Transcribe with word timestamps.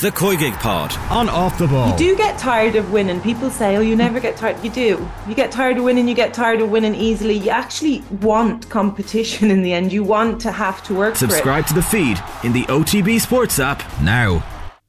The 0.00 0.12
Koigig 0.12 0.54
Pod 0.60 0.96
on 1.10 1.28
Off 1.28 1.58
the 1.58 1.66
Ball. 1.66 1.90
You 1.90 1.98
do 1.98 2.16
get 2.16 2.38
tired 2.38 2.76
of 2.76 2.92
winning. 2.92 3.20
People 3.20 3.50
say, 3.50 3.76
oh, 3.76 3.80
you 3.80 3.96
never 3.96 4.20
get 4.20 4.36
tired. 4.36 4.62
You 4.62 4.70
do. 4.70 5.10
You 5.26 5.34
get 5.34 5.50
tired 5.50 5.76
of 5.76 5.82
winning, 5.82 6.06
you 6.06 6.14
get 6.14 6.32
tired 6.32 6.60
of 6.60 6.70
winning 6.70 6.94
easily. 6.94 7.34
You 7.34 7.50
actually 7.50 8.04
want 8.20 8.70
competition 8.70 9.50
in 9.50 9.62
the 9.62 9.72
end. 9.72 9.92
You 9.92 10.04
want 10.04 10.40
to 10.42 10.52
have 10.52 10.84
to 10.84 10.94
work 10.94 11.16
Subscribe 11.16 11.66
to 11.66 11.74
the 11.74 11.82
feed 11.82 12.22
in 12.44 12.52
the 12.52 12.62
OTB 12.66 13.20
Sports 13.20 13.58
app 13.58 13.82
now. 14.00 14.40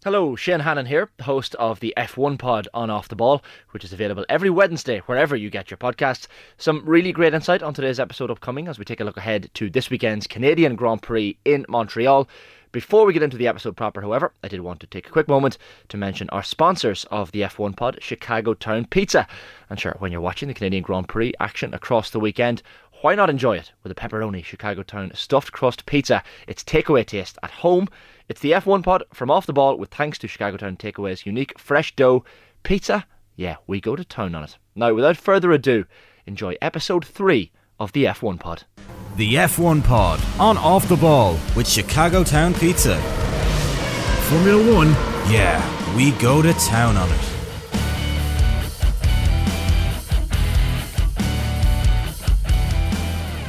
Hello, 0.04 0.36
Shane 0.36 0.62
Hannon 0.62 0.86
here, 0.86 1.10
host 1.24 1.56
of 1.56 1.80
the 1.82 1.94
F1 1.98 2.38
pod 2.38 2.70
on 2.74 2.90
Off 2.90 3.08
the 3.08 3.16
Ball, 3.16 3.44
which 3.72 3.84
is 3.84 3.92
available 3.92 4.26
every 4.30 4.50
Wednesday 4.50 5.00
wherever 5.08 5.36
you 5.36 5.50
get 5.50 5.72
your 5.72 5.78
podcasts. 5.78 6.28
Some 6.58 6.84
really 6.86 7.12
great 7.12 7.34
insight 7.34 7.64
on 7.64 7.74
today's 7.74 8.00
episode 8.00 8.30
upcoming 8.30 8.68
as 8.68 8.78
we 8.78 8.86
take 8.86 9.02
a 9.02 9.04
look 9.04 9.18
ahead 9.18 9.50
to 9.56 9.72
this 9.72 9.90
weekend's 9.90 10.28
Canadian 10.28 10.76
Grand 10.76 11.02
Prix 11.02 11.38
in 11.44 11.66
Montreal. 11.68 12.30
Before 12.72 13.04
we 13.04 13.14
get 13.14 13.24
into 13.24 13.36
the 13.36 13.48
episode 13.48 13.76
proper, 13.76 14.00
however, 14.00 14.32
I 14.44 14.48
did 14.48 14.62
want 14.62 14.80
to 14.82 14.88
take 14.88 15.08
a 15.08 15.12
quick 15.12 15.28
moment 15.28 15.58
to 15.88 15.98
mention 15.98 16.30
our 16.30 16.44
sponsors 16.44 17.04
of 17.06 17.32
the 17.32 17.42
F1 17.42 17.76
pod, 17.76 17.98
Chicago 18.00 18.54
Town 18.54 18.86
Pizza. 18.86 19.28
And 19.72 19.80
sure, 19.80 19.96
when 19.98 20.12
you're 20.12 20.22
watching 20.22 20.50
the 20.50 20.54
Canadian 20.54 20.84
Grand 20.84 21.08
Prix 21.08 21.34
action 21.40 21.74
across 21.74 22.12
the 22.12 22.20
weekend, 22.20 22.62
why 23.02 23.16
not 23.16 23.32
enjoy 23.32 23.58
it 23.58 23.72
with 23.82 23.92
a 23.92 23.96
pepperoni 23.96 24.46
Chicago 24.46 24.84
Town 24.84 25.12
stuffed 25.16 25.52
crust 25.52 25.88
pizza? 25.88 26.22
It's 26.48 26.64
takeaway 26.64 27.04
taste 27.08 27.40
at 27.42 27.50
home. 27.50 27.88
It's 28.28 28.42
the 28.42 28.52
F1 28.52 28.84
pod 28.84 29.04
from 29.16 29.32
off 29.32 29.48
the 29.48 29.54
ball 29.54 29.76
with 29.76 29.90
thanks 29.90 30.20
to 30.20 30.28
Chicago 30.28 30.58
Town 30.58 30.78
Takeaway's 30.78 31.26
unique 31.26 31.58
fresh 31.58 31.96
dough 31.96 32.24
pizza. 32.62 33.08
Yeah, 33.36 33.56
we 33.66 33.82
go 33.82 33.96
to 33.96 34.06
town 34.06 34.36
on 34.36 34.44
it. 34.44 34.60
Now, 34.76 34.94
without 34.94 35.18
further 35.18 35.52
ado, 35.52 35.86
enjoy 36.28 36.56
episode 36.62 37.04
3 37.04 37.52
of 37.80 37.94
the 37.94 38.06
F1 38.06 38.40
pod. 38.40 38.66
The 39.20 39.36
F1 39.36 39.84
Pod 39.84 40.22
on 40.40 40.58
Off 40.58 40.88
the 40.88 40.96
Ball 40.96 41.38
with 41.54 41.68
Chicago 41.68 42.24
Town 42.24 42.54
Pizza. 42.54 42.98
Formula 44.30 44.74
One? 44.74 44.92
Yeah, 45.30 45.60
we 45.94 46.12
go 46.12 46.42
to 46.42 46.54
town 46.54 46.96
on 46.96 47.12
it. 47.12 47.29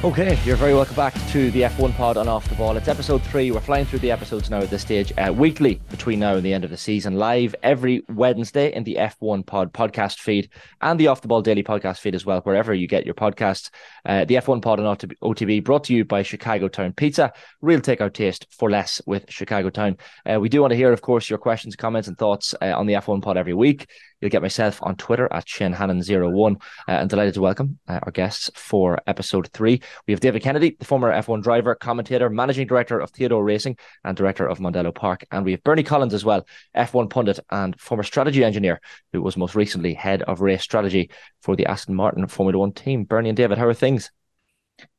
Okay, 0.02 0.38
you're 0.46 0.56
very 0.56 0.72
welcome 0.72 0.96
back 0.96 1.12
to 1.28 1.50
the 1.50 1.60
F1 1.60 1.94
pod 1.94 2.16
on 2.16 2.26
Off 2.26 2.48
the 2.48 2.54
Ball. 2.54 2.74
It's 2.78 2.88
episode 2.88 3.22
three. 3.22 3.50
We're 3.50 3.60
flying 3.60 3.84
through 3.84 3.98
the 3.98 4.10
episodes 4.10 4.48
now 4.48 4.60
at 4.60 4.70
this 4.70 4.80
stage, 4.80 5.12
uh, 5.18 5.30
weekly 5.30 5.78
between 5.90 6.20
now 6.20 6.36
and 6.36 6.42
the 6.42 6.54
end 6.54 6.64
of 6.64 6.70
the 6.70 6.76
season, 6.78 7.16
live 7.16 7.54
every 7.62 8.02
Wednesday 8.08 8.72
in 8.72 8.82
the 8.84 8.94
F1 8.94 9.44
pod 9.44 9.74
podcast 9.74 10.18
feed 10.20 10.48
and 10.80 10.98
the 10.98 11.08
Off 11.08 11.20
the 11.20 11.28
Ball 11.28 11.42
daily 11.42 11.62
podcast 11.62 11.98
feed 11.98 12.14
as 12.14 12.24
well, 12.24 12.40
wherever 12.40 12.72
you 12.72 12.88
get 12.88 13.04
your 13.04 13.14
podcasts. 13.14 13.68
Uh, 14.06 14.24
the 14.24 14.36
F1 14.36 14.62
pod 14.62 14.80
on 14.80 14.96
OTB 14.96 15.62
brought 15.62 15.84
to 15.84 15.94
you 15.94 16.06
by 16.06 16.22
Chicago 16.22 16.66
Town 16.68 16.94
Pizza. 16.94 17.34
Real 17.60 17.80
takeout 17.80 18.14
taste 18.14 18.46
for 18.50 18.70
less 18.70 19.02
with 19.04 19.30
Chicago 19.30 19.68
Town. 19.68 19.98
Uh, 20.24 20.40
we 20.40 20.48
do 20.48 20.62
want 20.62 20.70
to 20.70 20.78
hear, 20.78 20.94
of 20.94 21.02
course, 21.02 21.28
your 21.28 21.38
questions, 21.38 21.76
comments, 21.76 22.08
and 22.08 22.16
thoughts 22.16 22.54
uh, 22.62 22.72
on 22.74 22.86
the 22.86 22.94
F1 22.94 23.20
pod 23.20 23.36
every 23.36 23.52
week. 23.52 23.86
You'll 24.20 24.30
get 24.30 24.42
myself 24.42 24.78
on 24.82 24.96
Twitter 24.96 25.28
at 25.32 25.46
ShaneHannon01. 25.46 26.56
Uh, 26.56 26.56
and 26.86 27.08
delighted 27.08 27.34
to 27.34 27.40
welcome 27.40 27.78
uh, 27.88 28.00
our 28.02 28.12
guests 28.12 28.50
for 28.54 29.00
episode 29.06 29.48
three. 29.52 29.80
We 30.06 30.12
have 30.12 30.20
David 30.20 30.42
Kennedy, 30.42 30.76
the 30.78 30.84
former 30.84 31.12
F1 31.12 31.42
driver, 31.42 31.74
commentator, 31.74 32.28
managing 32.28 32.66
director 32.66 33.00
of 33.00 33.10
Theodore 33.10 33.44
Racing, 33.44 33.76
and 34.04 34.16
director 34.16 34.46
of 34.46 34.58
Mondello 34.58 34.94
Park. 34.94 35.24
And 35.30 35.44
we 35.44 35.52
have 35.52 35.62
Bernie 35.62 35.82
Collins 35.82 36.14
as 36.14 36.24
well, 36.24 36.46
F1 36.76 37.10
pundit 37.10 37.40
and 37.50 37.78
former 37.80 38.02
strategy 38.02 38.44
engineer, 38.44 38.80
who 39.12 39.22
was 39.22 39.36
most 39.36 39.54
recently 39.54 39.94
head 39.94 40.22
of 40.22 40.40
race 40.40 40.62
strategy 40.62 41.10
for 41.42 41.56
the 41.56 41.66
Aston 41.66 41.94
Martin 41.94 42.26
Formula 42.26 42.58
One 42.58 42.72
team. 42.72 43.04
Bernie 43.04 43.30
and 43.30 43.36
David, 43.36 43.58
how 43.58 43.66
are 43.66 43.74
things? 43.74 44.10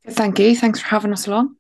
Thank 0.08 0.40
you. 0.40 0.56
Thanks 0.56 0.80
for 0.80 0.88
having 0.88 1.14
us 1.14 1.28
along. 1.28 1.56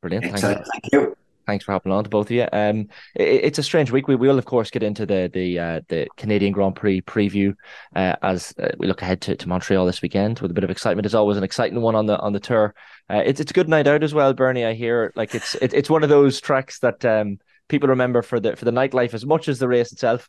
Brilliant. 0.00 0.24
Thank 0.24 0.42
you. 0.42 0.64
Thank 0.72 0.92
you 0.92 1.11
thanks 1.46 1.64
for 1.64 1.72
hopping 1.72 1.92
on 1.92 2.04
to 2.04 2.10
both 2.10 2.26
of 2.26 2.30
you. 2.30 2.46
Um, 2.52 2.88
it, 3.14 3.44
it's 3.44 3.58
a 3.58 3.62
strange 3.62 3.90
week. 3.90 4.08
We 4.08 4.16
will, 4.16 4.38
of 4.38 4.44
course, 4.44 4.70
get 4.70 4.82
into 4.82 5.06
the 5.06 5.30
the 5.32 5.58
uh, 5.58 5.80
the 5.88 6.06
Canadian 6.16 6.52
Grand 6.52 6.76
Prix 6.76 7.00
preview 7.02 7.54
uh, 7.94 8.16
as 8.22 8.54
uh, 8.58 8.68
we 8.78 8.86
look 8.86 9.02
ahead 9.02 9.20
to, 9.22 9.36
to 9.36 9.48
Montreal 9.48 9.86
this 9.86 10.02
weekend 10.02 10.40
with 10.40 10.50
a 10.50 10.54
bit 10.54 10.64
of 10.64 10.70
excitement. 10.70 11.06
It's 11.06 11.14
always 11.14 11.36
an 11.36 11.44
exciting 11.44 11.80
one 11.80 11.94
on 11.94 12.06
the 12.06 12.18
on 12.18 12.32
the 12.32 12.40
tour. 12.40 12.74
Uh, 13.10 13.22
it's 13.24 13.40
it's 13.40 13.50
a 13.50 13.54
good 13.54 13.68
night 13.68 13.86
out 13.86 14.02
as 14.02 14.14
well, 14.14 14.32
Bernie. 14.32 14.64
I 14.64 14.74
hear 14.74 15.12
like 15.16 15.34
it's 15.34 15.54
it, 15.56 15.74
it's 15.74 15.90
one 15.90 16.02
of 16.02 16.08
those 16.08 16.40
tracks 16.40 16.78
that 16.80 17.04
um, 17.04 17.38
people 17.68 17.88
remember 17.88 18.22
for 18.22 18.40
the 18.40 18.56
for 18.56 18.64
the 18.64 18.70
nightlife 18.70 19.14
as 19.14 19.26
much 19.26 19.48
as 19.48 19.58
the 19.58 19.68
race 19.68 19.92
itself. 19.92 20.28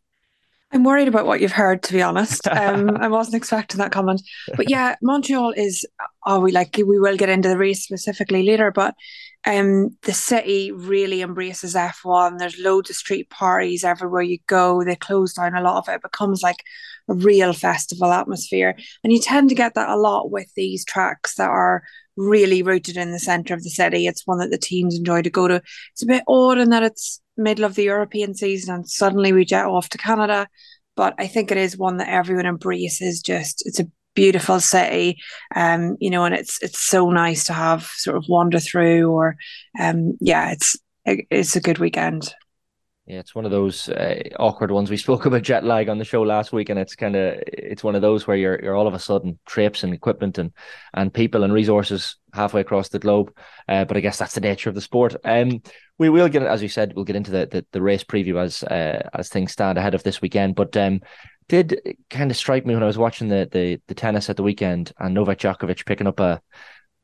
I'm 0.73 0.83
worried 0.83 1.07
about 1.07 1.27
what 1.27 1.39
you've 1.39 1.51
heard, 1.51 1.83
to 1.83 1.93
be 1.93 2.01
honest. 2.01 2.47
Um, 2.53 2.97
I 2.97 3.07
wasn't 3.07 3.35
expecting 3.35 3.79
that 3.79 3.91
comment, 3.91 4.21
but 4.55 4.69
yeah, 4.69 4.95
Montreal 5.01 5.51
is. 5.51 5.85
Oh, 6.25 6.39
we 6.39 6.51
like 6.51 6.75
we 6.77 6.99
will 6.99 7.17
get 7.17 7.29
into 7.29 7.49
the 7.49 7.57
race 7.57 7.83
specifically 7.83 8.43
later, 8.43 8.71
but 8.71 8.95
um, 9.45 9.97
the 10.03 10.13
city 10.13 10.71
really 10.71 11.21
embraces 11.21 11.75
F1. 11.75 12.37
There's 12.37 12.59
loads 12.59 12.89
of 12.89 12.95
street 12.95 13.29
parties 13.29 13.83
everywhere 13.83 14.21
you 14.21 14.37
go. 14.47 14.83
They 14.83 14.95
close 14.95 15.33
down 15.33 15.55
a 15.55 15.61
lot 15.61 15.77
of 15.77 15.89
it. 15.89 15.95
It 15.95 16.01
becomes 16.01 16.41
like 16.41 16.63
a 17.09 17.13
real 17.13 17.51
festival 17.51 18.11
atmosphere. 18.11 18.75
And 19.03 19.11
you 19.11 19.19
tend 19.19 19.49
to 19.49 19.55
get 19.55 19.73
that 19.75 19.89
a 19.89 19.97
lot 19.97 20.31
with 20.31 20.51
these 20.55 20.85
tracks 20.85 21.35
that 21.35 21.49
are 21.49 21.83
really 22.15 22.63
rooted 22.63 22.95
in 22.95 23.11
the 23.11 23.19
center 23.19 23.53
of 23.53 23.63
the 23.63 23.69
city. 23.69 24.07
It's 24.07 24.25
one 24.25 24.37
that 24.37 24.51
the 24.51 24.57
teams 24.57 24.97
enjoy 24.97 25.21
to 25.23 25.29
go 25.29 25.47
to. 25.47 25.61
It's 25.91 26.03
a 26.03 26.07
bit 26.07 26.23
odd 26.27 26.57
in 26.57 26.69
that 26.69 26.83
it's 26.83 27.19
middle 27.35 27.65
of 27.65 27.75
the 27.75 27.83
European 27.83 28.35
season 28.35 28.75
and 28.75 28.89
suddenly 28.89 29.33
we 29.33 29.43
jet 29.43 29.65
off 29.65 29.89
to 29.89 29.97
Canada. 29.97 30.47
But 30.95 31.15
I 31.17 31.27
think 31.27 31.51
it 31.51 31.57
is 31.57 31.77
one 31.77 31.97
that 31.97 32.09
everyone 32.09 32.45
embraces. 32.45 33.21
Just 33.21 33.63
it's 33.65 33.79
a 33.79 33.87
beautiful 34.15 34.59
city 34.59 35.17
um 35.55 35.95
you 35.99 36.09
know 36.09 36.25
and 36.25 36.35
it's 36.35 36.61
it's 36.61 36.79
so 36.79 37.09
nice 37.09 37.45
to 37.45 37.53
have 37.53 37.83
sort 37.95 38.17
of 38.17 38.25
wander 38.29 38.59
through 38.59 39.11
or 39.11 39.35
um 39.79 40.15
yeah 40.19 40.51
it's 40.51 40.77
it's 41.05 41.55
a 41.55 41.61
good 41.61 41.79
weekend 41.79 42.33
yeah, 43.05 43.19
it's 43.19 43.35
one 43.35 43.43
of 43.43 43.51
those 43.51 43.89
uh, 43.89 44.23
awkward 44.39 44.71
ones. 44.71 44.89
We 44.89 44.95
spoke 44.95 45.25
about 45.25 45.41
jet 45.41 45.65
lag 45.65 45.89
on 45.89 45.97
the 45.97 46.05
show 46.05 46.21
last 46.21 46.53
week, 46.53 46.69
and 46.69 46.79
it's 46.79 46.95
kind 46.95 47.15
of 47.15 47.43
it's 47.47 47.83
one 47.83 47.95
of 47.95 48.01
those 48.01 48.25
where 48.25 48.37
you're 48.37 48.59
you're 48.63 48.75
all 48.75 48.87
of 48.87 48.93
a 48.93 48.99
sudden 48.99 49.37
trips 49.45 49.83
and 49.83 49.93
equipment 49.93 50.37
and 50.37 50.53
and 50.93 51.13
people 51.13 51.43
and 51.43 51.51
resources 51.51 52.15
halfway 52.33 52.61
across 52.61 52.89
the 52.89 52.99
globe. 52.99 53.35
Uh, 53.67 53.83
but 53.83 53.97
I 53.97 53.99
guess 53.99 54.17
that's 54.17 54.35
the 54.35 54.41
nature 54.41 54.69
of 54.69 54.75
the 54.75 54.81
sport. 54.81 55.15
Um, 55.25 55.61
we 55.99 56.09
will 56.09 56.29
get 56.29 56.43
as 56.43 56.63
you 56.63 56.69
said, 56.69 56.93
we'll 56.95 57.05
get 57.05 57.17
into 57.17 57.31
the 57.31 57.45
the, 57.45 57.65
the 57.73 57.81
race 57.81 58.05
preview 58.05 58.41
as 58.41 58.63
uh, 58.63 59.09
as 59.13 59.27
things 59.27 59.51
stand 59.51 59.77
ahead 59.77 59.95
of 59.95 60.03
this 60.03 60.21
weekend. 60.21 60.55
But 60.55 60.75
um, 60.77 61.01
did 61.47 61.97
kind 62.09 62.31
of 62.31 62.37
strike 62.37 62.65
me 62.65 62.73
when 62.73 62.83
I 62.83 62.87
was 62.87 62.97
watching 62.97 63.27
the 63.27 63.47
the, 63.51 63.81
the 63.87 63.95
tennis 63.95 64.29
at 64.29 64.37
the 64.37 64.43
weekend 64.43 64.91
and 64.99 65.13
Novak 65.13 65.39
Djokovic 65.39 65.85
picking 65.85 66.07
up 66.07 66.19
a 66.19 66.41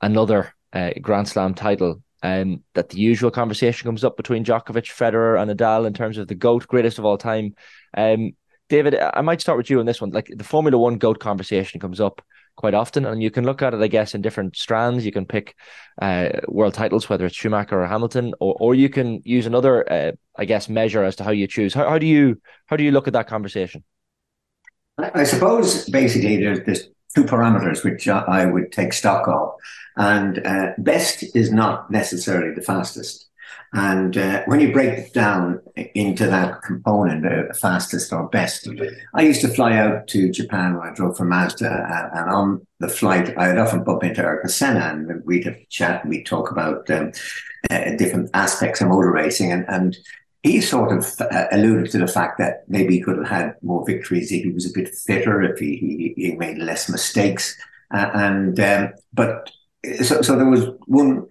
another 0.01 0.53
uh, 0.73 0.91
Grand 1.01 1.27
Slam 1.27 1.53
title. 1.53 2.01
Um, 2.21 2.63
that 2.73 2.89
the 2.89 2.99
usual 2.99 3.31
conversation 3.31 3.87
comes 3.87 4.03
up 4.03 4.17
between 4.17 4.43
Djokovic, 4.43 4.87
Federer, 4.87 5.41
and 5.41 5.49
Nadal 5.49 5.87
in 5.87 5.93
terms 5.93 6.17
of 6.17 6.27
the 6.27 6.35
goat, 6.35 6.67
greatest 6.67 6.99
of 6.99 7.05
all 7.05 7.17
time. 7.17 7.55
Um, 7.95 8.33
David, 8.67 8.99
I 8.99 9.21
might 9.21 9.39
start 9.39 9.57
with 9.57 9.69
you 9.69 9.79
on 9.79 9.85
this 9.85 10.01
one. 10.01 10.11
Like 10.11 10.29
the 10.35 10.43
Formula 10.43 10.77
One 10.77 10.97
goat 10.97 11.19
conversation 11.19 11.79
comes 11.79 12.01
up 12.01 12.21
quite 12.55 12.73
often, 12.73 13.05
and 13.05 13.23
you 13.23 13.31
can 13.31 13.45
look 13.45 13.61
at 13.61 13.73
it, 13.73 13.81
I 13.81 13.87
guess, 13.87 14.13
in 14.13 14.21
different 14.21 14.57
strands. 14.57 15.05
You 15.05 15.13
can 15.13 15.25
pick 15.25 15.55
uh, 16.01 16.29
world 16.49 16.73
titles, 16.73 17.07
whether 17.07 17.25
it's 17.25 17.35
Schumacher 17.35 17.81
or 17.81 17.87
Hamilton, 17.87 18.33
or 18.41 18.55
or 18.59 18.75
you 18.75 18.89
can 18.89 19.21
use 19.23 19.45
another, 19.45 19.89
uh, 19.91 20.11
I 20.37 20.43
guess, 20.43 20.67
measure 20.67 21.05
as 21.05 21.15
to 21.15 21.23
how 21.23 21.31
you 21.31 21.47
choose. 21.47 21.73
How, 21.73 21.89
how 21.89 21.97
do 21.97 22.05
you 22.05 22.41
how 22.65 22.75
do 22.75 22.83
you 22.83 22.91
look 22.91 23.07
at 23.07 23.13
that 23.13 23.27
conversation? 23.27 23.83
I 25.13 25.23
suppose 25.23 25.89
basically 25.89 26.37
there's, 26.37 26.65
there's 26.65 26.89
two 27.15 27.23
parameters 27.23 27.83
which 27.83 28.07
I 28.07 28.45
would 28.45 28.71
take 28.71 28.93
stock 28.93 29.27
of. 29.27 29.53
And 29.97 30.45
uh, 30.45 30.73
best 30.77 31.23
is 31.35 31.51
not 31.51 31.91
necessarily 31.91 32.53
the 32.53 32.61
fastest. 32.61 33.29
And 33.73 34.17
uh, 34.17 34.43
when 34.45 34.59
you 34.59 34.71
break 34.71 34.97
it 34.97 35.13
down 35.13 35.61
into 35.75 36.25
that 36.25 36.63
component, 36.63 37.25
uh, 37.25 37.53
fastest 37.53 38.11
or 38.11 38.27
best, 38.27 38.67
I 39.13 39.21
used 39.21 39.41
to 39.41 39.47
fly 39.47 39.77
out 39.77 40.07
to 40.07 40.31
Japan 40.31 40.75
when 40.75 40.89
I 40.89 40.93
drove 40.93 41.17
for 41.17 41.25
Mazda, 41.25 41.69
uh, 41.69 42.17
and 42.17 42.29
on 42.31 42.67
the 42.79 42.87
flight, 42.87 43.37
I 43.37 43.49
would 43.49 43.59
often 43.59 43.83
bump 43.83 44.03
into 44.03 44.23
Ayrton 44.23 44.49
Senna, 44.49 44.89
and 44.91 45.23
we'd 45.23 45.45
have 45.45 45.53
a 45.53 45.67
chat, 45.69 46.01
and 46.01 46.09
we'd 46.09 46.25
talk 46.25 46.49
about 46.49 46.89
um, 46.89 47.11
uh, 47.69 47.91
different 47.95 48.31
aspects 48.33 48.81
of 48.81 48.87
motor 48.87 49.11
racing, 49.11 49.51
and, 49.51 49.65
and 49.67 49.97
he 50.43 50.61
sort 50.61 50.97
of 50.97 51.19
uh, 51.19 51.45
alluded 51.51 51.91
to 51.91 51.97
the 51.97 52.07
fact 52.07 52.37
that 52.37 52.63
maybe 52.67 52.95
he 52.95 53.01
could 53.01 53.17
have 53.17 53.27
had 53.27 53.55
more 53.61 53.85
victories 53.85 54.31
if 54.31 54.43
he 54.43 54.51
was 54.51 54.65
a 54.65 54.73
bit 54.73 54.89
fitter, 54.89 55.41
if 55.41 55.59
he, 55.59 56.13
he, 56.15 56.29
he 56.29 56.35
made 56.35 56.57
less 56.57 56.89
mistakes. 56.89 57.57
Uh, 57.93 58.09
and 58.13 58.59
um, 58.59 58.93
but 59.13 59.49
so, 60.01 60.21
so 60.21 60.35
there 60.35 60.49
was 60.49 60.67
one. 60.85 61.25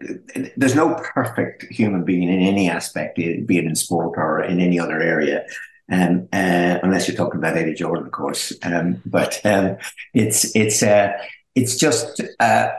There's 0.56 0.74
no 0.74 0.94
perfect 1.14 1.64
human 1.64 2.04
being 2.04 2.28
in 2.28 2.40
any 2.40 2.68
aspect, 2.68 3.16
be 3.16 3.58
it 3.58 3.64
in 3.64 3.74
sport 3.76 4.14
or 4.16 4.42
in 4.42 4.60
any 4.60 4.80
other 4.80 5.00
area, 5.00 5.44
um, 5.90 6.28
uh, 6.32 6.78
unless 6.82 7.08
you're 7.08 7.16
talking 7.16 7.38
about 7.38 7.56
Eddie 7.56 7.74
Jordan, 7.74 8.06
of 8.06 8.12
course. 8.12 8.52
Um, 8.62 9.02
but 9.06 9.40
um, 9.44 9.76
it's 10.14 10.54
it's 10.56 10.82
uh, 10.82 11.12
it's 11.54 11.76
just. 11.76 12.20
Uh, 12.40 12.70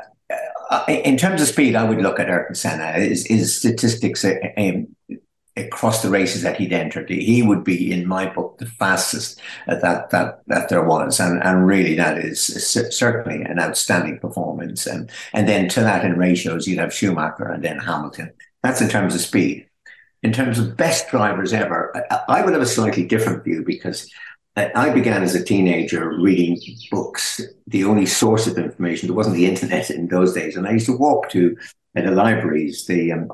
uh 0.70 0.86
in 0.88 1.18
terms 1.18 1.42
of 1.42 1.48
speed, 1.48 1.76
I 1.76 1.84
would 1.84 2.00
look 2.00 2.20
at 2.20 2.30
Ayrton 2.30 2.54
Senna. 2.54 2.92
His, 2.92 3.26
his 3.26 3.58
statistics 3.58 4.24
uh, 4.24 4.36
um, 4.56 4.96
across 5.60 6.02
the 6.02 6.10
races 6.10 6.42
that 6.44 6.58
he'd 6.58 6.74
entered, 6.74 7.10
he 7.10 7.42
would 7.44 7.64
be, 7.64 7.92
in 7.92 8.08
my 8.08 8.26
book, 8.28 8.58
the 8.58 8.66
fastest 8.66 9.40
that 9.68 10.10
that 10.12 10.42
that 10.48 10.70
there 10.70 10.84
was, 10.84 11.20
and 11.20 11.42
and 11.44 11.68
really 11.68 11.96
that 11.96 12.18
is 12.18 12.42
certainly 12.92 13.44
an 13.44 13.60
outstanding 13.60 14.20
performance. 14.20 14.88
And 14.88 15.10
and 15.34 15.48
then 15.48 15.70
to 15.70 15.82
that 15.82 16.06
in 16.06 16.18
ratios, 16.18 16.68
you'd 16.68 16.80
have 16.80 16.94
Schumacher 16.94 17.48
and 17.50 17.64
then 17.64 17.80
Hamilton. 17.80 18.32
That's 18.64 18.82
in 18.82 18.90
terms 18.90 19.16
of 19.16 19.22
speed. 19.22 19.66
in 20.22 20.34
terms 20.34 20.60
of 20.60 20.76
best 20.76 21.10
drivers 21.10 21.54
ever, 21.54 21.94
I, 22.28 22.44
would 22.44 22.54
have 22.54 22.62
a 22.62 22.66
slightly 22.66 23.06
different 23.06 23.44
view 23.44 23.64
because 23.66 24.12
I 24.58 24.90
began 24.90 25.24
as 25.24 25.36
a 25.36 25.44
teenager 25.44 26.10
reading 26.20 26.60
books, 26.92 27.40
the 27.68 27.86
only 27.86 28.06
source 28.06 28.46
of 28.46 28.58
information. 28.58 29.08
There 29.08 29.16
wasn't 29.16 29.38
the 29.38 29.46
internet 29.46 29.90
in 29.90 30.08
those 30.08 30.34
days. 30.34 30.58
And 30.58 30.68
I 30.68 30.72
used 30.72 30.88
to 30.88 30.98
walk 30.98 31.30
to 31.30 31.56
uh, 31.96 32.02
the 32.02 32.12
libraries, 32.12 32.86
the 32.86 33.12
um, 33.12 33.30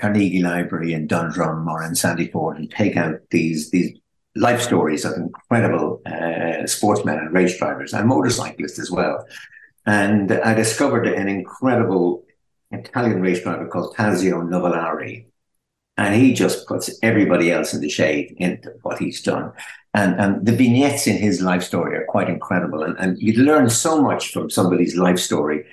Carnegie 0.00 0.42
Library 0.42 0.92
in 0.92 1.06
Dundrum 1.06 1.68
or 1.68 1.82
in 1.82 1.92
Sandyford, 1.92 2.56
and 2.56 2.70
take 2.70 2.96
out 2.96 3.20
these, 3.30 3.70
these 3.70 3.98
life 4.36 4.60
stories 4.60 5.04
of 5.04 5.14
incredible 5.16 6.00
uh, 6.06 6.66
sportsmen 6.66 7.18
and 7.18 7.32
race 7.32 7.58
drivers 7.58 7.92
and 7.92 8.08
motorcyclists 8.08 8.78
as 8.78 8.90
well. 8.90 9.26
And 9.86 10.32
I 10.32 10.54
discovered 10.54 11.06
an 11.06 11.28
incredible 11.28 12.24
Italian 12.70 13.20
race 13.20 13.42
driver 13.42 13.66
called 13.66 13.94
Tazio 13.96 14.42
Nuvolari. 14.42 15.26
And 15.98 16.14
he 16.14 16.32
just 16.32 16.66
puts 16.66 16.90
everybody 17.02 17.52
else 17.52 17.74
in 17.74 17.82
the 17.82 17.88
shade 17.88 18.34
into 18.38 18.72
what 18.82 18.98
he's 18.98 19.22
done. 19.22 19.52
And, 19.92 20.18
and 20.18 20.46
the 20.46 20.52
vignettes 20.52 21.06
in 21.06 21.18
his 21.18 21.42
life 21.42 21.62
story 21.62 21.96
are 21.96 22.06
quite 22.06 22.30
incredible. 22.30 22.82
And, 22.82 22.96
and 22.98 23.18
you'd 23.18 23.36
learn 23.36 23.68
so 23.68 24.00
much 24.00 24.32
from 24.32 24.48
somebody's 24.48 24.96
life 24.96 25.18
story. 25.18 25.66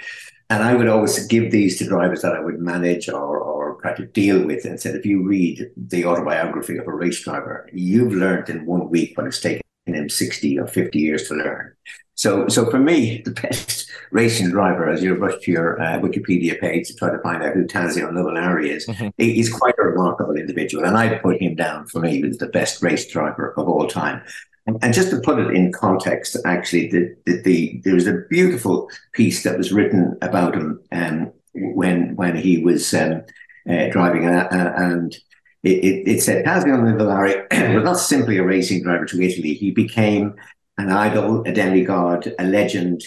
And 0.50 0.64
I 0.64 0.74
would 0.74 0.88
always 0.88 1.28
give 1.28 1.52
these 1.52 1.78
to 1.78 1.86
drivers 1.86 2.24
that 2.24 2.34
I 2.34 2.40
would 2.40 2.60
manage 2.60 3.08
or, 3.08 3.38
or 3.38 3.80
try 3.82 3.96
to 3.96 4.06
deal 4.06 4.46
with 4.46 4.66
and 4.66 4.80
said, 4.82 4.96
if 4.96 5.06
you 5.06 5.24
read 5.24 5.70
the 5.78 6.06
autobiography 6.06 6.78
of 6.78 6.88
a 6.88 6.92
race 6.92 7.24
driver, 7.24 7.70
you've 7.72 8.14
learned 8.14 8.50
in 8.50 8.66
one 8.66 8.90
week 8.90 9.16
what 9.16 9.28
it's 9.28 9.40
taken 9.40 9.62
him 9.86 10.10
60 10.10 10.60
or 10.60 10.68
50 10.68 11.00
years 11.00 11.28
to 11.28 11.36
learn. 11.36 11.74
So, 12.16 12.50
so 12.50 12.70
for 12.70 12.80
me, 12.80 13.22
the 13.26 13.32
best 13.32 13.90
racing 14.12 14.50
driver, 14.50 14.90
as 14.90 15.02
you 15.02 15.14
rush 15.16 15.40
to 15.44 15.52
your 15.52 15.82
uh, 15.82 16.00
Wikipedia 16.00 16.60
page 16.60 16.88
to 16.88 16.96
try 16.96 17.12
to 17.12 17.20
find 17.20 17.44
out 17.44 17.54
who 17.54 17.66
Tazio 17.66 18.12
Nuvolari 18.12 18.70
is, 18.70 18.88
mm-hmm. 18.88 19.10
he's 19.18 19.54
quite 19.54 19.76
a 19.80 19.84
remarkable 19.84 20.36
individual. 20.36 20.84
And 20.84 20.98
I 20.98 21.18
put 21.20 21.42
him 21.42 21.56
down 21.56 21.88
for 21.88 22.00
me 22.00 22.24
as 22.28 22.38
the 22.38 22.48
best 22.48 22.82
race 22.82 23.08
driver 23.08 23.54
of 23.56 23.70
all 23.70 23.88
time. 23.88 24.22
And, 24.70 24.84
and 24.84 24.94
just 24.94 25.10
to 25.10 25.20
put 25.20 25.40
it 25.40 25.56
in 25.56 25.72
context, 25.72 26.38
actually, 26.46 26.90
the, 26.90 27.16
the, 27.26 27.42
the, 27.42 27.82
there 27.84 27.96
was 27.96 28.06
a 28.06 28.22
beautiful 28.30 28.88
piece 29.14 29.42
that 29.44 29.58
was 29.58 29.72
written 29.72 30.16
about 30.22 30.54
him 30.54 30.80
um, 30.92 31.32
when 31.54 32.16
when 32.16 32.36
he 32.36 32.60
was 32.60 32.94
um, 32.94 33.24
uh, 33.68 33.88
driving, 33.90 34.28
uh, 34.28 34.48
uh 34.52 34.74
and 34.76 35.16
it, 35.64 35.84
it, 35.84 36.08
it 36.08 36.22
said 36.22 36.46
Tazio 36.46 36.78
Nuvolari 36.78 37.76
was 37.76 37.84
not 37.84 37.98
simply 37.98 38.38
a 38.38 38.44
racing 38.44 38.84
driver 38.84 39.06
to 39.06 39.22
Italy. 39.22 39.56
He 39.56 39.72
became 39.72 40.36
an 40.78 40.92
idol, 40.92 41.42
a 41.48 41.52
demigod, 41.52 42.32
a 42.38 42.44
legend, 42.44 43.04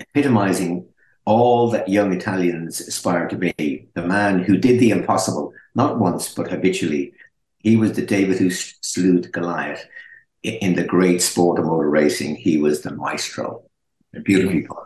epitomizing 0.00 0.86
all 1.26 1.70
that 1.70 1.90
young 1.90 2.14
Italians 2.14 2.80
aspire 2.80 3.28
to 3.28 3.36
be. 3.36 3.86
The 3.94 4.06
man 4.06 4.42
who 4.42 4.56
did 4.56 4.80
the 4.80 4.90
impossible, 4.90 5.52
not 5.74 5.98
once, 5.98 6.34
but 6.34 6.50
habitually. 6.50 7.12
He 7.58 7.76
was 7.76 7.92
the 7.92 8.02
David 8.02 8.38
who 8.38 8.50
slew 8.50 9.20
Goliath. 9.20 9.86
In 10.42 10.74
the 10.74 10.84
great 10.84 11.22
sport 11.22 11.58
of 11.58 11.66
motor 11.66 11.88
racing, 11.88 12.36
he 12.36 12.58
was 12.58 12.82
the 12.82 12.92
maestro. 12.94 13.64
Beautifully 14.24 14.62
put. 14.62 14.78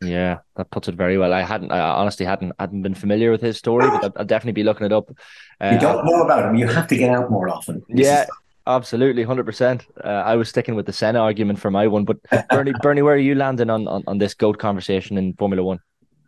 Yeah, 0.00 0.38
that 0.56 0.70
puts 0.70 0.88
it 0.88 0.94
very 0.94 1.18
well. 1.18 1.32
I 1.32 1.42
hadn't, 1.42 1.70
I 1.70 1.78
honestly 1.78 2.26
hadn't 2.26 2.52
hadn't 2.58 2.82
been 2.82 2.94
familiar 2.94 3.30
with 3.30 3.40
his 3.40 3.56
story, 3.56 3.88
but 3.88 4.04
I'll, 4.04 4.12
I'll 4.16 4.24
definitely 4.24 4.60
be 4.60 4.64
looking 4.64 4.86
it 4.86 4.92
up. 4.92 5.10
Uh, 5.60 5.70
you 5.74 5.78
don't 5.78 6.04
know 6.04 6.22
about 6.22 6.48
him. 6.48 6.56
You 6.56 6.66
have 6.66 6.88
to 6.88 6.96
get 6.96 7.10
out 7.10 7.30
more 7.30 7.48
often. 7.48 7.82
yeah, 7.88 8.26
Absolutely, 8.66 9.24
hundred 9.24 9.42
uh, 9.42 9.46
percent. 9.46 9.86
I 10.04 10.36
was 10.36 10.48
sticking 10.48 10.74
with 10.74 10.86
the 10.86 10.92
Senna 10.92 11.18
argument 11.18 11.58
for 11.58 11.70
my 11.70 11.88
one, 11.88 12.04
but 12.04 12.18
Bernie, 12.48 12.72
Bernie, 12.82 13.02
where 13.02 13.14
are 13.14 13.18
you 13.18 13.34
landing 13.34 13.70
on, 13.70 13.88
on, 13.88 14.04
on 14.06 14.18
this 14.18 14.34
goat 14.34 14.58
conversation 14.58 15.18
in 15.18 15.34
Formula 15.34 15.64
One? 15.64 15.80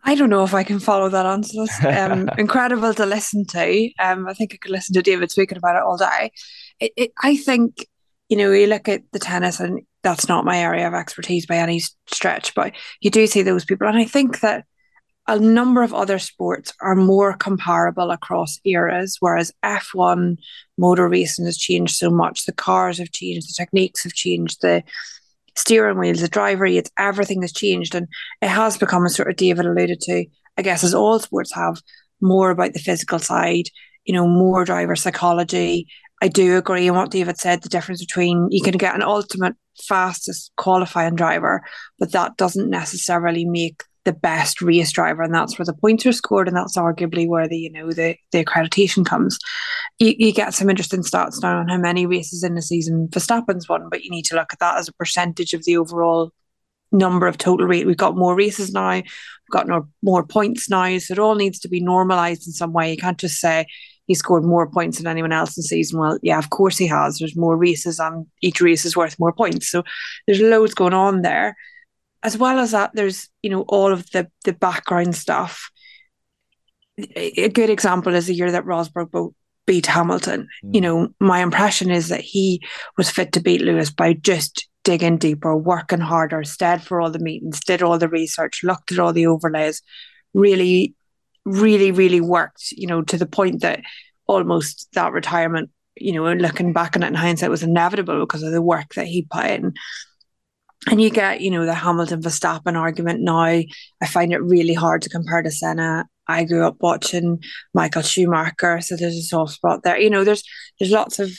I 0.02 0.14
don't 0.14 0.30
know 0.30 0.44
if 0.44 0.52
I 0.52 0.64
can 0.64 0.80
follow 0.80 1.08
that 1.08 1.26
answer. 1.26 1.64
Um, 1.86 2.28
incredible 2.38 2.92
to 2.94 3.06
listen 3.06 3.46
to. 3.46 3.90
Um, 4.00 4.26
I 4.28 4.34
think 4.34 4.52
I 4.52 4.58
could 4.58 4.72
listen 4.72 4.94
to 4.94 5.02
David 5.02 5.30
speaking 5.30 5.56
about 5.56 5.76
it 5.76 5.82
all 5.82 5.96
day. 5.96 6.32
It, 6.80 6.92
it, 6.96 7.12
I 7.22 7.36
think 7.36 7.86
you 8.28 8.36
know 8.36 8.52
you 8.52 8.66
look 8.66 8.88
at 8.88 9.02
the 9.12 9.18
tennis, 9.18 9.60
and 9.60 9.82
that's 10.02 10.28
not 10.28 10.44
my 10.44 10.58
area 10.58 10.86
of 10.86 10.94
expertise 10.94 11.46
by 11.46 11.56
any 11.56 11.80
stretch, 12.06 12.54
but 12.54 12.72
you 13.00 13.10
do 13.10 13.26
see 13.26 13.42
those 13.42 13.64
people, 13.64 13.86
and 13.86 13.98
I 13.98 14.04
think 14.04 14.40
that 14.40 14.64
a 15.26 15.38
number 15.38 15.82
of 15.82 15.94
other 15.94 16.18
sports 16.18 16.72
are 16.82 16.94
more 16.94 17.34
comparable 17.36 18.10
across 18.10 18.60
eras, 18.64 19.16
whereas 19.20 19.52
F1 19.64 20.36
motor 20.76 21.08
racing 21.08 21.46
has 21.46 21.56
changed 21.56 21.96
so 21.96 22.10
much. 22.10 22.44
The 22.44 22.52
cars 22.52 22.98
have 22.98 23.10
changed, 23.10 23.48
the 23.48 23.54
techniques 23.56 24.02
have 24.02 24.12
changed, 24.12 24.60
the 24.60 24.82
steering 25.56 25.98
wheels, 25.98 26.20
the 26.20 26.28
driver 26.28 26.66
aids, 26.66 26.90
everything 26.98 27.40
has 27.42 27.52
changed. 27.52 27.94
And 27.94 28.06
it 28.42 28.48
has 28.48 28.76
become, 28.76 29.06
as 29.06 29.14
sort 29.14 29.30
of 29.30 29.36
David 29.36 29.64
alluded 29.64 30.00
to, 30.02 30.26
I 30.58 30.62
guess, 30.62 30.84
as 30.84 30.94
all 30.94 31.18
sports 31.18 31.54
have, 31.54 31.80
more 32.20 32.50
about 32.50 32.74
the 32.74 32.78
physical 32.78 33.18
side, 33.18 33.68
you 34.04 34.12
know, 34.12 34.28
more 34.28 34.64
driver 34.64 34.96
psychology. 34.96 35.88
I 36.24 36.28
do 36.28 36.56
agree 36.56 36.86
in 36.88 36.94
what 36.94 37.10
David 37.10 37.36
said 37.36 37.62
the 37.62 37.68
difference 37.68 38.02
between 38.02 38.48
you 38.50 38.62
can 38.62 38.78
get 38.78 38.94
an 38.94 39.02
ultimate 39.02 39.56
fastest 39.86 40.50
qualifying 40.56 41.16
driver, 41.16 41.62
but 41.98 42.12
that 42.12 42.38
doesn't 42.38 42.70
necessarily 42.70 43.44
make 43.44 43.82
the 44.06 44.14
best 44.14 44.62
race 44.62 44.90
driver, 44.90 45.22
and 45.22 45.34
that's 45.34 45.58
where 45.58 45.66
the 45.66 45.74
points 45.74 46.06
are 46.06 46.12
scored, 46.12 46.48
and 46.48 46.56
that's 46.56 46.78
arguably 46.78 47.28
where 47.28 47.46
the 47.46 47.58
you 47.58 47.70
know 47.70 47.92
the 47.92 48.16
the 48.32 48.42
accreditation 48.42 49.04
comes. 49.04 49.38
You, 49.98 50.14
you 50.16 50.32
get 50.32 50.54
some 50.54 50.70
interesting 50.70 51.02
stats 51.02 51.42
now 51.42 51.58
on 51.58 51.68
how 51.68 51.76
many 51.76 52.06
races 52.06 52.42
in 52.42 52.54
the 52.54 52.62
season 52.62 53.08
Verstappen's 53.08 53.68
won, 53.68 53.90
but 53.90 54.02
you 54.02 54.10
need 54.10 54.24
to 54.24 54.34
look 54.34 54.50
at 54.50 54.60
that 54.60 54.78
as 54.78 54.88
a 54.88 54.94
percentage 54.94 55.52
of 55.52 55.64
the 55.64 55.76
overall 55.76 56.32
number 56.90 57.26
of 57.26 57.36
total 57.36 57.66
rate. 57.66 57.86
We've 57.86 57.98
got 57.98 58.16
more 58.16 58.34
races 58.34 58.72
now, 58.72 58.94
we've 58.94 59.04
got 59.50 59.68
more, 59.68 59.86
more 60.02 60.26
points 60.26 60.70
now, 60.70 60.96
so 60.96 61.12
it 61.12 61.18
all 61.18 61.34
needs 61.34 61.58
to 61.60 61.68
be 61.68 61.80
normalized 61.80 62.46
in 62.46 62.54
some 62.54 62.72
way. 62.72 62.92
You 62.92 62.96
can't 62.96 63.18
just 63.18 63.40
say 63.40 63.66
he 64.06 64.14
scored 64.14 64.44
more 64.44 64.70
points 64.70 64.98
than 64.98 65.06
anyone 65.06 65.32
else 65.32 65.56
in 65.56 65.62
the 65.62 65.68
season. 65.68 65.98
Well, 65.98 66.18
yeah, 66.22 66.38
of 66.38 66.50
course 66.50 66.76
he 66.76 66.86
has. 66.86 67.18
There's 67.18 67.36
more 67.36 67.56
races, 67.56 67.98
and 67.98 68.26
each 68.42 68.60
race 68.60 68.84
is 68.84 68.96
worth 68.96 69.18
more 69.18 69.32
points. 69.32 69.68
So 69.70 69.82
there's 70.26 70.40
loads 70.40 70.74
going 70.74 70.94
on 70.94 71.22
there 71.22 71.56
as 72.24 72.38
well 72.38 72.58
as 72.58 72.72
that, 72.72 72.90
there's 72.94 73.28
you 73.42 73.50
know 73.50 73.62
all 73.68 73.92
of 73.92 74.10
the 74.10 74.28
the 74.44 74.54
background 74.54 75.14
stuff. 75.14 75.70
A 77.16 77.48
good 77.50 77.70
example 77.70 78.14
is 78.14 78.26
the 78.26 78.34
year 78.34 78.50
that 78.50 78.64
Rosberg 78.64 79.34
beat 79.66 79.86
Hamilton. 79.86 80.48
Mm. 80.64 80.74
You 80.74 80.80
know, 80.80 81.08
my 81.20 81.40
impression 81.42 81.90
is 81.90 82.08
that 82.08 82.20
he 82.20 82.62
was 82.96 83.10
fit 83.10 83.32
to 83.32 83.40
beat 83.40 83.60
Lewis 83.60 83.90
by 83.90 84.14
just 84.14 84.68
digging 84.84 85.18
deeper, 85.18 85.56
working 85.56 86.00
harder, 86.00 86.44
stayed 86.44 86.82
for 86.82 87.00
all 87.00 87.10
the 87.10 87.18
meetings, 87.18 87.60
did 87.60 87.82
all 87.82 87.98
the 87.98 88.08
research, 88.08 88.62
looked 88.62 88.92
at 88.92 88.98
all 88.98 89.12
the 89.12 89.26
overlays, 89.26 89.82
really, 90.34 90.94
really, 91.44 91.90
really 91.92 92.20
worked. 92.20 92.72
You 92.72 92.86
know, 92.86 93.02
to 93.02 93.16
the 93.16 93.26
point 93.26 93.62
that 93.62 93.82
almost 94.26 94.88
that 94.94 95.12
retirement, 95.12 95.70
you 95.96 96.12
know, 96.12 96.32
looking 96.32 96.72
back 96.72 96.96
on 96.96 97.02
it 97.02 97.08
in 97.08 97.14
hindsight, 97.14 97.50
was 97.50 97.62
inevitable 97.62 98.20
because 98.20 98.42
of 98.42 98.52
the 98.52 98.62
work 98.62 98.94
that 98.94 99.06
he 99.06 99.26
put 99.30 99.46
in 99.46 99.74
and 100.90 101.00
you 101.00 101.10
get, 101.10 101.40
you 101.40 101.50
know, 101.50 101.64
the 101.64 101.74
Hamilton 101.74 102.20
Verstappen 102.20 102.76
argument 102.76 103.20
now. 103.22 103.38
I 103.38 103.66
find 104.06 104.32
it 104.32 104.42
really 104.42 104.74
hard 104.74 105.02
to 105.02 105.08
compare 105.08 105.42
to 105.42 105.50
Senna. 105.50 106.06
I 106.28 106.44
grew 106.44 106.66
up 106.66 106.76
watching 106.80 107.42
Michael 107.72 108.02
Schumacher, 108.02 108.80
so 108.80 108.96
there's 108.96 109.16
a 109.16 109.22
soft 109.22 109.52
spot 109.52 109.82
there. 109.82 109.98
You 109.98 110.10
know, 110.10 110.24
there's 110.24 110.42
there's 110.78 110.92
lots 110.92 111.18
of 111.18 111.30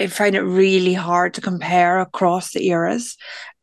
I 0.00 0.06
find 0.06 0.36
it 0.36 0.42
really 0.42 0.94
hard 0.94 1.34
to 1.34 1.40
compare 1.40 2.00
across 2.00 2.52
the 2.52 2.68
eras. 2.68 3.16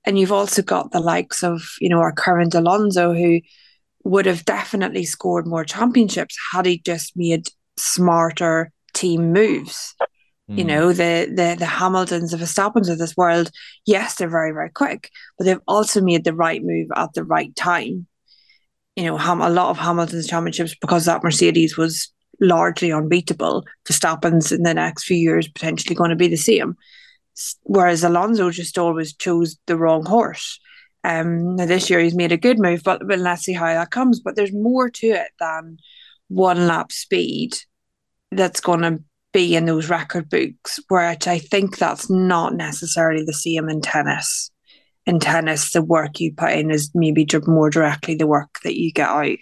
And 0.06 0.20
you've 0.20 0.34
also 0.34 0.62
got 0.62 0.92
the 0.92 1.00
likes 1.00 1.44
of, 1.44 1.62
you 1.80 1.90
know, 1.90 2.00
our 2.00 2.12
current 2.12 2.54
Alonso 2.54 3.14
who 3.14 3.40
would 4.06 4.28
have 4.28 4.46
definitely 4.46 5.04
scored 5.04 5.48
more 5.48 5.66
championships 5.66 6.38
had 6.54 6.66
he 6.66 6.78
just 6.78 7.18
made 7.18 7.48
smarter 7.76 8.72
team 8.94 9.34
moves. 9.34 9.94
You 10.48 10.64
hmm. 10.64 10.68
know, 10.68 10.88
the 10.90 11.28
the 11.28 11.56
the 11.58 11.66
Hamiltons, 11.66 12.32
the 12.32 12.38
Verstappens 12.38 12.88
of 12.88 13.00
this 13.00 13.18
world, 13.18 13.50
yes, 13.86 14.16
they're 14.16 14.30
very, 14.30 14.52
very 14.52 14.70
quick, 14.70 15.10
but 15.38 15.46
they've 15.46 15.60
also 15.68 16.02
made 16.02 16.24
the 16.24 16.36
right 16.36 16.64
move 16.64 16.88
at 16.96 17.14
the 17.14 17.24
right 17.24 17.54
time. 17.56 18.06
You 18.96 19.06
know, 19.06 19.18
Ham- 19.18 19.42
a 19.42 19.50
lot 19.50 19.72
of 19.72 19.78
Hamilton's 19.80 20.28
championships 20.28 20.76
because 20.80 21.06
that 21.06 21.24
Mercedes 21.24 21.78
was 21.78 22.14
largely 22.40 22.92
unbeatable. 22.92 23.66
Verstappen's 23.88 24.52
in 24.52 24.62
the 24.62 24.74
next 24.76 25.06
few 25.06 25.18
years 25.18 25.48
potentially 25.48 25.96
going 25.96 26.12
to 26.12 26.16
be 26.16 26.28
the 26.28 26.38
same. 26.38 26.76
Whereas 27.64 28.04
Alonso 28.04 28.52
just 28.52 28.78
always 28.78 29.14
chose 29.14 29.58
the 29.66 29.78
wrong 29.78 30.06
horse. 30.06 30.60
Um, 31.06 31.56
now 31.56 31.68
this 31.68 31.88
year 31.90 32.00
he's 32.00 32.16
made 32.16 32.32
a 32.32 32.38
good 32.38 32.58
move, 32.58 32.82
but, 32.84 33.08
but 33.08 33.20
let's 33.20 33.44
see 33.44 33.54
how 33.54 33.68
that 33.68 33.92
comes. 33.92 34.20
But 34.20 34.36
there's 34.36 34.52
more 34.52 34.90
to 34.90 35.08
it 35.08 35.30
than 35.40 35.78
one 36.30 36.66
lap 36.66 36.92
speed 36.92 37.56
that's 38.32 38.60
going 38.60 38.82
to 38.82 39.04
be 39.32 39.56
in 39.56 39.66
those 39.66 39.88
record 39.88 40.30
books, 40.30 40.80
which 40.90 41.28
I 41.28 41.38
think 41.38 41.78
that's 41.78 42.10
not 42.10 42.56
necessarily 42.56 43.24
the 43.24 43.34
same 43.34 43.70
in 43.70 43.82
tennis. 43.82 44.50
In 45.06 45.20
tennis, 45.20 45.74
the 45.74 45.84
work 45.84 46.20
you 46.20 46.34
put 46.34 46.54
in 46.54 46.72
is 46.72 46.90
maybe 46.96 47.28
more 47.46 47.70
directly 47.70 48.16
the 48.16 48.26
work 48.26 48.60
that 48.64 48.80
you 48.80 48.92
get 48.92 49.10
out. 49.10 49.38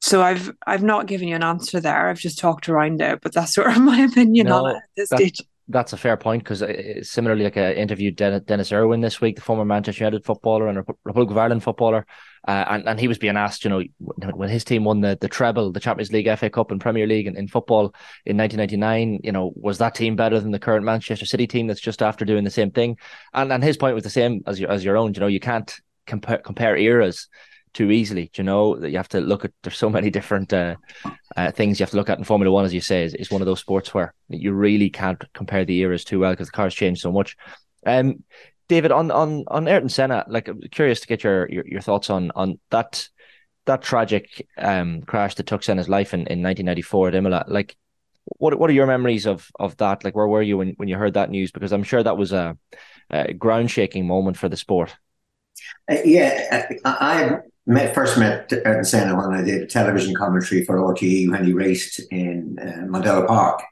So 0.00 0.22
I've 0.22 0.52
I've 0.66 0.82
not 0.82 1.06
given 1.06 1.28
you 1.28 1.36
an 1.36 1.44
answer 1.44 1.78
there. 1.80 2.08
I've 2.08 2.18
just 2.18 2.38
talked 2.38 2.68
around 2.68 3.00
it, 3.00 3.20
but 3.20 3.32
that's 3.32 3.54
sort 3.54 3.68
of 3.68 3.78
my 3.82 4.00
opinion 4.00 4.48
no, 4.48 4.64
on 4.64 4.70
it 4.70 4.76
at 4.76 4.82
this 4.96 5.08
stage. 5.10 5.40
That's 5.68 5.92
a 5.92 5.96
fair 5.96 6.16
point 6.16 6.42
because 6.42 6.62
uh, 6.62 7.02
similarly, 7.02 7.44
like 7.44 7.56
I 7.56 7.72
interviewed 7.72 8.16
Dennis 8.16 8.72
Irwin 8.72 9.00
this 9.00 9.20
week, 9.20 9.36
the 9.36 9.42
former 9.42 9.64
Manchester 9.64 10.04
United 10.04 10.24
footballer 10.24 10.68
and 10.68 10.78
Republic 11.04 11.30
of 11.30 11.36
Ireland 11.36 11.62
footballer, 11.62 12.06
uh, 12.46 12.64
and 12.68 12.88
and 12.88 12.98
he 12.98 13.08
was 13.08 13.18
being 13.18 13.36
asked, 13.36 13.64
you 13.64 13.70
know, 13.70 13.82
when 13.98 14.48
his 14.48 14.64
team 14.64 14.84
won 14.84 15.00
the 15.00 15.18
the 15.20 15.28
treble, 15.28 15.70
the 15.70 15.80
Champions 15.80 16.10
League, 16.10 16.28
FA 16.38 16.48
Cup, 16.48 16.70
and 16.70 16.80
Premier 16.80 17.06
League 17.06 17.26
in, 17.26 17.36
in 17.36 17.48
football 17.48 17.94
in 18.24 18.36
1999, 18.36 19.20
you 19.22 19.32
know, 19.32 19.52
was 19.56 19.78
that 19.78 19.94
team 19.94 20.16
better 20.16 20.40
than 20.40 20.52
the 20.52 20.58
current 20.58 20.84
Manchester 20.84 21.26
City 21.26 21.46
team 21.46 21.66
that's 21.66 21.80
just 21.80 22.02
after 22.02 22.24
doing 22.24 22.44
the 22.44 22.50
same 22.50 22.70
thing? 22.70 22.96
And 23.34 23.52
and 23.52 23.62
his 23.62 23.76
point 23.76 23.94
was 23.94 24.04
the 24.04 24.10
same 24.10 24.42
as 24.46 24.58
your 24.58 24.70
as 24.70 24.84
your 24.84 24.96
own. 24.96 25.12
You 25.14 25.20
know, 25.20 25.26
you 25.26 25.40
can't 25.40 25.74
compare 26.06 26.38
compare 26.38 26.76
eras 26.76 27.28
too 27.72 27.90
easily. 27.90 28.30
Do 28.32 28.42
You 28.42 28.44
know 28.44 28.76
that 28.76 28.90
you 28.90 28.96
have 28.96 29.08
to 29.10 29.20
look 29.20 29.44
at. 29.44 29.52
There's 29.62 29.76
so 29.76 29.90
many 29.90 30.10
different 30.10 30.52
uh, 30.52 30.76
uh, 31.36 31.50
things 31.52 31.78
you 31.78 31.84
have 31.84 31.90
to 31.90 31.96
look 31.96 32.10
at 32.10 32.18
in 32.18 32.24
Formula 32.24 32.52
One, 32.52 32.64
as 32.64 32.74
you 32.74 32.80
say, 32.80 33.04
is, 33.04 33.14
is 33.14 33.30
one 33.30 33.42
of 33.42 33.46
those 33.46 33.60
sports 33.60 33.94
where 33.94 34.14
you 34.28 34.52
really 34.52 34.90
can't 34.90 35.22
compare 35.34 35.64
the 35.64 35.78
eras 35.78 36.04
too 36.04 36.20
well 36.20 36.32
because 36.32 36.48
the 36.48 36.52
cars 36.52 36.74
change 36.74 37.00
so 37.00 37.12
much. 37.12 37.36
Um, 37.86 38.24
David, 38.68 38.92
on 38.92 39.10
on 39.10 39.44
on 39.48 39.66
Ayrton 39.66 39.88
Senna, 39.88 40.24
like 40.28 40.48
I'm 40.48 40.60
curious 40.70 41.00
to 41.00 41.06
get 41.06 41.24
your 41.24 41.48
your, 41.50 41.66
your 41.66 41.80
thoughts 41.80 42.10
on 42.10 42.30
on 42.34 42.58
that 42.70 43.08
that 43.64 43.82
tragic 43.82 44.46
um, 44.56 45.02
crash 45.02 45.34
that 45.36 45.46
took 45.46 45.62
Senna's 45.62 45.88
life 45.88 46.14
in, 46.14 46.20
in 46.20 46.42
1994 46.42 47.08
at 47.08 47.14
Imola. 47.14 47.44
Like, 47.48 47.76
what 48.24 48.58
what 48.58 48.68
are 48.68 48.74
your 48.74 48.86
memories 48.86 49.26
of 49.26 49.50
of 49.58 49.76
that? 49.78 50.04
Like, 50.04 50.14
where 50.14 50.26
were 50.26 50.42
you 50.42 50.58
when, 50.58 50.74
when 50.76 50.88
you 50.88 50.96
heard 50.96 51.14
that 51.14 51.30
news? 51.30 51.50
Because 51.50 51.72
I'm 51.72 51.82
sure 51.82 52.02
that 52.02 52.16
was 52.16 52.32
a, 52.32 52.56
a 53.10 53.32
ground 53.32 53.70
shaking 53.70 54.06
moment 54.06 54.36
for 54.36 54.48
the 54.48 54.56
sport. 54.56 54.96
Uh, 55.90 55.96
yeah, 56.04 56.66
I, 56.84 56.90
I 56.90 57.38
met, 57.68 57.94
first 57.94 58.18
met 58.18 58.50
Ayrton 58.52 58.84
Senna 58.84 59.14
when 59.14 59.32
I 59.32 59.42
did 59.42 59.68
television 59.70 60.14
commentary 60.14 60.64
for 60.64 60.76
RTE 60.78 61.30
when 61.30 61.44
he 61.44 61.52
raced 61.52 62.00
in 62.10 62.58
uh, 62.60 62.86
Mondello 62.86 63.26
Park. 63.26 63.62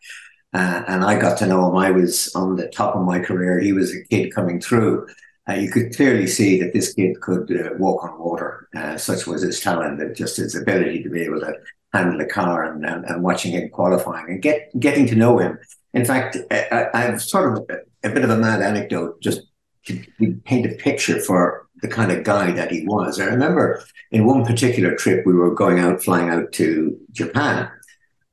Uh, 0.52 0.82
and 0.86 1.04
I 1.04 1.18
got 1.18 1.38
to 1.38 1.46
know 1.46 1.68
him. 1.68 1.76
I 1.76 1.90
was 1.90 2.34
on 2.34 2.56
the 2.56 2.68
top 2.68 2.94
of 2.94 3.04
my 3.04 3.18
career. 3.18 3.58
He 3.58 3.72
was 3.72 3.92
a 3.92 4.04
kid 4.04 4.32
coming 4.34 4.60
through. 4.60 5.06
Uh, 5.48 5.54
you 5.54 5.70
could 5.70 5.94
clearly 5.96 6.26
see 6.26 6.60
that 6.60 6.72
this 6.72 6.92
kid 6.94 7.20
could 7.20 7.50
uh, 7.50 7.70
walk 7.78 8.04
on 8.04 8.18
water. 8.18 8.68
Uh, 8.76 8.96
such 8.96 9.26
was 9.26 9.42
his 9.42 9.60
talent 9.60 10.00
and 10.00 10.14
just 10.14 10.36
his 10.36 10.54
ability 10.54 11.02
to 11.02 11.10
be 11.10 11.22
able 11.22 11.40
to 11.40 11.54
handle 11.92 12.20
a 12.20 12.26
car 12.26 12.64
and, 12.64 12.84
and, 12.84 13.04
and, 13.04 13.22
watching 13.22 13.52
him 13.52 13.68
qualifying 13.70 14.28
and 14.28 14.42
get 14.42 14.70
getting 14.78 15.06
to 15.06 15.14
know 15.14 15.38
him. 15.38 15.58
In 15.94 16.04
fact, 16.04 16.36
I, 16.50 16.88
have 16.94 17.22
sort 17.22 17.56
of 17.56 17.64
a, 17.70 18.08
a 18.08 18.12
bit 18.12 18.24
of 18.24 18.30
a 18.30 18.36
mad 18.36 18.60
anecdote 18.60 19.22
just 19.22 19.42
to 19.86 20.04
paint 20.44 20.66
a 20.66 20.74
picture 20.74 21.20
for 21.20 21.65
the 21.82 21.88
kind 21.88 22.10
of 22.10 22.24
guy 22.24 22.52
that 22.52 22.70
he 22.70 22.84
was. 22.86 23.20
I 23.20 23.26
remember 23.26 23.82
in 24.10 24.24
one 24.24 24.44
particular 24.44 24.94
trip, 24.94 25.26
we 25.26 25.34
were 25.34 25.54
going 25.54 25.78
out, 25.78 26.02
flying 26.02 26.30
out 26.30 26.52
to 26.52 26.98
Japan. 27.12 27.70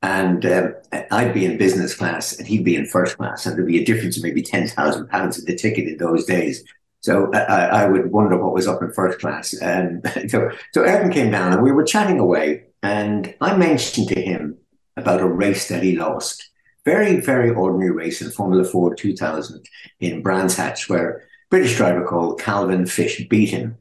And 0.02 0.44
um, 0.44 0.74
I'd 1.10 1.32
be 1.32 1.46
in 1.46 1.56
business 1.56 1.94
class 1.94 2.38
and 2.38 2.46
he'd 2.46 2.64
be 2.64 2.76
in 2.76 2.86
first 2.86 3.16
class. 3.16 3.46
And 3.46 3.56
there'd 3.56 3.66
be 3.66 3.80
a 3.80 3.84
difference 3.84 4.16
of 4.16 4.22
maybe 4.22 4.42
£10,000 4.42 5.38
in 5.38 5.44
the 5.44 5.56
ticket 5.56 5.88
in 5.88 5.96
those 5.96 6.24
days. 6.24 6.64
So 7.00 7.30
I, 7.32 7.82
I, 7.82 7.86
would 7.86 8.10
wonder 8.12 8.42
what 8.42 8.54
was 8.54 8.66
up 8.66 8.82
in 8.82 8.92
first 8.92 9.18
class. 9.18 9.54
And 9.54 10.02
so, 10.28 10.50
so 10.72 10.84
Ayrton 10.84 11.12
came 11.12 11.30
down 11.30 11.52
and 11.52 11.62
we 11.62 11.72
were 11.72 11.84
chatting 11.84 12.18
away. 12.18 12.64
And 12.82 13.34
I 13.40 13.56
mentioned 13.56 14.08
to 14.08 14.20
him 14.20 14.58
about 14.96 15.20
a 15.20 15.26
race 15.26 15.68
that 15.68 15.82
he 15.82 15.96
lost. 15.96 16.50
Very, 16.84 17.20
very 17.20 17.50
ordinary 17.50 17.90
race 17.90 18.20
in 18.20 18.30
Formula 18.30 18.64
Ford 18.64 18.98
2000 18.98 19.66
in 20.00 20.22
Brands 20.22 20.56
Hatch, 20.56 20.88
where 20.88 21.24
British 21.50 21.76
driver 21.76 22.04
called 22.04 22.40
Calvin 22.40 22.86
Fish 22.86 23.26
beat 23.28 23.50
him. 23.50 23.78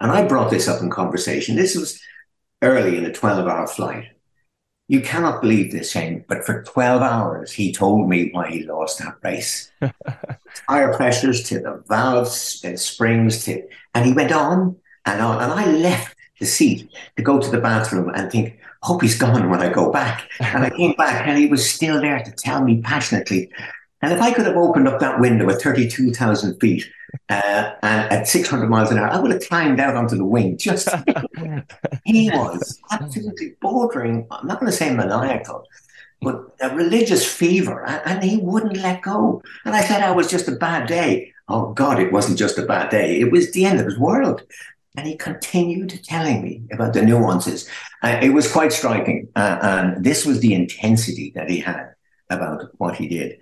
And 0.00 0.12
I 0.12 0.26
brought 0.26 0.50
this 0.50 0.68
up 0.68 0.82
in 0.82 0.90
conversation. 0.90 1.56
This 1.56 1.76
was 1.76 2.00
early 2.62 2.96
in 2.96 3.04
a 3.04 3.12
12 3.12 3.46
hour 3.46 3.66
flight. 3.66 4.08
You 4.90 5.02
cannot 5.02 5.42
believe 5.42 5.70
this, 5.70 5.90
Shane, 5.90 6.24
but 6.28 6.46
for 6.46 6.62
12 6.62 7.02
hours, 7.02 7.52
he 7.52 7.72
told 7.72 8.08
me 8.08 8.30
why 8.32 8.50
he 8.50 8.62
lost 8.62 9.00
that 9.00 9.16
race. 9.22 9.70
Tire 10.68 10.94
pressures 10.94 11.42
to 11.44 11.60
the 11.60 11.84
valves, 11.88 12.62
and 12.64 12.80
springs 12.80 13.44
to, 13.44 13.62
and 13.94 14.06
he 14.06 14.14
went 14.14 14.32
on 14.32 14.76
and 15.04 15.20
on. 15.20 15.42
And 15.42 15.52
I 15.52 15.66
left 15.66 16.16
the 16.40 16.46
seat 16.46 16.90
to 17.16 17.22
go 17.22 17.38
to 17.38 17.50
the 17.50 17.60
bathroom 17.60 18.08
and 18.14 18.30
think, 18.30 18.58
hope 18.82 19.02
he's 19.02 19.18
gone 19.18 19.50
when 19.50 19.60
I 19.60 19.70
go 19.70 19.92
back. 19.92 20.28
And 20.40 20.64
I 20.64 20.70
came 20.70 20.94
back 20.94 21.26
and 21.26 21.36
he 21.36 21.46
was 21.46 21.68
still 21.68 22.00
there 22.00 22.20
to 22.20 22.30
tell 22.32 22.62
me 22.62 22.80
passionately. 22.80 23.50
And 24.00 24.12
if 24.12 24.22
I 24.22 24.32
could 24.32 24.46
have 24.46 24.56
opened 24.56 24.88
up 24.88 25.00
that 25.00 25.20
window 25.20 25.50
at 25.50 25.60
32,000 25.60 26.58
feet 26.60 26.88
uh, 27.28 27.72
and 27.82 28.12
at 28.12 28.28
600 28.28 28.68
miles 28.68 28.90
an 28.90 28.98
hour, 28.98 29.08
I 29.08 29.20
would 29.20 29.30
have 29.30 29.46
climbed 29.48 29.80
out 29.80 29.96
onto 29.96 30.16
the 30.16 30.24
wing. 30.24 30.56
Just 30.58 30.88
he 32.04 32.30
was 32.30 32.80
absolutely 32.90 33.54
bordering. 33.60 34.26
I'm 34.30 34.46
not 34.46 34.60
going 34.60 34.70
to 34.70 34.76
say 34.76 34.94
maniacal, 34.94 35.66
but 36.20 36.54
a 36.60 36.74
religious 36.74 37.30
fever, 37.30 37.84
and 37.86 38.22
he 38.22 38.38
wouldn't 38.38 38.76
let 38.76 39.02
go. 39.02 39.42
And 39.64 39.74
I 39.74 39.82
said, 39.82 40.02
"I 40.02 40.10
was 40.10 40.30
just 40.30 40.48
a 40.48 40.56
bad 40.56 40.88
day." 40.88 41.32
Oh 41.48 41.72
God, 41.72 41.98
it 41.98 42.12
wasn't 42.12 42.38
just 42.38 42.58
a 42.58 42.66
bad 42.66 42.90
day. 42.90 43.20
It 43.20 43.32
was 43.32 43.52
the 43.52 43.64
end 43.64 43.80
of 43.80 43.86
his 43.86 43.98
world. 43.98 44.42
And 44.96 45.06
he 45.06 45.16
continued 45.16 46.00
telling 46.02 46.42
me 46.42 46.62
about 46.72 46.92
the 46.92 47.02
nuances. 47.02 47.68
Uh, 48.02 48.18
it 48.20 48.30
was 48.30 48.50
quite 48.50 48.72
striking. 48.72 49.28
Uh, 49.36 49.58
and 49.62 50.04
this 50.04 50.26
was 50.26 50.40
the 50.40 50.54
intensity 50.54 51.32
that 51.36 51.48
he 51.48 51.60
had 51.60 51.94
about 52.30 52.64
what 52.78 52.96
he 52.96 53.06
did. 53.06 53.38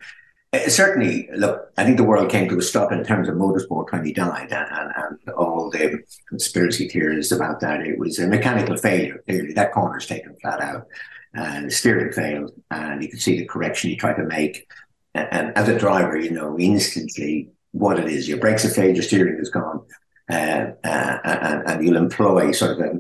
Uh, 0.53 0.69
certainly, 0.69 1.29
look, 1.35 1.73
I 1.77 1.85
think 1.85 1.97
the 1.97 2.05
world 2.05 2.31
came 2.31 2.49
to 2.49 2.59
a 2.59 2.63
stop 2.63 2.93
in 2.93 3.05
terms 3.05 3.29
of 3.29 3.35
motorsport 3.35 3.91
when 3.91 4.05
he 4.05 4.13
died, 4.13 4.53
and, 4.53 4.93
and, 4.97 5.35
all 5.37 5.71
the 5.71 5.99
conspiracy 6.29 6.89
theories 6.89 7.33
about 7.33 7.61
that. 7.61 7.81
It 7.81 7.99
was 7.99 8.19
a 8.19 8.29
mechanical 8.29 8.77
failure. 8.77 9.23
Clearly, 9.27 9.53
that 9.55 9.73
corner's 9.73 10.07
taken 10.07 10.37
flat 10.41 10.61
out, 10.61 10.87
and 11.35 11.67
the 11.67 11.71
steering 11.71 12.13
failed, 12.13 12.53
and 12.71 13.03
you 13.03 13.09
could 13.09 13.21
see 13.21 13.39
the 13.39 13.45
correction 13.45 13.91
he 13.91 13.97
tried 13.97 14.17
to 14.17 14.25
make. 14.25 14.69
And, 15.15 15.29
and 15.33 15.59
as 15.59 15.69
a 15.69 15.79
driver, 15.79 16.17
you 16.17 16.31
know 16.31 16.59
instantly 16.59 17.51
what 17.73 17.99
it 17.99 18.07
is. 18.07 18.29
Your 18.29 18.39
brakes 18.39 18.63
have 18.63 18.75
failed, 18.75 18.97
your 18.97 19.03
steering 19.03 19.39
is 19.41 19.51
gone. 19.51 19.85
Uh, 20.29 20.73
uh, 20.83 21.19
and, 21.23 21.69
and, 21.69 21.87
you'll 21.87 21.97
employ 21.97 22.51
sort 22.51 22.73
of 22.73 22.81
a, 22.81 22.91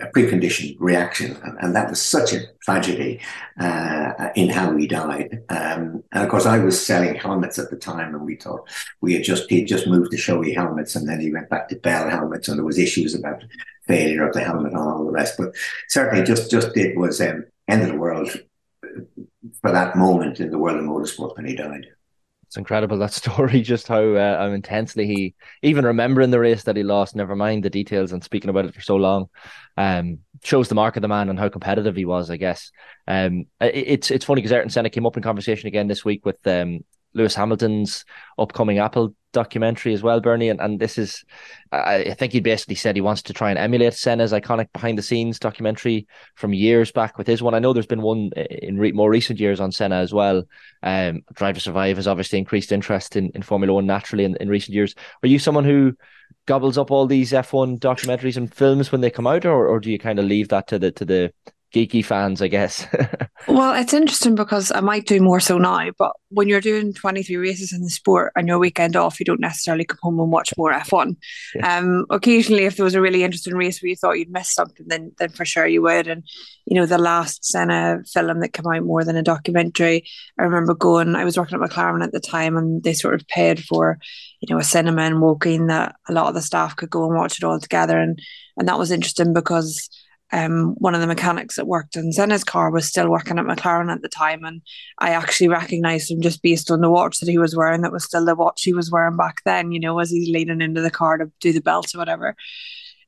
a 0.00 0.10
preconditioned 0.12 0.74
reaction. 0.80 1.36
And, 1.44 1.58
and, 1.60 1.76
that 1.76 1.90
was 1.90 2.00
such 2.00 2.32
a 2.32 2.40
tragedy 2.62 3.20
uh, 3.60 4.30
in 4.34 4.48
how 4.48 4.74
he 4.74 4.86
died. 4.86 5.42
Um, 5.50 6.02
and 6.10 6.24
of 6.24 6.30
course, 6.30 6.46
I 6.46 6.58
was 6.60 6.84
selling 6.84 7.16
helmets 7.16 7.58
at 7.58 7.68
the 7.68 7.76
time, 7.76 8.14
and 8.14 8.24
we 8.24 8.36
thought 8.36 8.66
we 9.02 9.12
had 9.12 9.24
just 9.24 9.50
he 9.50 9.58
had 9.58 9.68
just 9.68 9.86
moved 9.86 10.12
to 10.12 10.16
Shoei 10.16 10.54
helmets, 10.54 10.96
and 10.96 11.06
then 11.06 11.20
he 11.20 11.30
went 11.30 11.50
back 11.50 11.68
to 11.68 11.76
Bell 11.76 12.08
helmets, 12.08 12.48
and 12.48 12.56
there 12.56 12.64
was 12.64 12.78
issues 12.78 13.14
about 13.14 13.44
failure 13.86 14.26
of 14.26 14.32
the 14.32 14.42
helmet 14.42 14.72
and 14.72 14.80
all 14.80 15.04
the 15.04 15.12
rest. 15.12 15.34
But 15.36 15.54
certainly, 15.90 16.24
just 16.24 16.50
just 16.50 16.74
it 16.78 16.96
was 16.96 17.20
um, 17.20 17.44
end 17.68 17.82
of 17.82 17.88
the 17.88 17.98
world 17.98 18.30
for 19.60 19.70
that 19.70 19.96
moment 19.96 20.40
in 20.40 20.50
the 20.50 20.58
world 20.58 20.78
of 20.78 20.84
motorsport 20.84 21.36
when 21.36 21.44
he 21.44 21.54
died 21.54 21.88
it's 22.54 22.58
incredible 22.58 22.98
that 22.98 23.12
story, 23.12 23.62
just 23.62 23.88
how 23.88 23.98
uh, 23.98 24.50
intensely 24.54 25.06
he 25.06 25.34
even 25.62 25.84
remembering 25.84 26.30
the 26.30 26.38
race 26.38 26.62
that 26.64 26.76
he 26.76 26.84
lost. 26.84 27.16
Never 27.16 27.34
mind 27.34 27.64
the 27.64 27.70
details 27.70 28.12
and 28.12 28.22
speaking 28.22 28.48
about 28.48 28.64
it 28.64 28.74
for 28.74 28.80
so 28.80 28.94
long, 28.94 29.28
um, 29.76 30.18
shows 30.44 30.68
the 30.68 30.76
mark 30.76 30.94
of 30.96 31.02
the 31.02 31.08
man 31.08 31.28
and 31.28 31.38
how 31.38 31.48
competitive 31.48 31.96
he 31.96 32.04
was. 32.04 32.30
I 32.30 32.36
guess. 32.36 32.70
Um, 33.08 33.46
it, 33.60 33.74
it's 33.74 34.10
it's 34.12 34.24
funny 34.24 34.40
because 34.40 34.52
Ayrton 34.52 34.70
Senna 34.70 34.88
came 34.88 35.04
up 35.04 35.16
in 35.16 35.22
conversation 35.22 35.66
again 35.66 35.88
this 35.88 36.04
week 36.04 36.24
with 36.24 36.46
um 36.46 36.84
Lewis 37.14 37.34
Hamilton's 37.34 38.04
upcoming 38.38 38.78
Apple 38.78 39.14
documentary 39.32 39.92
as 39.92 40.02
well, 40.02 40.20
Bernie. 40.20 40.48
And, 40.48 40.60
and 40.60 40.80
this 40.80 40.96
is, 40.96 41.24
I 41.70 42.14
think 42.14 42.32
he 42.32 42.40
basically 42.40 42.76
said 42.76 42.96
he 42.96 43.02
wants 43.02 43.22
to 43.22 43.34
try 43.34 43.50
and 43.50 43.58
emulate 43.58 43.94
Senna's 43.94 44.32
iconic 44.32 44.72
behind 44.72 44.96
the 44.96 45.02
scenes 45.02 45.38
documentary 45.38 46.06
from 46.36 46.54
years 46.54 46.90
back 46.92 47.18
with 47.18 47.26
his 47.26 47.42
one. 47.42 47.54
I 47.54 47.58
know 47.58 47.72
there's 47.72 47.86
been 47.86 48.02
one 48.02 48.30
in 48.36 48.78
re- 48.78 48.92
more 48.92 49.10
recent 49.10 49.38
years 49.38 49.60
on 49.60 49.72
Senna 49.72 49.96
as 49.96 50.14
well. 50.14 50.44
Um, 50.82 51.22
Drive 51.34 51.56
to 51.56 51.60
Survive 51.60 51.96
has 51.96 52.08
obviously 52.08 52.38
increased 52.38 52.72
interest 52.72 53.16
in, 53.16 53.30
in 53.34 53.42
Formula 53.42 53.74
One 53.74 53.86
naturally 53.86 54.24
in, 54.24 54.36
in 54.36 54.48
recent 54.48 54.74
years. 54.74 54.94
Are 55.22 55.28
you 55.28 55.38
someone 55.38 55.64
who 55.64 55.94
gobbles 56.46 56.78
up 56.78 56.90
all 56.90 57.06
these 57.06 57.32
F1 57.32 57.78
documentaries 57.78 58.36
and 58.36 58.52
films 58.52 58.92
when 58.92 59.00
they 59.00 59.10
come 59.10 59.26
out, 59.26 59.44
or, 59.44 59.66
or 59.66 59.80
do 59.80 59.90
you 59.90 59.98
kind 59.98 60.18
of 60.18 60.24
leave 60.24 60.48
that 60.48 60.68
to 60.68 60.78
the 60.78 60.92
to 60.92 61.04
the 61.04 61.32
geeky 61.74 62.04
fans, 62.04 62.40
I 62.40 62.48
guess. 62.48 62.86
well, 63.48 63.74
it's 63.74 63.92
interesting 63.92 64.36
because 64.36 64.70
I 64.70 64.80
might 64.80 65.06
do 65.06 65.20
more 65.20 65.40
so 65.40 65.58
now, 65.58 65.90
but 65.98 66.12
when 66.28 66.48
you're 66.48 66.60
doing 66.60 66.94
23 66.94 67.36
races 67.36 67.72
in 67.72 67.82
the 67.82 67.90
sport 67.90 68.32
and 68.36 68.46
your 68.46 68.60
weekend 68.60 68.94
off, 68.94 69.18
you 69.18 69.26
don't 69.26 69.40
necessarily 69.40 69.84
come 69.84 69.98
home 70.00 70.20
and 70.20 70.30
watch 70.30 70.52
more 70.56 70.72
F1. 70.72 71.16
Yeah. 71.54 71.78
Um, 71.78 72.06
occasionally, 72.10 72.64
if 72.64 72.76
there 72.76 72.84
was 72.84 72.94
a 72.94 73.00
really 73.00 73.24
interesting 73.24 73.54
race 73.54 73.82
where 73.82 73.90
you 73.90 73.96
thought 73.96 74.18
you'd 74.18 74.30
missed 74.30 74.54
something, 74.54 74.86
then 74.88 75.12
then 75.18 75.30
for 75.30 75.44
sure 75.44 75.66
you 75.66 75.82
would. 75.82 76.06
And 76.06 76.22
you 76.64 76.76
know, 76.76 76.86
the 76.86 76.98
last 76.98 77.44
Senna 77.44 78.02
film 78.06 78.40
that 78.40 78.52
came 78.52 78.66
out 78.66 78.84
more 78.84 79.04
than 79.04 79.16
a 79.16 79.22
documentary, 79.22 80.04
I 80.38 80.44
remember 80.44 80.74
going. 80.74 81.16
I 81.16 81.24
was 81.24 81.36
working 81.36 81.60
at 81.60 81.68
McLaren 81.68 82.04
at 82.04 82.12
the 82.12 82.20
time, 82.20 82.56
and 82.56 82.84
they 82.84 82.94
sort 82.94 83.14
of 83.14 83.26
paid 83.26 83.64
for, 83.64 83.98
you 84.40 84.54
know, 84.54 84.60
a 84.60 84.64
cinema 84.64 85.02
in 85.02 85.20
Woking 85.20 85.66
that 85.66 85.96
a 86.08 86.12
lot 86.12 86.28
of 86.28 86.34
the 86.34 86.42
staff 86.42 86.76
could 86.76 86.90
go 86.90 87.04
and 87.04 87.16
watch 87.16 87.38
it 87.38 87.44
all 87.44 87.58
together, 87.58 87.98
and 87.98 88.20
and 88.56 88.68
that 88.68 88.78
was 88.78 88.92
interesting 88.92 89.32
because 89.32 89.88
um, 90.32 90.74
one 90.78 90.94
of 90.94 91.00
the 91.00 91.06
mechanics 91.06 91.56
that 91.56 91.66
worked 91.66 91.96
in 91.96 92.12
Senna's 92.12 92.44
car 92.44 92.70
was 92.70 92.88
still 92.88 93.08
working 93.08 93.38
at 93.38 93.44
McLaren 93.44 93.92
at 93.92 94.02
the 94.02 94.08
time, 94.08 94.44
and 94.44 94.62
I 94.98 95.10
actually 95.10 95.48
recognised 95.48 96.10
him 96.10 96.20
just 96.20 96.42
based 96.42 96.70
on 96.70 96.80
the 96.80 96.90
watch 96.90 97.20
that 97.20 97.28
he 97.28 97.38
was 97.38 97.54
wearing. 97.54 97.82
That 97.82 97.92
was 97.92 98.04
still 98.04 98.24
the 98.24 98.34
watch 98.34 98.62
he 98.62 98.72
was 98.72 98.90
wearing 98.90 99.16
back 99.16 99.42
then, 99.44 99.70
you 99.70 99.80
know, 99.80 99.98
as 99.98 100.10
he's 100.10 100.28
leaning 100.28 100.60
into 100.60 100.80
the 100.80 100.90
car 100.90 101.18
to 101.18 101.30
do 101.40 101.52
the 101.52 101.60
belt 101.60 101.94
or 101.94 101.98
whatever. 101.98 102.34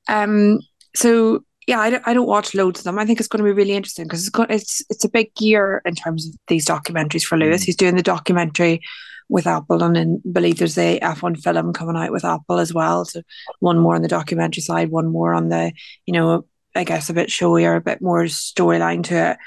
Um, 0.08 0.60
so 0.94 1.44
yeah, 1.66 1.80
I 1.80 1.90
don't, 1.90 2.06
I 2.06 2.14
don't 2.14 2.28
watch 2.28 2.54
loads 2.54 2.80
of 2.80 2.84
them. 2.84 2.98
I 2.98 3.04
think 3.04 3.18
it's 3.18 3.28
going 3.28 3.44
to 3.44 3.50
be 3.50 3.56
really 3.56 3.74
interesting 3.74 4.04
because 4.04 4.28
it's 4.28 4.38
it's 4.50 4.82
it's 4.88 5.04
a 5.04 5.08
big 5.08 5.30
year 5.40 5.82
in 5.84 5.94
terms 5.94 6.26
of 6.26 6.34
these 6.46 6.66
documentaries 6.66 7.24
for 7.24 7.36
Lewis. 7.36 7.62
Mm. 7.62 7.64
He's 7.64 7.76
doing 7.76 7.96
the 7.96 8.02
documentary 8.02 8.82
with 9.28 9.48
Apple, 9.48 9.82
and 9.82 9.96
then 9.96 10.22
believe 10.30 10.58
there's 10.58 10.78
a 10.78 11.00
F1 11.00 11.42
film 11.42 11.72
coming 11.72 11.96
out 11.96 12.12
with 12.12 12.24
Apple 12.24 12.58
as 12.58 12.72
well. 12.72 13.04
So 13.04 13.22
one 13.58 13.78
more 13.78 13.96
on 13.96 14.02
the 14.02 14.08
documentary 14.08 14.62
side, 14.62 14.90
one 14.90 15.08
more 15.08 15.34
on 15.34 15.48
the 15.48 15.72
you 16.06 16.12
know 16.12 16.46
I 16.76 16.84
guess 16.84 17.08
a 17.08 17.14
bit 17.14 17.28
showier, 17.28 17.76
a 17.76 17.80
bit 17.80 18.00
more 18.00 18.24
storyline 18.24 19.02
to 19.04 19.30
it. 19.30 19.38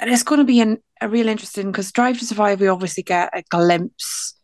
And 0.00 0.10
it's 0.10 0.22
going 0.22 0.38
to 0.38 0.44
be 0.44 0.60
an, 0.60 0.78
a 1.00 1.08
real 1.08 1.28
interesting 1.28 1.70
because 1.70 1.92
Drive 1.92 2.18
to 2.18 2.26
Survive, 2.26 2.60
we 2.60 2.68
obviously 2.68 3.02
get 3.02 3.30
a 3.32 3.42
glimpse 3.50 4.34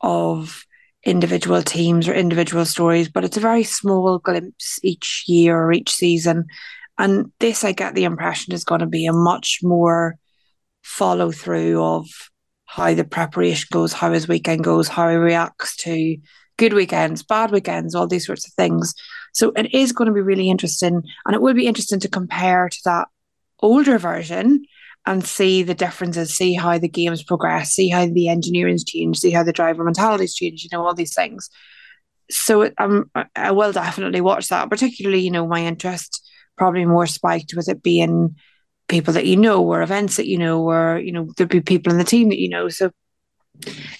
of 0.00 0.64
individual 1.04 1.62
teams 1.62 2.08
or 2.08 2.14
individual 2.14 2.64
stories, 2.64 3.08
but 3.08 3.24
it's 3.24 3.36
a 3.36 3.40
very 3.40 3.64
small 3.64 4.18
glimpse 4.18 4.78
each 4.82 5.24
year 5.26 5.58
or 5.58 5.72
each 5.72 5.92
season. 5.92 6.46
And 6.98 7.32
this, 7.40 7.64
I 7.64 7.72
get 7.72 7.94
the 7.94 8.04
impression, 8.04 8.54
is 8.54 8.64
going 8.64 8.80
to 8.80 8.86
be 8.86 9.06
a 9.06 9.12
much 9.12 9.60
more 9.62 10.16
follow 10.82 11.32
through 11.32 11.82
of 11.82 12.06
how 12.66 12.94
the 12.94 13.04
preparation 13.04 13.68
goes, 13.72 13.92
how 13.92 14.12
his 14.12 14.28
weekend 14.28 14.64
goes, 14.64 14.88
how 14.88 15.08
he 15.08 15.16
reacts 15.16 15.76
to 15.76 16.16
good 16.56 16.72
weekends, 16.72 17.22
bad 17.22 17.50
weekends, 17.50 17.94
all 17.94 18.06
these 18.06 18.26
sorts 18.26 18.46
of 18.46 18.52
things. 18.54 18.94
So 19.34 19.50
it 19.56 19.74
is 19.74 19.92
going 19.92 20.06
to 20.06 20.14
be 20.14 20.22
really 20.22 20.48
interesting. 20.48 21.02
And 21.26 21.34
it 21.34 21.42
will 21.42 21.54
be 21.54 21.66
interesting 21.66 22.00
to 22.00 22.08
compare 22.08 22.68
to 22.68 22.78
that 22.86 23.08
older 23.60 23.98
version 23.98 24.64
and 25.06 25.24
see 25.24 25.62
the 25.62 25.74
differences, 25.74 26.34
see 26.34 26.54
how 26.54 26.78
the 26.78 26.88
games 26.88 27.22
progress, 27.22 27.72
see 27.72 27.88
how 27.88 28.06
the 28.06 28.28
engineering's 28.28 28.84
changed, 28.84 29.20
see 29.20 29.30
how 29.30 29.42
the 29.42 29.52
driver 29.52 29.84
mentality's 29.84 30.34
changed, 30.34 30.64
you 30.64 30.70
know, 30.72 30.86
all 30.86 30.94
these 30.94 31.14
things. 31.14 31.50
So 32.30 32.70
um, 32.78 33.10
I 33.36 33.50
will 33.50 33.72
definitely 33.72 34.22
watch 34.22 34.48
that, 34.48 34.70
particularly, 34.70 35.20
you 35.20 35.30
know, 35.30 35.46
my 35.46 35.64
interest 35.64 36.26
probably 36.56 36.84
more 36.86 37.06
spiked 37.06 37.52
with 37.54 37.68
it 37.68 37.82
being 37.82 38.36
people 38.88 39.12
that 39.14 39.26
you 39.26 39.36
know 39.36 39.62
or 39.62 39.82
events 39.82 40.16
that 40.16 40.28
you 40.28 40.38
know 40.38 40.62
or, 40.62 40.98
you 40.98 41.12
know, 41.12 41.28
there'd 41.36 41.50
be 41.50 41.60
people 41.60 41.92
in 41.92 41.98
the 41.98 42.04
team 42.04 42.30
that 42.30 42.38
you 42.38 42.48
know. 42.48 42.68
So 42.68 42.90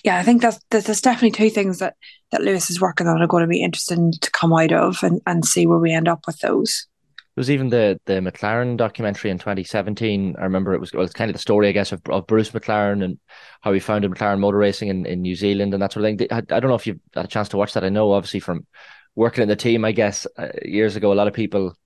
yeah, 0.05 0.19
I 0.19 0.23
think 0.23 0.43
that's, 0.43 0.59
there's 0.71 1.01
definitely 1.01 1.31
two 1.33 1.51
things 1.51 1.79
that, 1.79 1.97
that 2.31 2.43
Lewis 2.43 2.71
is 2.71 2.81
working 2.81 3.07
on 3.07 3.23
are 3.23 3.27
going 3.27 3.43
to 3.43 3.49
be 3.49 3.63
interesting 3.63 4.13
to 4.21 4.31
come 4.31 4.53
out 4.53 4.73
of 4.73 5.03
and, 5.03 5.21
and 5.27 5.45
see 5.45 5.67
where 5.67 5.79
we 5.79 5.93
end 5.93 6.09
up 6.09 6.23
with 6.27 6.39
those. 6.41 6.87
There 7.35 7.41
was 7.41 7.51
even 7.51 7.69
the 7.69 8.01
the 8.07 8.15
McLaren 8.15 8.77
documentary 8.77 9.33
in 9.33 9.39
2017. 9.39 10.37
I 10.39 10.45
remember 10.45 10.73
it 10.73 10.79
was 10.79 10.93
well, 10.93 11.03
it's 11.03 11.13
kind 11.13 11.31
of 11.31 11.35
the 11.35 11.41
story, 11.41 11.69
I 11.69 11.73
guess, 11.73 11.91
of, 11.91 12.01
of 12.09 12.29
Bruce 12.29 12.51
McLaren 12.51 13.03
and 13.05 13.19
how 13.61 13.73
he 13.73 13.81
founded 13.81 14.13
McLaren 14.13 14.39
Motor 14.39 14.59
Racing 14.59 14.89
in, 14.89 15.05
in 15.05 15.21
New 15.21 15.35
Zealand 15.35 15.75
and 15.75 15.83
that 15.83 15.93
sort 15.93 16.05
of 16.05 16.17
thing. 16.17 16.29
I, 16.31 16.39
I 16.39 16.61
don't 16.61 16.69
know 16.69 16.77
if 16.77 16.87
you've 16.87 17.01
had 17.13 17.25
a 17.25 17.29
chance 17.29 17.49
to 17.49 17.57
watch 17.57 17.73
that. 17.73 17.83
I 17.83 17.89
know, 17.89 18.13
obviously, 18.13 18.39
from 18.39 18.69
working 19.17 19.43
in 19.43 19.49
the 19.49 19.57
team, 19.57 19.85
I 19.85 19.91
guess 19.91 20.29
uh, 20.39 20.49
years 20.63 20.95
ago, 20.95 21.13
a 21.13 21.15
lot 21.15 21.27
of 21.27 21.35
people 21.35 21.77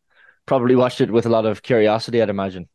probably 0.44 0.76
watched 0.76 1.00
it 1.00 1.10
with 1.10 1.24
a 1.24 1.30
lot 1.30 1.46
of 1.46 1.62
curiosity. 1.62 2.20
I'd 2.20 2.28
imagine. 2.28 2.68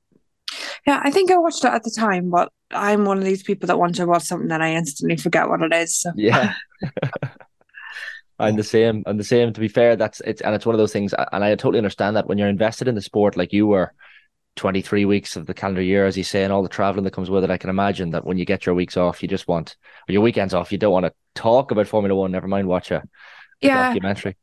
Yeah, 0.85 1.01
I 1.03 1.11
think 1.11 1.31
I 1.31 1.37
watched 1.37 1.63
it 1.63 1.73
at 1.73 1.83
the 1.83 1.91
time, 1.91 2.29
but 2.29 2.51
I'm 2.71 3.05
one 3.05 3.17
of 3.17 3.23
these 3.23 3.43
people 3.43 3.67
that 3.67 3.79
want 3.79 3.95
to 3.95 4.05
watch 4.05 4.23
something 4.23 4.49
that 4.49 4.61
I 4.61 4.73
instantly 4.73 5.17
forget 5.17 5.49
what 5.49 5.61
it 5.61 5.73
is. 5.73 6.01
So. 6.01 6.11
Yeah. 6.17 6.53
I'm 8.39 8.55
the 8.55 8.63
same. 8.63 9.03
I'm 9.05 9.17
the 9.17 9.23
same. 9.23 9.53
To 9.53 9.59
be 9.59 9.67
fair, 9.67 9.95
that's 9.95 10.19
it's 10.21 10.41
and 10.41 10.55
it's 10.55 10.65
one 10.65 10.75
of 10.75 10.79
those 10.79 10.91
things, 10.91 11.13
and 11.31 11.43
I 11.43 11.55
totally 11.55 11.77
understand 11.77 12.15
that 12.15 12.27
when 12.27 12.37
you're 12.37 12.49
invested 12.49 12.87
in 12.87 12.95
the 12.95 13.01
sport 13.01 13.37
like 13.37 13.53
you 13.53 13.67
were, 13.67 13.93
23 14.55 15.05
weeks 15.05 15.35
of 15.35 15.45
the 15.45 15.53
calendar 15.53 15.81
year, 15.81 16.05
as 16.05 16.17
you 16.17 16.23
say, 16.23 16.43
and 16.43 16.53
all 16.53 16.63
the 16.63 16.69
traveling 16.69 17.03
that 17.03 17.13
comes 17.13 17.29
with 17.29 17.43
it, 17.43 17.49
I 17.49 17.57
can 17.57 17.69
imagine 17.69 18.11
that 18.11 18.25
when 18.25 18.37
you 18.37 18.45
get 18.45 18.65
your 18.65 18.75
weeks 18.75 18.97
off, 18.97 19.21
you 19.21 19.27
just 19.27 19.47
want 19.47 19.75
or 20.07 20.13
your 20.13 20.21
weekends 20.21 20.53
off, 20.53 20.71
you 20.71 20.77
don't 20.77 20.91
want 20.91 21.05
to 21.05 21.13
talk 21.35 21.71
about 21.71 21.87
Formula 21.87 22.19
One. 22.19 22.31
Never 22.31 22.47
mind 22.47 22.67
watch 22.67 22.91
a, 22.91 22.97
a 22.97 23.03
yeah. 23.61 23.87
documentary. 23.87 24.35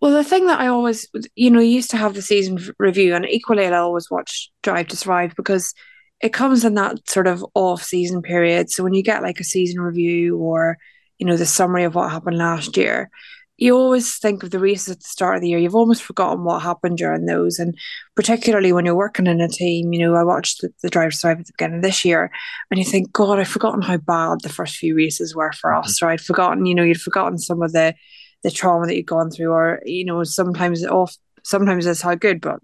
Well, 0.00 0.12
the 0.12 0.24
thing 0.24 0.46
that 0.46 0.60
I 0.60 0.68
always, 0.68 1.08
you 1.34 1.50
know, 1.50 1.60
used 1.60 1.90
to 1.90 1.96
have 1.96 2.14
the 2.14 2.22
season 2.22 2.58
review, 2.78 3.14
and 3.14 3.26
equally, 3.26 3.66
I 3.66 3.76
always 3.78 4.10
watch 4.10 4.50
Drive 4.62 4.88
to 4.88 4.96
Survive 4.96 5.34
because 5.36 5.74
it 6.20 6.32
comes 6.32 6.64
in 6.64 6.74
that 6.74 7.08
sort 7.08 7.26
of 7.26 7.44
off 7.54 7.82
season 7.82 8.22
period. 8.22 8.70
So 8.70 8.82
when 8.84 8.94
you 8.94 9.02
get 9.02 9.22
like 9.22 9.40
a 9.40 9.44
season 9.44 9.80
review 9.80 10.36
or, 10.36 10.78
you 11.18 11.26
know, 11.26 11.36
the 11.36 11.46
summary 11.46 11.84
of 11.84 11.94
what 11.94 12.10
happened 12.10 12.38
last 12.38 12.76
year, 12.76 13.10
you 13.56 13.76
always 13.76 14.18
think 14.18 14.44
of 14.44 14.52
the 14.52 14.60
races 14.60 14.88
at 14.88 15.00
the 15.00 15.08
start 15.08 15.36
of 15.36 15.42
the 15.42 15.48
year. 15.48 15.58
You've 15.58 15.74
almost 15.74 16.04
forgotten 16.04 16.44
what 16.44 16.62
happened 16.62 16.98
during 16.98 17.26
those. 17.26 17.58
And 17.58 17.76
particularly 18.14 18.72
when 18.72 18.84
you're 18.84 18.94
working 18.94 19.26
in 19.26 19.40
a 19.40 19.48
team, 19.48 19.92
you 19.92 19.98
know, 19.98 20.14
I 20.14 20.22
watched 20.22 20.60
the, 20.60 20.70
the 20.80 20.88
Drive 20.88 21.10
to 21.10 21.16
Survive 21.16 21.40
at 21.40 21.46
the 21.46 21.52
beginning 21.58 21.78
of 21.78 21.82
this 21.82 22.04
year 22.04 22.30
and 22.70 22.78
you 22.78 22.84
think, 22.84 23.12
God, 23.12 23.40
I've 23.40 23.48
forgotten 23.48 23.82
how 23.82 23.96
bad 23.96 24.42
the 24.42 24.48
first 24.48 24.76
few 24.76 24.94
races 24.94 25.34
were 25.34 25.50
for 25.52 25.70
mm-hmm. 25.70 25.84
us. 25.84 26.00
Or 26.00 26.08
I'd 26.08 26.20
forgotten, 26.20 26.66
you 26.66 26.74
know, 26.74 26.84
you'd 26.84 27.00
forgotten 27.00 27.36
some 27.36 27.60
of 27.62 27.72
the 27.72 27.96
the 28.42 28.50
trauma 28.50 28.86
that 28.86 28.96
you've 28.96 29.06
gone 29.06 29.30
through, 29.30 29.50
or, 29.50 29.80
you 29.84 30.04
know, 30.04 30.24
sometimes 30.24 30.84
off 30.84 31.16
sometimes 31.44 31.86
it's 31.86 32.02
how 32.02 32.14
good, 32.14 32.40
but 32.40 32.60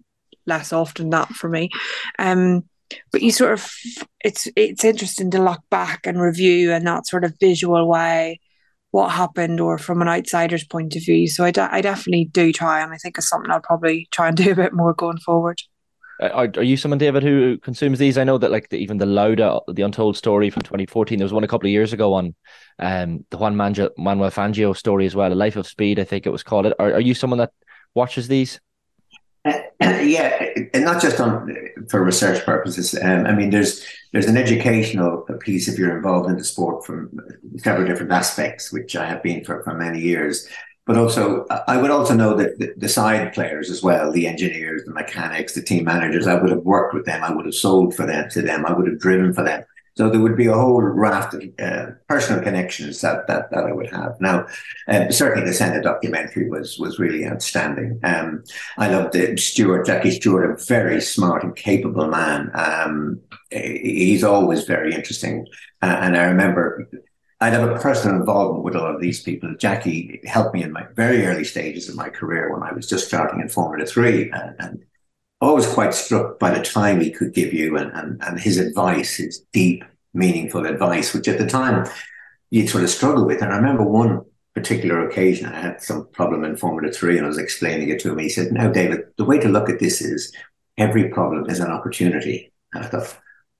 less 0.46 0.72
often 0.72 1.10
that 1.10 1.28
for 1.28 1.48
me. 1.48 1.70
Um 2.18 2.64
but 3.12 3.22
you 3.22 3.32
sort 3.32 3.52
of 3.52 3.72
it's 4.24 4.48
it's 4.56 4.84
interesting 4.84 5.30
to 5.32 5.42
look 5.42 5.60
back 5.70 6.06
and 6.06 6.20
review 6.20 6.72
in 6.72 6.84
that 6.84 7.06
sort 7.06 7.24
of 7.24 7.34
visual 7.40 7.88
way 7.88 8.40
what 8.94 9.10
happened 9.10 9.60
or 9.60 9.76
from 9.76 10.00
an 10.02 10.08
outsider's 10.08 10.62
point 10.62 10.94
of 10.94 11.04
view. 11.04 11.26
So 11.26 11.44
I, 11.44 11.50
de- 11.50 11.74
I 11.74 11.80
definitely 11.80 12.26
do 12.26 12.52
try, 12.52 12.80
and 12.80 12.92
I 12.92 12.96
think 12.96 13.18
it's 13.18 13.28
something 13.28 13.50
I'll 13.50 13.60
probably 13.60 14.06
try 14.12 14.28
and 14.28 14.36
do 14.44 14.52
a 14.52 14.54
bit 14.54 14.72
more 14.72 14.94
going 14.94 15.18
forward. 15.18 15.60
Uh, 16.20 16.28
are, 16.28 16.50
are 16.56 16.62
you 16.62 16.76
someone, 16.76 16.98
David, 16.98 17.22
who 17.22 17.58
consumes 17.58 17.98
these? 17.98 18.18
I 18.18 18.24
know 18.24 18.38
that 18.38 18.50
like 18.50 18.68
the, 18.68 18.76
even 18.76 18.98
the 18.98 19.06
Lauda, 19.06 19.60
the 19.68 19.82
Untold 19.82 20.16
Story 20.16 20.50
from 20.50 20.62
2014, 20.62 21.18
there 21.18 21.24
was 21.24 21.32
one 21.32 21.44
a 21.44 21.48
couple 21.48 21.66
of 21.66 21.72
years 21.72 21.92
ago 21.92 22.14
on 22.14 22.34
um, 22.78 23.24
the 23.30 23.36
Juan 23.36 23.56
Manuel 23.56 23.90
Fangio 23.96 24.76
story 24.76 25.06
as 25.06 25.14
well, 25.14 25.32
A 25.32 25.34
Life 25.34 25.56
of 25.56 25.66
Speed, 25.66 25.98
I 25.98 26.04
think 26.04 26.26
it 26.26 26.30
was 26.30 26.42
called. 26.42 26.66
It. 26.66 26.74
Are, 26.78 26.94
are 26.94 27.00
you 27.00 27.14
someone 27.14 27.38
that 27.38 27.52
watches 27.94 28.28
these? 28.28 28.60
Uh, 29.44 29.52
yeah, 29.80 30.52
and 30.72 30.84
not 30.84 31.02
just 31.02 31.20
on 31.20 31.54
for 31.88 32.02
research 32.02 32.44
purposes. 32.44 32.94
Um, 33.00 33.26
I 33.26 33.34
mean, 33.34 33.50
there's 33.50 33.84
there's 34.12 34.26
an 34.26 34.36
educational 34.36 35.26
piece 35.40 35.68
if 35.68 35.78
you're 35.78 35.96
involved 35.96 36.30
in 36.30 36.36
the 36.36 36.44
sport 36.44 36.86
from 36.86 37.18
several 37.58 37.86
different 37.86 38.12
aspects, 38.12 38.72
which 38.72 38.96
I 38.96 39.06
have 39.06 39.22
been 39.22 39.44
for, 39.44 39.62
for 39.62 39.74
many 39.74 40.00
years. 40.00 40.48
But 40.86 40.98
also, 40.98 41.46
I 41.66 41.78
would 41.78 41.90
also 41.90 42.14
know 42.14 42.34
that 42.36 42.74
the, 42.76 42.88
side 42.88 43.32
players 43.32 43.70
as 43.70 43.82
well, 43.82 44.12
the 44.12 44.26
engineers, 44.26 44.84
the 44.84 44.92
mechanics, 44.92 45.54
the 45.54 45.62
team 45.62 45.84
managers. 45.84 46.26
I 46.26 46.34
would 46.34 46.50
have 46.50 46.62
worked 46.64 46.92
with 46.92 47.06
them. 47.06 47.24
I 47.24 47.32
would 47.32 47.46
have 47.46 47.54
sold 47.54 47.96
for 47.96 48.04
them 48.04 48.28
to 48.30 48.42
them. 48.42 48.66
I 48.66 48.72
would 48.74 48.86
have 48.86 48.98
driven 48.98 49.32
for 49.32 49.42
them. 49.42 49.64
So 49.96 50.10
there 50.10 50.20
would 50.20 50.36
be 50.36 50.46
a 50.46 50.54
whole 50.54 50.82
raft 50.82 51.34
of 51.34 51.42
uh, 51.58 51.92
personal 52.08 52.42
connections 52.42 53.00
that, 53.00 53.28
that 53.28 53.50
that 53.52 53.64
I 53.64 53.72
would 53.72 53.90
have. 53.90 54.20
Now, 54.20 54.46
uh, 54.88 55.10
certainly 55.10 55.48
the 55.48 55.54
Senna 55.54 55.80
documentary 55.80 56.48
was 56.48 56.78
was 56.78 56.98
really 56.98 57.24
outstanding. 57.26 58.00
Um, 58.02 58.42
I 58.76 58.88
loved 58.88 59.14
it. 59.14 59.38
Stewart, 59.38 59.86
Jackie 59.86 60.10
Stewart, 60.10 60.50
a 60.50 60.64
very 60.64 61.00
smart 61.00 61.44
and 61.44 61.54
capable 61.54 62.08
man. 62.08 62.50
Um, 62.54 63.20
he's 63.50 64.24
always 64.24 64.64
very 64.64 64.92
interesting. 64.92 65.46
Uh, 65.80 65.96
and 66.00 66.16
I 66.16 66.24
remember 66.24 66.88
I'd 67.40 67.52
have 67.52 67.68
a 67.68 67.78
personal 67.78 68.16
involvement 68.16 68.64
with 68.64 68.74
a 68.74 68.78
lot 68.78 68.94
of 68.94 69.00
these 69.00 69.22
people. 69.22 69.54
Jackie 69.58 70.20
helped 70.24 70.54
me 70.54 70.62
in 70.62 70.72
my 70.72 70.86
very 70.94 71.26
early 71.26 71.44
stages 71.44 71.88
of 71.88 71.96
my 71.96 72.08
career 72.08 72.52
when 72.52 72.62
I 72.62 72.72
was 72.72 72.88
just 72.88 73.06
starting 73.06 73.40
in 73.40 73.48
Formula 73.48 73.86
Three, 73.86 74.30
and, 74.30 74.54
and 74.58 74.84
always 75.40 75.66
quite 75.66 75.94
struck 75.94 76.38
by 76.38 76.56
the 76.56 76.64
time 76.64 77.00
he 77.00 77.10
could 77.10 77.34
give 77.34 77.52
you 77.52 77.76
and, 77.76 77.92
and, 77.92 78.22
and 78.24 78.40
his 78.40 78.58
advice, 78.58 79.16
his 79.16 79.40
deep, 79.52 79.84
meaningful 80.12 80.66
advice, 80.66 81.12
which 81.12 81.28
at 81.28 81.38
the 81.38 81.46
time 81.46 81.86
you'd 82.50 82.68
sort 82.68 82.84
of 82.84 82.90
struggle 82.90 83.26
with. 83.26 83.42
And 83.42 83.52
I 83.52 83.56
remember 83.56 83.82
one 83.82 84.24
particular 84.54 85.06
occasion, 85.06 85.46
I 85.46 85.60
had 85.60 85.82
some 85.82 86.08
problem 86.12 86.44
in 86.44 86.56
Formula 86.56 86.92
3 86.92 87.16
and 87.16 87.26
I 87.26 87.28
was 87.28 87.38
explaining 87.38 87.88
it 87.88 88.00
to 88.00 88.12
him. 88.12 88.18
He 88.18 88.28
said, 88.28 88.52
No, 88.52 88.72
David, 88.72 89.00
the 89.18 89.24
way 89.24 89.38
to 89.38 89.48
look 89.48 89.68
at 89.68 89.80
this 89.80 90.00
is 90.00 90.32
every 90.78 91.08
problem 91.08 91.50
is 91.50 91.60
an 91.60 91.70
opportunity. 91.70 92.52
And 92.72 92.84
I 92.84 92.88
thought, 92.88 93.18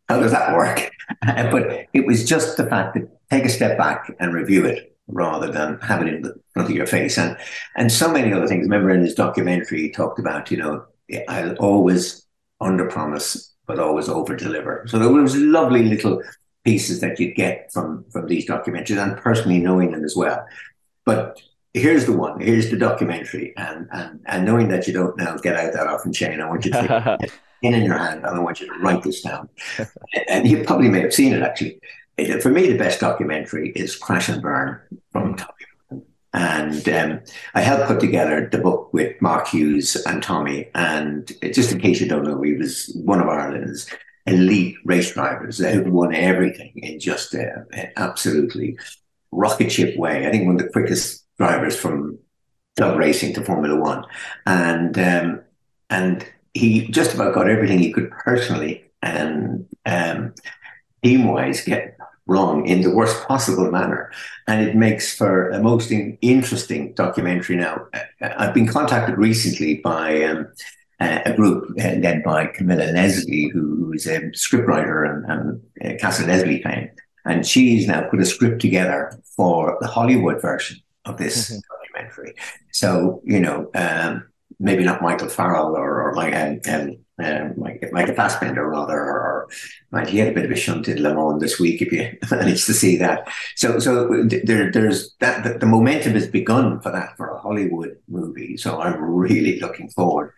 How 0.08 0.20
does 0.20 0.30
that 0.30 0.54
work? 0.54 0.90
but 1.22 1.86
it 1.92 2.06
was 2.06 2.24
just 2.24 2.56
the 2.56 2.66
fact 2.66 2.94
that 2.94 3.08
take 3.30 3.44
a 3.44 3.48
step 3.48 3.78
back 3.78 4.14
and 4.20 4.34
review 4.34 4.64
it 4.64 4.96
rather 5.08 5.50
than 5.50 5.78
have 5.80 6.02
it 6.02 6.08
in 6.08 6.22
front 6.52 6.70
of 6.70 6.74
your 6.74 6.86
face. 6.86 7.18
And 7.18 7.36
and 7.76 7.90
so 7.90 8.10
many 8.10 8.32
other 8.32 8.46
things. 8.46 8.64
Remember 8.64 8.90
in 8.90 9.02
his 9.02 9.14
documentary, 9.14 9.82
he 9.82 9.90
talked 9.90 10.18
about, 10.18 10.50
you 10.50 10.56
know, 10.56 10.84
I'll 11.28 11.54
always 11.56 12.26
under 12.60 12.88
promise, 12.88 13.52
but 13.66 13.78
always 13.78 14.08
over 14.08 14.36
deliver. 14.36 14.84
So 14.88 14.98
there 14.98 15.08
was 15.08 15.36
lovely 15.36 15.84
little 15.84 16.22
pieces 16.64 17.00
that 17.00 17.20
you 17.20 17.34
get 17.34 17.70
from 17.72 18.04
from 18.10 18.26
these 18.26 18.48
documentaries, 18.48 19.02
and 19.02 19.16
personally 19.16 19.58
knowing 19.58 19.92
them 19.92 20.04
as 20.04 20.16
well. 20.16 20.44
But 21.04 21.40
here's 21.74 22.06
the 22.06 22.16
one. 22.16 22.40
Here's 22.40 22.70
the 22.70 22.78
documentary, 22.78 23.52
and 23.56 23.88
and 23.92 24.20
and 24.26 24.44
knowing 24.44 24.68
that 24.68 24.86
you 24.86 24.94
don't 24.94 25.16
now 25.18 25.36
get 25.36 25.56
out 25.56 25.72
that 25.74 25.86
often, 25.86 26.12
Shane. 26.12 26.40
I 26.40 26.48
want 26.48 26.64
you 26.64 26.72
to 26.72 27.18
take 27.20 27.30
in 27.62 27.74
in 27.74 27.84
your 27.84 27.98
hand, 27.98 28.24
and 28.24 28.36
I 28.36 28.38
want 28.38 28.60
you 28.60 28.66
to 28.66 28.78
write 28.80 29.02
this 29.02 29.20
down. 29.20 29.48
and 30.28 30.48
you 30.48 30.64
probably 30.64 30.88
may 30.88 31.00
have 31.00 31.14
seen 31.14 31.32
it 31.32 31.42
actually. 31.42 31.80
For 32.40 32.50
me, 32.50 32.68
the 32.68 32.78
best 32.78 33.00
documentary 33.00 33.70
is 33.70 33.96
Crash 33.96 34.28
and 34.28 34.40
Burn 34.40 34.80
from 35.12 35.36
Tommy 35.36 35.64
and 36.34 36.88
um, 36.88 37.20
I 37.54 37.60
helped 37.60 37.86
put 37.86 38.00
together 38.00 38.48
the 38.50 38.58
book 38.58 38.92
with 38.92 39.22
Mark 39.22 39.46
Hughes 39.46 39.94
and 40.04 40.20
Tommy. 40.20 40.68
And 40.74 41.30
just 41.52 41.70
in 41.70 41.80
case 41.80 42.00
you 42.00 42.08
don't 42.08 42.24
know, 42.24 42.42
he 42.42 42.54
was 42.54 42.92
one 43.04 43.20
of 43.20 43.28
Ireland's 43.28 43.88
elite 44.26 44.76
race 44.84 45.12
drivers 45.12 45.58
who 45.58 45.84
won 45.84 46.12
everything 46.12 46.72
in 46.74 46.98
just 46.98 47.34
a, 47.34 47.64
an 47.72 47.92
absolutely 47.96 48.76
rocket 49.30 49.70
ship 49.70 49.96
way. 49.96 50.26
I 50.26 50.32
think 50.32 50.46
one 50.46 50.56
of 50.56 50.62
the 50.62 50.72
quickest 50.72 51.24
drivers 51.38 51.78
from 51.78 52.18
club 52.76 52.98
racing 52.98 53.34
to 53.34 53.44
Formula 53.44 53.78
One. 53.78 54.04
And 54.44 54.98
um, 54.98 55.40
and 55.88 56.26
he 56.52 56.88
just 56.88 57.14
about 57.14 57.34
got 57.34 57.48
everything 57.48 57.78
he 57.78 57.92
could 57.92 58.10
personally 58.10 58.90
and 59.02 59.68
um, 59.86 60.34
team 61.04 61.28
wise 61.28 61.62
get 61.62 61.96
wrong 62.26 62.66
in 62.66 62.80
the 62.80 62.94
worst 62.94 63.26
possible 63.26 63.70
manner. 63.70 64.10
And 64.46 64.66
it 64.66 64.76
makes 64.76 65.16
for 65.16 65.50
a 65.50 65.62
most 65.62 65.92
interesting 66.22 66.94
documentary 66.94 67.56
now. 67.56 67.86
Uh, 67.92 68.30
I've 68.38 68.54
been 68.54 68.66
contacted 68.66 69.18
recently 69.18 69.76
by 69.76 70.22
um, 70.24 70.48
a 71.00 71.34
group 71.34 71.70
uh, 71.78 71.96
led 71.96 72.22
by 72.22 72.46
Camilla 72.46 72.92
Leslie, 72.92 73.48
who 73.52 73.92
is 73.92 74.06
a 74.06 74.20
scriptwriter 74.30 75.08
and, 75.08 75.60
and 75.82 75.94
uh, 75.94 75.98
Castle 76.00 76.26
Leslie 76.26 76.62
fan. 76.62 76.90
And 77.26 77.46
she's 77.46 77.86
now 77.86 78.08
put 78.08 78.20
a 78.20 78.26
script 78.26 78.60
together 78.60 79.18
for 79.36 79.78
the 79.80 79.86
Hollywood 79.86 80.40
version 80.40 80.78
of 81.04 81.16
this 81.16 81.50
mm-hmm. 81.50 81.58
documentary. 81.70 82.34
So, 82.72 83.22
you 83.24 83.40
know, 83.40 83.70
um, 83.74 84.26
maybe 84.58 84.84
not 84.84 85.02
Michael 85.02 85.28
Farrell 85.28 85.76
or, 85.76 86.02
or 86.02 86.14
like 86.14 86.34
um, 86.34 86.60
um, 86.68 86.96
um, 87.22 87.54
like 87.56 87.88
like 87.92 88.08
a 88.08 88.14
Fassbender 88.14 88.68
rather, 88.68 88.98
or, 88.98 89.48
or 89.92 90.04
he 90.04 90.18
had 90.18 90.28
a 90.28 90.32
bit 90.32 90.44
of 90.44 90.50
a 90.50 90.56
shunt 90.56 90.88
in 90.88 91.00
Le 91.00 91.14
Mans 91.14 91.40
this 91.40 91.60
week. 91.60 91.80
If 91.80 91.92
you 91.92 92.18
managed 92.30 92.66
to 92.66 92.74
see 92.74 92.96
that, 92.96 93.28
so 93.54 93.78
so 93.78 94.24
there 94.24 94.72
there's 94.72 95.14
that 95.20 95.44
the, 95.44 95.58
the, 95.58 95.66
momentum 95.66 96.14
has 96.14 96.26
begun 96.26 96.80
for 96.80 96.90
that 96.90 97.16
for 97.16 97.28
a 97.28 97.38
Hollywood 97.38 97.96
movie. 98.08 98.56
So 98.56 98.80
I'm 98.80 99.00
really 99.00 99.60
looking 99.60 99.88
forward 99.90 100.32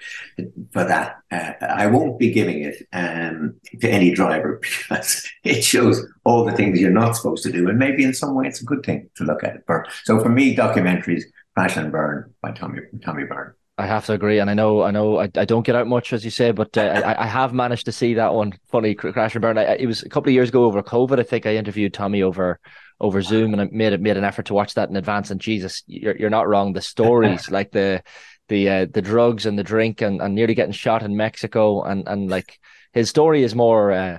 for 0.72 0.85
that. 0.85 1.16
Uh, 1.31 1.52
I 1.64 1.87
won't 1.87 2.18
be 2.18 2.31
giving 2.31 2.62
it 2.62 2.87
um, 2.92 3.55
to 3.81 3.88
any 3.88 4.12
driver 4.12 4.61
because 4.62 5.26
it 5.44 5.62
shows 5.62 6.07
all 6.24 6.44
the 6.44 6.52
things 6.52 6.79
you're 6.79 6.90
not 6.90 7.16
supposed 7.16 7.42
to 7.44 7.52
do, 7.52 7.70
and 7.70 7.79
maybe 7.79 8.05
in 8.05 8.12
some 8.12 8.35
way 8.35 8.48
it's 8.48 8.61
a 8.61 8.66
good 8.66 8.85
thing 8.85 9.09
to 9.16 9.24
look 9.24 9.42
at 9.44 9.57
it 9.57 9.62
for. 9.66 9.87
So 10.05 10.20
for 10.20 10.29
me, 10.29 10.55
documentaries, 10.55 11.22
Crash 11.55 11.79
and 11.79 11.90
Burn 11.90 12.35
by 12.42 12.52
Tommy 12.52 12.81
Tommy 13.02 13.24
Byrne. 13.24 13.55
I 13.78 13.86
have 13.86 14.06
to 14.06 14.14
agree, 14.14 14.38
and 14.38 14.48
I 14.48 14.54
know, 14.54 14.82
I 14.82 14.90
know, 14.90 15.20
I, 15.20 15.28
I 15.34 15.44
don't 15.44 15.66
get 15.66 15.76
out 15.76 15.86
much 15.86 16.14
as 16.14 16.24
you 16.24 16.30
say, 16.30 16.50
but 16.50 16.78
uh, 16.78 17.02
I, 17.04 17.24
I 17.24 17.26
have 17.26 17.52
managed 17.52 17.84
to 17.86 17.92
see 17.92 18.14
that 18.14 18.32
one. 18.32 18.54
Funny 18.68 18.94
crash 18.94 19.34
and 19.34 19.42
burn. 19.42 19.58
I, 19.58 19.74
it 19.74 19.86
was 19.86 20.02
a 20.02 20.08
couple 20.08 20.30
of 20.30 20.34
years 20.34 20.48
ago 20.48 20.64
over 20.64 20.82
COVID. 20.82 21.20
I 21.20 21.24
think 21.24 21.44
I 21.44 21.56
interviewed 21.56 21.92
Tommy 21.92 22.22
over 22.22 22.58
over 23.00 23.20
Zoom, 23.20 23.52
and 23.52 23.60
I 23.60 23.68
made 23.70 23.92
it 23.92 24.00
made 24.00 24.16
an 24.16 24.24
effort 24.24 24.46
to 24.46 24.54
watch 24.54 24.74
that 24.74 24.88
in 24.88 24.96
advance. 24.96 25.30
And 25.30 25.40
Jesus, 25.40 25.82
you're 25.86 26.16
you're 26.16 26.30
not 26.30 26.48
wrong. 26.48 26.72
The 26.72 26.80
stories, 26.80 27.50
like 27.50 27.70
the 27.70 28.02
the 28.48 28.68
uh, 28.68 28.86
the 28.90 29.02
drugs 29.02 29.44
and 29.44 29.58
the 29.58 29.62
drink, 29.62 30.00
and, 30.00 30.22
and 30.22 30.34
nearly 30.34 30.54
getting 30.54 30.72
shot 30.72 31.02
in 31.02 31.14
Mexico, 31.14 31.82
and 31.82 32.08
and 32.08 32.30
like 32.30 32.58
his 32.94 33.10
story 33.10 33.42
is 33.42 33.54
more. 33.54 33.92
Uh, 33.92 34.18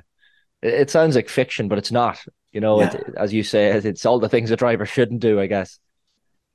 it, 0.61 0.89
sounds 0.89 1.15
like 1.15 1.29
fiction, 1.29 1.67
but 1.67 1.79
it's 1.79 1.91
not. 1.91 2.19
You 2.51 2.61
know, 2.61 2.81
yeah. 2.81 2.93
it, 2.93 3.05
as 3.17 3.33
you 3.33 3.41
say, 3.43 3.69
it's 3.69 4.05
all 4.05 4.19
the 4.19 4.29
things 4.29 4.51
a 4.51 4.55
driver 4.55 4.85
shouldn't 4.85 5.21
do. 5.21 5.39
I 5.39 5.47
guess. 5.47 5.79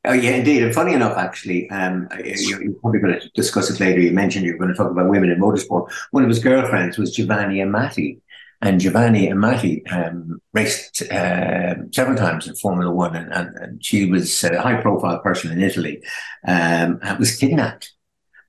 Oh 0.04 0.12
yeah, 0.12 0.32
indeed. 0.32 0.64
And 0.64 0.74
funny 0.74 0.94
enough, 0.94 1.16
actually, 1.16 1.70
um, 1.70 2.08
you, 2.24 2.56
are 2.56 2.80
probably 2.80 2.98
going 2.98 3.20
to 3.20 3.28
discuss 3.34 3.70
it 3.70 3.78
later. 3.78 4.00
You 4.00 4.10
mentioned 4.10 4.44
you 4.44 4.52
were 4.52 4.58
going 4.58 4.72
to 4.72 4.76
talk 4.76 4.90
about 4.90 5.08
women 5.08 5.30
in 5.30 5.40
motorsport. 5.40 5.92
One 6.10 6.24
of 6.24 6.28
his 6.28 6.40
girlfriends 6.40 6.98
was 6.98 7.14
Giovanni 7.14 7.58
Amati, 7.58 8.20
and 8.60 8.80
Giovanni 8.80 9.28
Amati 9.28 9.84
um, 9.92 10.42
raced 10.52 11.02
uh, 11.02 11.74
several 11.92 12.16
times 12.16 12.48
in 12.48 12.56
Formula 12.56 12.90
One, 12.90 13.14
and, 13.14 13.32
and, 13.32 13.56
and 13.56 13.84
she 13.84 14.10
was 14.10 14.42
a 14.42 14.60
high-profile 14.60 15.20
person 15.20 15.52
in 15.52 15.62
Italy, 15.62 16.02
um, 16.48 16.98
and 17.02 17.18
was 17.20 17.36
kidnapped, 17.36 17.92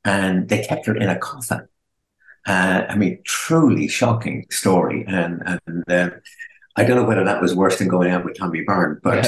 and 0.03 0.49
they 0.49 0.63
kept 0.63 0.87
her 0.87 0.95
in 0.95 1.09
a 1.09 1.19
coffin. 1.19 1.67
Uh, 2.47 2.85
I 2.89 2.95
mean, 2.95 3.19
truly 3.25 3.87
shocking 3.87 4.47
story, 4.49 5.05
and 5.07 5.59
and. 5.67 5.83
Uh, 5.87 6.09
I 6.75 6.83
don't 6.83 6.97
know 6.97 7.03
whether 7.03 7.23
that 7.23 7.41
was 7.41 7.55
worse 7.55 7.77
than 7.77 7.87
going 7.87 8.09
out 8.09 8.25
with 8.25 8.37
Tommy 8.37 8.61
Byrne, 8.61 8.99
but, 9.03 9.21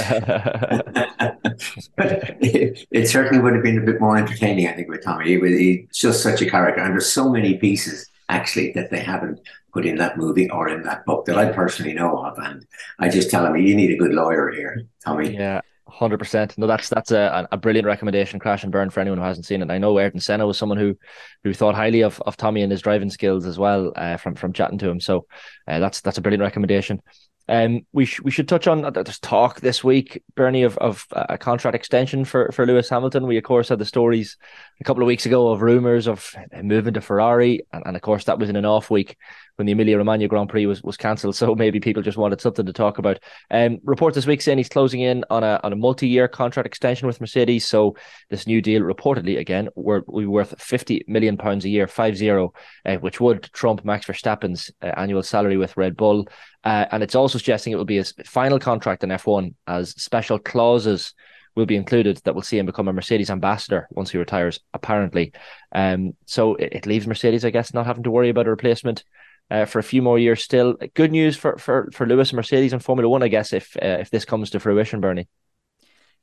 but 1.95 1.97
it, 2.41 2.88
it, 2.91 3.08
certainly 3.08 3.41
would 3.41 3.53
have 3.53 3.63
been 3.63 3.77
a 3.77 3.86
bit 3.86 4.01
more 4.01 4.17
entertaining, 4.17 4.67
I 4.67 4.73
think, 4.73 4.89
with 4.89 5.03
Tommy. 5.03 5.27
He 5.27 5.38
was 5.38 5.51
he's 5.51 5.88
just 5.93 6.23
such 6.23 6.41
a 6.41 6.49
character, 6.49 6.81
and 6.81 6.93
there's 6.93 7.12
so 7.12 7.29
many 7.29 7.58
pieces 7.58 8.10
actually 8.29 8.71
that 8.71 8.89
they 8.89 8.99
haven't 8.99 9.39
put 9.73 9.86
in 9.86 9.97
that 9.97 10.17
movie 10.17 10.49
or 10.49 10.69
in 10.69 10.81
that 10.84 11.05
book 11.05 11.25
that 11.25 11.38
I 11.38 11.51
personally 11.51 11.93
know 11.93 12.17
of, 12.25 12.39
and 12.39 12.65
I 12.97 13.10
just 13.10 13.29
tell 13.29 13.45
him, 13.45 13.55
you 13.58 13.75
need 13.75 13.91
a 13.91 13.97
good 13.97 14.13
lawyer 14.13 14.49
here, 14.49 14.84
Tommy. 15.03 15.36
Yeah. 15.36 15.62
Hundred 15.88 16.17
percent. 16.17 16.58
No, 16.58 16.65
that's 16.65 16.89
that's 16.89 17.12
a, 17.12 17.47
a 17.51 17.58
brilliant 17.58 17.86
recommendation. 17.86 18.39
Crash 18.39 18.63
and 18.63 18.71
burn 18.71 18.89
for 18.89 19.01
anyone 19.01 19.19
who 19.19 19.23
hasn't 19.23 19.45
seen 19.45 19.62
it. 19.62 19.69
I 19.69 19.77
know 19.77 19.97
Ayrton 19.99 20.19
Senna 20.19 20.47
was 20.47 20.58
someone 20.58 20.79
who 20.79 20.97
who 21.43 21.53
thought 21.53 21.75
highly 21.75 22.01
of, 22.01 22.19
of 22.25 22.36
Tommy 22.36 22.63
and 22.63 22.71
his 22.71 22.81
driving 22.81 23.12
skills 23.12 23.45
as 23.45 23.60
well 23.60 23.93
uh, 23.95 24.17
from 24.17 24.34
from 24.34 24.51
chatting 24.51 24.79
to 24.79 24.89
him. 24.89 24.99
So 24.99 25.27
uh, 25.67 25.77
that's 25.77 26.01
that's 26.01 26.17
a 26.17 26.21
brilliant 26.21 26.41
recommendation. 26.41 27.01
Um, 27.47 27.86
we 27.93 28.05
sh- 28.05 28.21
we 28.21 28.31
should 28.31 28.47
touch 28.47 28.67
on 28.67 28.84
uh, 28.84 28.89
there's 28.89 29.19
talk 29.19 29.62
this 29.62 29.84
week, 29.84 30.23
Bernie, 30.36 30.63
of 30.63 30.77
of 30.79 31.05
a 31.12 31.38
contract 31.38 31.75
extension 31.75 32.25
for 32.25 32.51
for 32.51 32.65
Lewis 32.65 32.89
Hamilton. 32.89 33.27
We 33.27 33.38
of 33.38 33.43
course 33.43 33.69
had 33.69 33.79
the 33.79 33.86
stories 33.86 34.38
a 34.79 34.83
couple 34.83 35.01
of 35.01 35.07
weeks 35.07 35.25
ago 35.25 35.49
of 35.49 35.61
rumors 35.61 36.07
of 36.07 36.35
moving 36.61 36.93
to 36.93 37.01
Ferrari, 37.01 37.65
and, 37.71 37.83
and 37.85 37.95
of 37.95 38.01
course 38.01 38.25
that 38.25 38.39
was 38.39 38.49
in 38.49 38.55
an 38.55 38.65
off 38.65 38.89
week 38.89 39.17
when 39.55 39.65
the 39.65 39.71
Emilia 39.71 39.97
Romagna 39.97 40.27
Grand 40.27 40.49
Prix 40.49 40.65
was, 40.65 40.83
was 40.83 40.97
cancelled. 40.97 41.35
So 41.35 41.55
maybe 41.55 41.79
people 41.79 42.03
just 42.03 42.17
wanted 42.17 42.41
something 42.41 42.65
to 42.65 42.73
talk 42.73 42.97
about. 42.97 43.19
Um, 43.49 43.79
report 43.83 44.13
this 44.13 44.25
week 44.25 44.41
saying 44.41 44.57
he's 44.57 44.69
closing 44.69 45.01
in 45.01 45.23
on 45.29 45.43
a 45.43 45.59
on 45.63 45.71
a 45.71 45.77
multi 45.77 46.07
year 46.07 46.27
contract 46.27 46.67
extension 46.67 47.07
with 47.07 47.21
Mercedes. 47.21 47.65
So 47.65 47.95
this 48.29 48.47
new 48.47 48.61
deal 48.61 48.81
reportedly 48.81 49.39
again 49.39 49.69
will 49.75 50.01
be 50.01 50.25
worth 50.25 50.59
fifty 50.61 51.05
million 51.07 51.38
pounds 51.38 51.63
a 51.65 51.69
year, 51.69 51.88
five 51.88 52.17
zero, 52.17 52.53
uh, 52.85 52.95
which 52.95 53.21
would 53.21 53.43
trump 53.53 53.85
Max 53.85 54.05
Verstappen's 54.05 54.71
uh, 54.81 54.88
annual 54.97 55.23
salary 55.23 55.57
with 55.57 55.77
Red 55.77 55.95
Bull. 55.95 56.27
Uh, 56.63 56.85
and 56.91 57.03
it's 57.03 57.15
also 57.15 57.38
suggesting 57.38 57.71
it 57.71 57.77
will 57.77 57.85
be 57.85 57.97
his 57.97 58.13
final 58.25 58.59
contract 58.59 59.03
in 59.03 59.09
F1 59.11 59.53
as 59.67 59.91
special 59.91 60.39
clauses 60.39 61.13
will 61.55 61.65
be 61.65 61.75
included 61.75 62.17
that 62.17 62.35
will 62.35 62.41
see 62.41 62.57
him 62.57 62.65
become 62.65 62.87
a 62.87 62.93
Mercedes 62.93 63.29
ambassador 63.29 63.87
once 63.91 64.11
he 64.11 64.17
retires, 64.17 64.59
apparently. 64.73 65.33
Um, 65.71 66.13
so 66.25 66.55
it, 66.55 66.73
it 66.73 66.85
leaves 66.85 67.07
Mercedes, 67.07 67.45
I 67.45 67.49
guess, 67.49 67.73
not 67.73 67.85
having 67.85 68.03
to 68.03 68.11
worry 68.11 68.29
about 68.29 68.47
a 68.47 68.51
replacement 68.51 69.03
uh, 69.49 69.65
for 69.65 69.79
a 69.79 69.83
few 69.83 70.01
more 70.01 70.19
years 70.19 70.43
still. 70.43 70.75
Good 70.93 71.11
news 71.11 71.35
for 71.37 71.57
for 71.57 71.89
for 71.93 72.05
Lewis 72.05 72.31
and 72.31 72.37
Mercedes 72.37 72.73
and 72.73 72.83
Formula 72.83 73.09
One, 73.09 73.23
I 73.23 73.27
guess, 73.27 73.53
if 73.53 73.75
uh, 73.77 73.97
if 73.99 74.09
this 74.09 74.25
comes 74.25 74.49
to 74.51 74.59
fruition, 74.59 75.01
Bernie. 75.01 75.27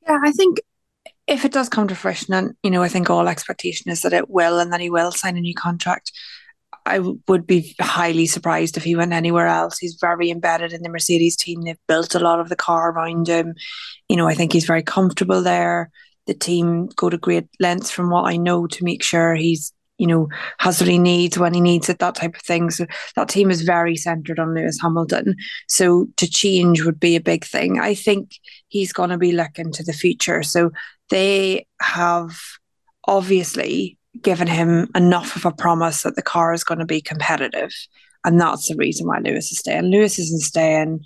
Yeah, 0.03 0.19
I 0.23 0.31
think 0.31 0.59
if 1.27 1.45
it 1.45 1.51
does 1.51 1.69
come 1.69 1.87
to 1.87 1.95
fruition, 1.95 2.33
and 2.33 2.55
you 2.63 2.71
know, 2.71 2.83
I 2.83 2.89
think 2.89 3.09
all 3.09 3.27
expectation 3.27 3.91
is 3.91 4.01
that 4.01 4.13
it 4.13 4.29
will, 4.29 4.59
and 4.59 4.71
that 4.73 4.81
he 4.81 4.89
will 4.89 5.11
sign 5.11 5.37
a 5.37 5.41
new 5.41 5.55
contract. 5.55 6.11
I 6.85 6.99
would 6.99 7.47
be 7.47 7.75
highly 7.79 8.25
surprised 8.25 8.75
if 8.75 8.83
he 8.83 8.95
went 8.95 9.13
anywhere 9.13 9.47
else. 9.47 9.77
He's 9.77 9.97
very 9.99 10.29
embedded 10.29 10.73
in 10.73 10.81
the 10.83 10.89
Mercedes 10.89 11.37
team. 11.37 11.61
They've 11.61 11.77
built 11.87 12.15
a 12.15 12.19
lot 12.19 12.39
of 12.39 12.49
the 12.49 12.55
car 12.55 12.91
around 12.91 13.27
him. 13.27 13.55
You 14.09 14.17
know, 14.17 14.27
I 14.27 14.33
think 14.33 14.51
he's 14.51 14.65
very 14.65 14.83
comfortable 14.83 15.41
there. 15.41 15.91
The 16.27 16.33
team 16.33 16.87
go 16.95 17.09
to 17.09 17.17
great 17.17 17.47
lengths, 17.59 17.91
from 17.91 18.09
what 18.09 18.27
I 18.27 18.37
know, 18.37 18.67
to 18.67 18.83
make 18.83 19.03
sure 19.03 19.35
he's 19.35 19.73
you 19.97 20.07
know, 20.07 20.27
has 20.57 20.81
what 20.81 20.89
he 20.89 20.97
needs 20.97 21.37
when 21.37 21.53
he 21.53 21.61
needs 21.61 21.87
it, 21.87 21.99
that 21.99 22.15
type 22.15 22.35
of 22.35 22.41
thing. 22.41 22.69
So 22.71 22.85
that 23.15 23.29
team 23.29 23.51
is 23.51 23.61
very 23.61 23.95
centered 23.95 24.39
on 24.39 24.53
Lewis 24.53 24.79
Hamilton. 24.81 25.35
So 25.67 26.07
to 26.17 26.29
change 26.29 26.83
would 26.83 26.99
be 26.99 27.15
a 27.15 27.21
big 27.21 27.45
thing. 27.45 27.79
I 27.79 27.93
think 27.93 28.31
he's 28.67 28.91
going 28.91 29.11
to 29.11 29.17
be 29.17 29.31
looking 29.31 29.71
to 29.71 29.83
the 29.83 29.93
future. 29.93 30.43
So 30.43 30.71
they 31.09 31.67
have 31.79 32.37
obviously 33.05 33.97
given 34.21 34.47
him 34.47 34.89
enough 34.95 35.35
of 35.35 35.45
a 35.45 35.51
promise 35.51 36.03
that 36.03 36.15
the 36.15 36.21
car 36.21 36.53
is 36.53 36.63
going 36.63 36.79
to 36.79 36.85
be 36.85 37.01
competitive. 37.01 37.71
And 38.23 38.39
that's 38.39 38.67
the 38.67 38.75
reason 38.75 39.07
why 39.07 39.19
Lewis 39.19 39.51
is 39.51 39.59
staying. 39.59 39.85
Lewis 39.85 40.19
isn't 40.19 40.41
staying 40.41 41.01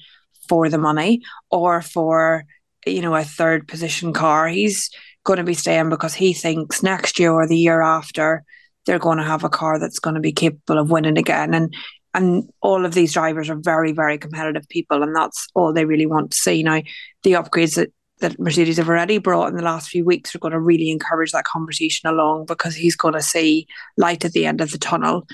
for 0.48 0.70
the 0.70 0.78
money 0.78 1.22
or 1.50 1.82
for, 1.82 2.46
you 2.86 3.02
know, 3.02 3.16
a 3.16 3.24
third 3.24 3.68
position 3.68 4.14
car. 4.14 4.48
He's 4.48 4.90
going 5.24 5.38
to 5.38 5.44
be 5.44 5.54
staying 5.54 5.90
because 5.90 6.14
he 6.14 6.34
thinks 6.34 6.84
next 6.84 7.20
year 7.20 7.32
or 7.32 7.48
the 7.48 7.58
year 7.58 7.82
after 7.82 8.44
they're 8.86 9.00
going 9.00 9.18
to 9.18 9.24
have 9.24 9.44
a 9.44 9.50
car 9.50 9.80
that's 9.80 10.00
going 10.00 10.16
to 10.16 10.22
be 10.22 10.32
capable 10.32 10.80
of 10.80 10.90
winning 10.90 11.18
again. 11.18 11.54
And 11.54 11.76
and 12.14 12.50
all 12.62 12.84
of 12.84 12.96
these 12.96 13.14
drivers 13.14 13.48
are 13.48 13.60
very, 13.60 13.92
very 13.92 14.18
competitive 14.18 14.68
people, 14.70 15.04
and 15.04 15.16
that's 15.16 15.48
all 15.54 15.72
they 15.72 15.86
really 15.86 16.08
want 16.08 16.32
to 16.32 16.38
see. 16.38 16.64
Now, 16.64 16.82
the 17.22 17.34
upgrades 17.34 17.76
that 17.76 17.92
that 18.20 18.40
Mercedes 18.40 18.78
have 18.78 18.90
already 18.90 19.18
brought 19.20 19.50
in 19.50 19.56
the 19.56 19.62
last 19.62 19.90
few 19.90 20.04
weeks 20.04 20.34
are 20.34 20.40
going 20.40 20.54
to 20.54 20.60
really 20.60 20.90
encourage 20.90 21.32
that 21.32 21.46
conversation 21.46 22.10
along 22.10 22.46
because 22.46 22.76
he's 22.76 22.96
going 22.96 23.14
to 23.14 23.22
see 23.22 23.68
light 23.98 24.26
at 24.26 24.34
the 24.34 24.46
end 24.46 24.62
of 24.62 24.72
the 24.72 24.78
tunnel. 24.78 25.28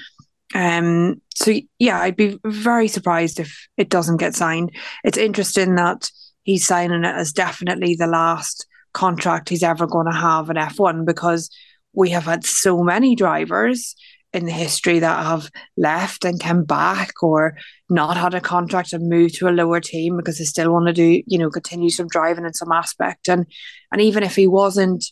Um, 0.54 1.22
so 1.34 1.54
yeah, 1.80 2.02
I'd 2.02 2.15
be 2.15 2.39
very 2.46 2.88
surprised 2.88 3.39
if 3.39 3.67
it 3.78 3.89
doesn't 3.89 4.17
get 4.17 4.36
signed. 4.36 4.72
It's 5.04 5.17
interesting 5.17 5.76
that 5.76 6.12
he's 6.43 6.65
signing 6.65 7.04
it 7.04 7.15
as 7.15 7.32
definitely 7.32 7.96
the 7.96 8.08
last 8.08 8.67
contract 8.93 9.50
he's 9.50 9.63
ever 9.63 9.88
going 9.88 10.06
to 10.06 10.17
have 10.17 10.50
in 10.50 10.58
F1 10.58 11.06
because 11.06 11.50
we 11.93 12.10
have 12.10 12.26
had 12.26 12.46
so 12.46 12.84
many 12.84 13.15
drivers 13.15 13.96
in 14.34 14.46
the 14.46 14.52
history 14.52 15.00
that 15.00 15.26
have 15.26 15.50
left 15.78 16.26
and 16.26 16.39
come 16.39 16.63
back 16.63 17.12
or 17.22 17.56
not 17.93 18.17
had 18.17 18.34
a 18.34 18.41
contract 18.41 18.91
and 18.93 19.08
moved 19.08 19.36
to 19.36 19.47
a 19.47 19.51
lower 19.51 19.79
team 19.79 20.17
because 20.17 20.38
they 20.38 20.43
still 20.43 20.71
want 20.71 20.88
to 20.88 20.93
do, 20.93 21.21
you 21.27 21.38
know, 21.38 21.49
continue 21.49 21.89
some 21.89 22.08
driving 22.08 22.45
in 22.45 22.53
some 22.53 22.71
aspect. 22.71 23.29
And 23.29 23.45
and 23.91 24.01
even 24.01 24.23
if 24.23 24.36
he 24.36 24.47
wasn't 24.47 25.06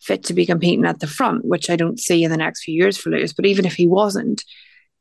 fit 0.00 0.22
to 0.24 0.34
be 0.34 0.46
competing 0.46 0.84
at 0.84 1.00
the 1.00 1.06
front, 1.06 1.44
which 1.44 1.70
I 1.70 1.76
don't 1.76 1.98
see 1.98 2.22
in 2.22 2.30
the 2.30 2.36
next 2.36 2.62
few 2.62 2.74
years 2.74 2.98
for 2.98 3.10
Lewis, 3.10 3.32
but 3.32 3.46
even 3.46 3.64
if 3.64 3.74
he 3.74 3.86
wasn't, 3.86 4.44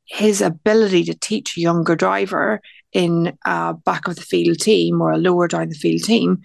his 0.05 0.41
ability 0.41 1.03
to 1.05 1.13
teach 1.15 1.57
a 1.57 1.61
younger 1.61 1.95
driver 1.95 2.61
in 2.93 3.37
a 3.45 3.73
back 3.73 4.07
of 4.07 4.15
the 4.15 4.21
field 4.21 4.59
team 4.59 5.01
or 5.01 5.11
a 5.11 5.17
lower 5.17 5.47
down 5.47 5.69
the 5.69 5.75
field 5.75 6.03
team 6.03 6.41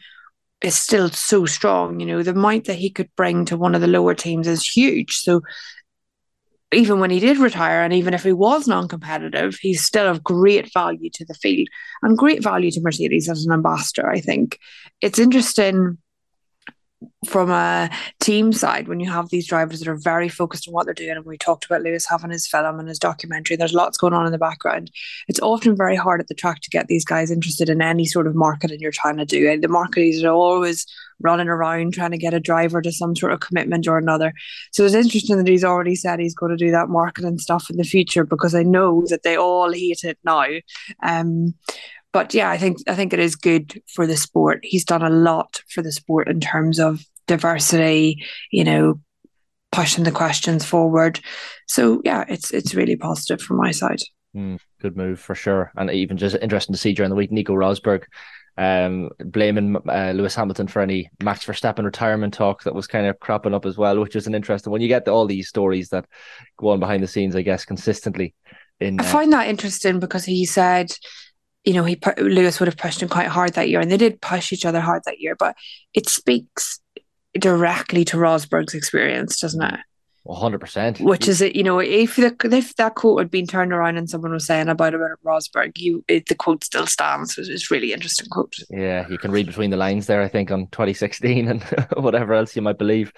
is 0.62 0.76
still 0.76 1.08
so 1.10 1.46
strong. 1.46 2.00
You 2.00 2.06
know, 2.06 2.22
the 2.22 2.32
amount 2.32 2.64
that 2.64 2.74
he 2.74 2.90
could 2.90 3.08
bring 3.16 3.44
to 3.46 3.56
one 3.56 3.74
of 3.74 3.80
the 3.80 3.86
lower 3.86 4.14
teams 4.14 4.48
is 4.48 4.66
huge. 4.66 5.16
So 5.16 5.42
even 6.72 7.00
when 7.00 7.10
he 7.10 7.20
did 7.20 7.38
retire, 7.38 7.82
and 7.82 7.92
even 7.92 8.14
if 8.14 8.22
he 8.22 8.32
was 8.32 8.68
non 8.68 8.88
competitive, 8.88 9.56
he's 9.60 9.84
still 9.84 10.06
of 10.06 10.22
great 10.22 10.72
value 10.72 11.10
to 11.14 11.24
the 11.24 11.34
field 11.34 11.68
and 12.02 12.16
great 12.16 12.42
value 12.42 12.70
to 12.70 12.80
Mercedes 12.80 13.28
as 13.28 13.44
an 13.44 13.52
ambassador. 13.52 14.08
I 14.08 14.20
think 14.20 14.58
it's 15.00 15.18
interesting 15.18 15.98
from 17.26 17.50
a 17.50 17.90
team 18.20 18.52
side 18.52 18.88
when 18.88 19.00
you 19.00 19.10
have 19.10 19.30
these 19.30 19.46
drivers 19.46 19.78
that 19.78 19.88
are 19.88 19.94
very 19.94 20.28
focused 20.28 20.68
on 20.68 20.74
what 20.74 20.84
they're 20.84 20.94
doing 20.94 21.10
and 21.10 21.24
we 21.24 21.38
talked 21.38 21.64
about 21.64 21.82
lewis 21.82 22.06
having 22.06 22.30
his 22.30 22.46
film 22.46 22.78
and 22.78 22.88
his 22.88 22.98
documentary 22.98 23.56
there's 23.56 23.72
lots 23.72 23.98
going 23.98 24.12
on 24.12 24.26
in 24.26 24.32
the 24.32 24.38
background. 24.38 24.90
It's 25.28 25.40
often 25.40 25.76
very 25.76 25.96
hard 25.96 26.20
at 26.20 26.28
the 26.28 26.34
track 26.34 26.60
to 26.62 26.70
get 26.70 26.88
these 26.88 27.04
guys 27.04 27.30
interested 27.30 27.68
in 27.68 27.82
any 27.82 28.06
sort 28.06 28.26
of 28.26 28.34
marketing 28.34 28.78
you're 28.80 28.90
trying 28.90 29.18
to 29.18 29.26
do. 29.26 29.48
And 29.48 29.62
the 29.62 29.68
marketers 29.68 30.24
are 30.24 30.32
always 30.32 30.86
running 31.20 31.48
around 31.48 31.92
trying 31.92 32.12
to 32.12 32.18
get 32.18 32.34
a 32.34 32.40
driver 32.40 32.80
to 32.80 32.90
some 32.90 33.14
sort 33.14 33.32
of 33.32 33.40
commitment 33.40 33.86
or 33.86 33.98
another. 33.98 34.32
So 34.72 34.84
it's 34.84 34.94
interesting 34.94 35.36
that 35.36 35.46
he's 35.46 35.64
already 35.64 35.94
said 35.94 36.18
he's 36.18 36.34
going 36.34 36.50
to 36.50 36.56
do 36.56 36.70
that 36.70 36.88
marketing 36.88 37.38
stuff 37.38 37.68
in 37.68 37.76
the 37.76 37.84
future 37.84 38.24
because 38.24 38.54
i 38.54 38.62
know 38.62 39.04
that 39.08 39.22
they 39.22 39.36
all 39.36 39.70
hate 39.70 40.02
it 40.04 40.18
now. 40.24 40.46
Um 41.02 41.54
but 42.12 42.34
yeah, 42.34 42.50
I 42.50 42.58
think 42.58 42.78
I 42.88 42.94
think 42.94 43.12
it 43.12 43.18
is 43.18 43.36
good 43.36 43.82
for 43.94 44.06
the 44.06 44.16
sport. 44.16 44.60
He's 44.62 44.84
done 44.84 45.02
a 45.02 45.10
lot 45.10 45.62
for 45.68 45.82
the 45.82 45.92
sport 45.92 46.28
in 46.28 46.40
terms 46.40 46.78
of 46.78 47.04
diversity, 47.26 48.24
you 48.50 48.64
know, 48.64 49.00
pushing 49.72 50.04
the 50.04 50.10
questions 50.10 50.64
forward. 50.64 51.20
So 51.66 52.02
yeah, 52.04 52.24
it's 52.28 52.50
it's 52.50 52.74
really 52.74 52.96
positive 52.96 53.40
from 53.40 53.58
my 53.58 53.70
side. 53.70 54.00
Mm, 54.34 54.60
good 54.80 54.96
move 54.96 55.20
for 55.20 55.34
sure, 55.34 55.72
and 55.76 55.90
even 55.90 56.16
just 56.16 56.36
interesting 56.40 56.72
to 56.72 56.78
see 56.80 56.92
during 56.92 57.10
the 57.10 57.16
week 57.16 57.32
Nico 57.32 57.54
Rosberg 57.54 58.04
um, 58.56 59.10
blaming 59.24 59.76
uh, 59.88 60.12
Lewis 60.14 60.34
Hamilton 60.34 60.68
for 60.68 60.82
any 60.82 61.10
Max 61.22 61.44
Verstappen 61.44 61.84
retirement 61.84 62.34
talk 62.34 62.62
that 62.64 62.74
was 62.74 62.86
kind 62.86 63.06
of 63.06 63.18
cropping 63.20 63.54
up 63.54 63.64
as 63.64 63.78
well, 63.78 63.98
which 64.00 64.16
is 64.16 64.26
an 64.26 64.34
interesting. 64.34 64.72
When 64.72 64.82
you 64.82 64.88
get 64.88 65.08
all 65.08 65.26
these 65.26 65.48
stories 65.48 65.88
that 65.90 66.06
go 66.58 66.68
on 66.68 66.80
behind 66.80 67.02
the 67.02 67.08
scenes, 67.08 67.34
I 67.34 67.42
guess 67.42 67.64
consistently. 67.64 68.34
In, 68.80 69.00
I 69.00 69.04
find 69.04 69.32
that 69.32 69.48
interesting 69.48 69.98
because 69.98 70.24
he 70.24 70.44
said 70.46 70.90
you 71.64 71.74
know, 71.74 71.84
he 71.84 71.98
Lewis 72.18 72.58
would 72.58 72.68
have 72.68 72.76
pushed 72.76 73.02
him 73.02 73.08
quite 73.08 73.28
hard 73.28 73.54
that 73.54 73.68
year, 73.68 73.80
and 73.80 73.90
they 73.90 73.96
did 73.96 74.20
push 74.20 74.52
each 74.52 74.64
other 74.64 74.80
hard 74.80 75.02
that 75.04 75.20
year. 75.20 75.36
But 75.36 75.56
it 75.94 76.08
speaks 76.08 76.80
directly 77.34 78.04
to 78.06 78.16
Rosberg's 78.16 78.74
experience, 78.74 79.40
doesn't 79.40 79.62
it? 79.62 79.80
One 80.22 80.40
hundred 80.40 80.60
percent. 80.60 81.00
Which 81.00 81.28
is 81.28 81.40
it? 81.40 81.56
You 81.56 81.62
know, 81.62 81.78
if 81.78 82.16
the, 82.16 82.34
if 82.44 82.76
that 82.76 82.94
quote 82.94 83.20
had 83.20 83.30
been 83.30 83.46
turned 83.46 83.72
around 83.72 83.96
and 83.96 84.08
someone 84.08 84.32
was 84.32 84.46
saying 84.46 84.68
about 84.68 84.94
about 84.94 85.18
Rosberg, 85.24 85.78
you 85.78 86.04
it, 86.08 86.26
the 86.26 86.34
quote 86.34 86.62
still 86.62 86.86
stands. 86.86 87.38
It's, 87.38 87.48
it's 87.48 87.70
really 87.70 87.92
interesting 87.92 88.28
quote. 88.30 88.54
Yeah, 88.68 89.08
you 89.08 89.18
can 89.18 89.30
read 89.30 89.46
between 89.46 89.70
the 89.70 89.78
lines 89.78 90.06
there. 90.06 90.22
I 90.22 90.28
think 90.28 90.50
on 90.50 90.66
2016 90.68 91.48
and 91.48 91.62
whatever 91.96 92.34
else 92.34 92.54
you 92.54 92.62
might 92.62 92.78
believe. 92.78 93.12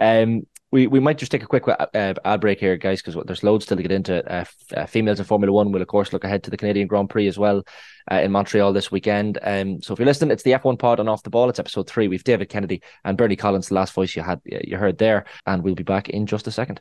Um, 0.00 0.46
we 0.70 0.86
we 0.86 1.00
might 1.00 1.18
just 1.18 1.32
take 1.32 1.42
a 1.42 1.46
quick 1.46 1.64
uh, 1.66 1.86
ad 2.24 2.40
break 2.40 2.60
here, 2.60 2.76
guys, 2.76 3.00
because 3.02 3.22
there's 3.26 3.42
loads 3.42 3.64
still 3.64 3.76
to 3.76 3.82
get 3.82 3.92
into. 3.92 4.18
Uh, 4.30 4.40
f- 4.40 4.56
uh, 4.76 4.86
females 4.86 5.18
in 5.18 5.24
Formula 5.24 5.52
One 5.52 5.72
will, 5.72 5.80
of 5.82 5.88
course, 5.88 6.12
look 6.12 6.24
ahead 6.24 6.42
to 6.44 6.50
the 6.50 6.56
Canadian 6.56 6.86
Grand 6.86 7.08
Prix 7.08 7.26
as 7.26 7.38
well 7.38 7.62
uh, 8.10 8.16
in 8.16 8.32
Montreal 8.32 8.72
this 8.72 8.90
weekend. 8.90 9.38
Um, 9.42 9.80
so 9.80 9.92
if 9.92 9.98
you're 9.98 10.06
listening, 10.06 10.30
it's 10.30 10.42
the 10.42 10.52
F1 10.52 10.78
Pod 10.78 11.00
on 11.00 11.08
Off 11.08 11.22
the 11.22 11.30
Ball. 11.30 11.48
It's 11.48 11.58
episode 11.58 11.88
three. 11.88 12.08
We've 12.08 12.24
David 12.24 12.48
Kennedy 12.48 12.82
and 13.04 13.16
Bernie 13.16 13.36
Collins, 13.36 13.68
the 13.68 13.74
last 13.74 13.94
voice 13.94 14.14
you 14.14 14.22
had 14.22 14.40
you 14.44 14.76
heard 14.76 14.98
there, 14.98 15.24
and 15.46 15.62
we'll 15.62 15.74
be 15.74 15.82
back 15.84 16.10
in 16.10 16.26
just 16.26 16.46
a 16.46 16.50
second. 16.50 16.80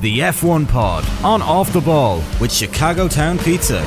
The 0.00 0.20
F1 0.20 0.68
Pod 0.68 1.04
on 1.24 1.42
Off 1.42 1.72
the 1.72 1.80
Ball 1.80 2.22
with 2.40 2.52
Chicago 2.52 3.06
Town 3.06 3.38
Pizza. 3.38 3.80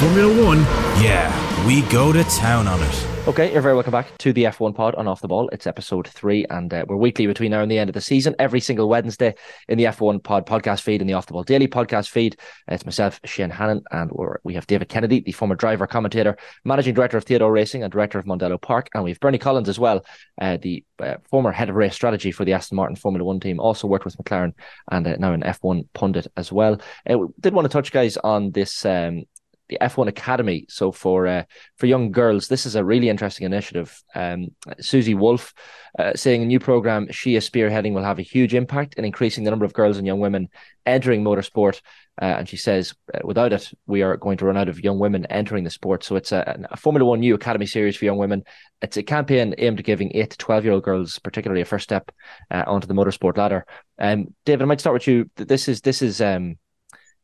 Formula 0.00 0.44
One. 0.44 0.58
Yeah, 1.02 1.66
we 1.66 1.82
go 1.82 2.12
to 2.12 2.22
town 2.24 2.68
on 2.68 2.80
it. 2.82 3.15
Okay, 3.26 3.52
you're 3.52 3.60
very 3.60 3.74
welcome 3.74 3.90
back 3.90 4.16
to 4.18 4.32
the 4.32 4.44
F1 4.44 4.76
pod 4.76 4.94
on 4.94 5.08
Off 5.08 5.20
the 5.20 5.26
Ball. 5.26 5.48
It's 5.48 5.66
episode 5.66 6.06
three, 6.06 6.46
and 6.48 6.72
uh, 6.72 6.84
we're 6.86 6.94
weekly 6.94 7.26
between 7.26 7.50
now 7.50 7.60
and 7.60 7.68
the 7.68 7.76
end 7.76 7.90
of 7.90 7.94
the 7.94 8.00
season, 8.00 8.36
every 8.38 8.60
single 8.60 8.88
Wednesday 8.88 9.34
in 9.66 9.78
the 9.78 9.84
F1 9.86 10.22
pod 10.22 10.46
podcast 10.46 10.82
feed 10.82 11.00
and 11.00 11.10
the 11.10 11.14
Off 11.14 11.26
the 11.26 11.32
Ball 11.32 11.42
daily 11.42 11.66
podcast 11.66 12.08
feed. 12.08 12.36
It's 12.68 12.86
myself, 12.86 13.18
Shane 13.24 13.50
Hannon, 13.50 13.82
and 13.90 14.12
we 14.44 14.54
have 14.54 14.68
David 14.68 14.88
Kennedy, 14.88 15.22
the 15.22 15.32
former 15.32 15.56
driver, 15.56 15.88
commentator, 15.88 16.36
managing 16.64 16.94
director 16.94 17.16
of 17.16 17.24
Theodore 17.24 17.50
Racing, 17.50 17.82
and 17.82 17.90
director 17.90 18.20
of 18.20 18.26
Mondello 18.26 18.62
Park. 18.62 18.90
And 18.94 19.02
we 19.02 19.10
have 19.10 19.18
Bernie 19.18 19.38
Collins 19.38 19.68
as 19.68 19.80
well, 19.80 20.06
uh, 20.40 20.58
the 20.58 20.84
uh, 21.00 21.16
former 21.28 21.50
head 21.50 21.68
of 21.68 21.74
race 21.74 21.96
strategy 21.96 22.30
for 22.30 22.44
the 22.44 22.52
Aston 22.52 22.76
Martin 22.76 22.94
Formula 22.94 23.24
One 23.24 23.40
team, 23.40 23.58
also 23.58 23.88
worked 23.88 24.04
with 24.04 24.16
McLaren 24.18 24.52
and 24.92 25.04
uh, 25.04 25.16
now 25.18 25.32
an 25.32 25.42
F1 25.42 25.88
pundit 25.94 26.28
as 26.36 26.52
well. 26.52 26.80
Uh, 27.10 27.18
we 27.18 27.26
did 27.40 27.54
want 27.54 27.64
to 27.64 27.72
touch, 27.72 27.90
guys, 27.90 28.16
on 28.18 28.52
this 28.52 28.86
um, 28.86 29.24
the 29.68 29.78
F1 29.80 30.08
Academy. 30.08 30.66
So 30.68 30.92
for 30.92 31.26
uh, 31.26 31.44
for 31.76 31.86
young 31.86 32.12
girls, 32.12 32.48
this 32.48 32.66
is 32.66 32.74
a 32.74 32.84
really 32.84 33.08
interesting 33.08 33.46
initiative. 33.46 34.02
Um, 34.14 34.48
Susie 34.80 35.14
Wolff 35.14 35.52
uh, 35.98 36.14
saying 36.14 36.42
a 36.42 36.46
new 36.46 36.60
program 36.60 37.10
she 37.10 37.36
is 37.36 37.48
spearheading 37.48 37.92
will 37.92 38.04
have 38.04 38.18
a 38.18 38.22
huge 38.22 38.54
impact 38.54 38.94
in 38.94 39.04
increasing 39.04 39.44
the 39.44 39.50
number 39.50 39.64
of 39.64 39.72
girls 39.72 39.96
and 39.96 40.06
young 40.06 40.20
women 40.20 40.48
entering 40.84 41.24
motorsport. 41.24 41.80
Uh, 42.20 42.36
and 42.38 42.48
she 42.48 42.56
says, 42.56 42.94
uh, 43.12 43.18
without 43.24 43.52
it, 43.52 43.70
we 43.86 44.02
are 44.02 44.16
going 44.16 44.38
to 44.38 44.46
run 44.46 44.56
out 44.56 44.70
of 44.70 44.82
young 44.82 44.98
women 44.98 45.26
entering 45.26 45.64
the 45.64 45.70
sport. 45.70 46.02
So 46.02 46.16
it's 46.16 46.32
a, 46.32 46.66
a 46.70 46.76
Formula 46.76 47.06
One 47.06 47.20
New 47.20 47.34
Academy 47.34 47.66
series 47.66 47.96
for 47.96 48.06
young 48.06 48.16
women. 48.16 48.42
It's 48.80 48.96
a 48.96 49.02
campaign 49.02 49.54
aimed 49.58 49.80
at 49.80 49.84
giving 49.84 50.12
eight 50.14 50.30
to 50.30 50.38
twelve 50.38 50.64
year 50.64 50.72
old 50.72 50.82
girls, 50.82 51.18
particularly, 51.18 51.60
a 51.60 51.66
first 51.66 51.84
step 51.84 52.10
uh, 52.50 52.64
onto 52.66 52.86
the 52.86 52.94
motorsport 52.94 53.36
ladder. 53.36 53.66
Um, 53.98 54.34
David, 54.46 54.62
I 54.62 54.66
might 54.66 54.80
start 54.80 54.94
with 54.94 55.06
you. 55.06 55.30
This 55.36 55.68
is 55.68 55.82
this 55.82 56.00
is 56.00 56.22
um, 56.22 56.56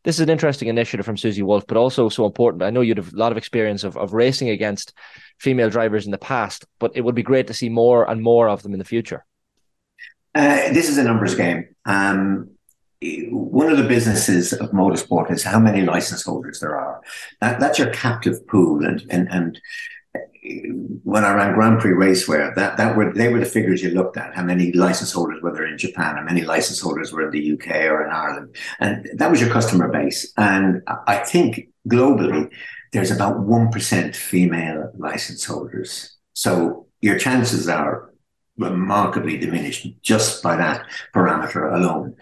this 0.04 0.16
is 0.16 0.20
an 0.20 0.30
interesting 0.30 0.68
initiative 0.68 1.06
from 1.06 1.16
Susie 1.16 1.42
Wolff, 1.42 1.66
but 1.66 1.76
also 1.76 2.08
so 2.08 2.26
important. 2.26 2.62
I 2.62 2.70
know 2.70 2.80
you'd 2.80 2.96
have 2.96 3.12
a 3.12 3.16
lot 3.16 3.32
of 3.32 3.38
experience 3.38 3.84
of, 3.84 3.96
of 3.96 4.12
racing 4.12 4.48
against 4.48 4.92
female 5.38 5.70
drivers 5.70 6.06
in 6.06 6.12
the 6.12 6.18
past, 6.18 6.66
but 6.78 6.92
it 6.94 7.02
would 7.02 7.14
be 7.14 7.22
great 7.22 7.46
to 7.46 7.54
see 7.54 7.68
more 7.68 8.08
and 8.10 8.22
more 8.22 8.48
of 8.48 8.62
them 8.62 8.72
in 8.72 8.78
the 8.78 8.84
future. 8.84 9.24
Uh, 10.34 10.72
this 10.72 10.88
is 10.88 10.98
a 10.98 11.04
numbers 11.04 11.34
game. 11.34 11.68
Um, 11.84 12.50
one 13.30 13.70
of 13.70 13.78
the 13.78 13.84
businesses 13.84 14.52
of 14.52 14.70
motorsport 14.70 15.30
is 15.30 15.42
how 15.42 15.58
many 15.58 15.82
license 15.82 16.22
holders 16.22 16.60
there 16.60 16.76
are. 16.76 17.00
That, 17.40 17.60
that's 17.60 17.78
your 17.78 17.90
captive 17.90 18.46
pool, 18.46 18.84
and 18.84 19.04
and 19.10 19.28
and 19.30 19.60
when 21.04 21.24
I 21.24 21.34
ran 21.34 21.54
Grand 21.54 21.80
Prix 21.80 21.92
Racewear, 21.92 22.54
that 22.54 22.76
that 22.76 22.96
were 22.96 23.12
they 23.12 23.28
were 23.28 23.38
the 23.38 23.46
figures 23.46 23.82
you 23.82 23.90
looked 23.90 24.16
at. 24.16 24.34
How 24.34 24.42
many 24.42 24.72
license 24.72 25.12
holders 25.12 25.42
were 25.42 25.52
there 25.52 25.66
in 25.66 25.78
Japan? 25.78 26.16
How 26.16 26.22
many 26.22 26.42
license 26.42 26.80
holders 26.80 27.12
were 27.12 27.22
in 27.22 27.30
the 27.30 27.52
UK 27.52 27.68
or 27.86 28.04
in 28.04 28.10
Ireland? 28.10 28.56
And 28.80 29.08
that 29.14 29.30
was 29.30 29.40
your 29.40 29.50
customer 29.50 29.88
base. 29.88 30.32
And 30.36 30.82
I 31.06 31.18
think 31.18 31.68
globally, 31.88 32.50
there's 32.92 33.10
about 33.10 33.40
one 33.40 33.70
percent 33.70 34.16
female 34.16 34.90
license 34.96 35.44
holders. 35.44 36.16
So 36.34 36.86
your 37.00 37.18
chances 37.18 37.68
are 37.68 38.11
remarkably 38.58 39.38
diminished 39.38 39.86
just 40.02 40.42
by 40.42 40.56
that 40.56 40.86
parameter 41.14 41.74
alone. 41.74 42.14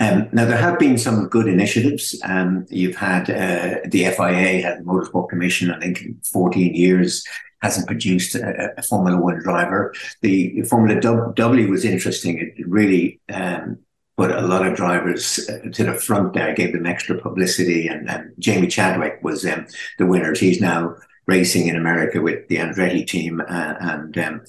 Um, 0.00 0.28
now, 0.32 0.44
there 0.44 0.58
have 0.58 0.78
been 0.78 0.98
some 0.98 1.28
good 1.28 1.48
initiatives. 1.48 2.20
Um, 2.24 2.66
you've 2.68 2.96
had 2.96 3.30
uh, 3.30 3.80
the 3.88 4.04
FIA, 4.04 4.62
had 4.62 4.80
the 4.80 4.84
Motorsport 4.84 5.30
Commission, 5.30 5.70
I 5.70 5.80
think, 5.80 6.24
14 6.26 6.74
years 6.74 7.24
hasn't 7.62 7.86
produced 7.86 8.34
a, 8.34 8.70
a 8.78 8.82
Formula 8.82 9.20
One 9.20 9.40
driver. 9.40 9.92
The 10.22 10.62
Formula 10.62 11.00
W 11.34 11.70
was 11.70 11.84
interesting. 11.84 12.38
It 12.38 12.68
really 12.68 13.20
um, 13.32 13.78
put 14.16 14.30
a 14.30 14.42
lot 14.42 14.66
of 14.66 14.76
drivers 14.76 15.48
uh, 15.48 15.68
to 15.72 15.84
the 15.84 15.94
front 15.94 16.34
there, 16.34 16.54
gave 16.54 16.72
them 16.72 16.86
extra 16.86 17.18
publicity. 17.20 17.88
And, 17.88 18.08
and 18.08 18.32
Jamie 18.38 18.68
Chadwick 18.68 19.20
was 19.22 19.44
um, 19.46 19.66
the 19.98 20.06
winner. 20.06 20.34
He's 20.34 20.60
now 20.60 20.96
racing 21.28 21.68
in 21.68 21.76
America 21.76 22.20
with 22.20 22.48
the 22.48 22.56
Andretti 22.56 23.06
team 23.06 23.40
uh, 23.40 23.74
and 23.80 24.16
um, 24.18 24.40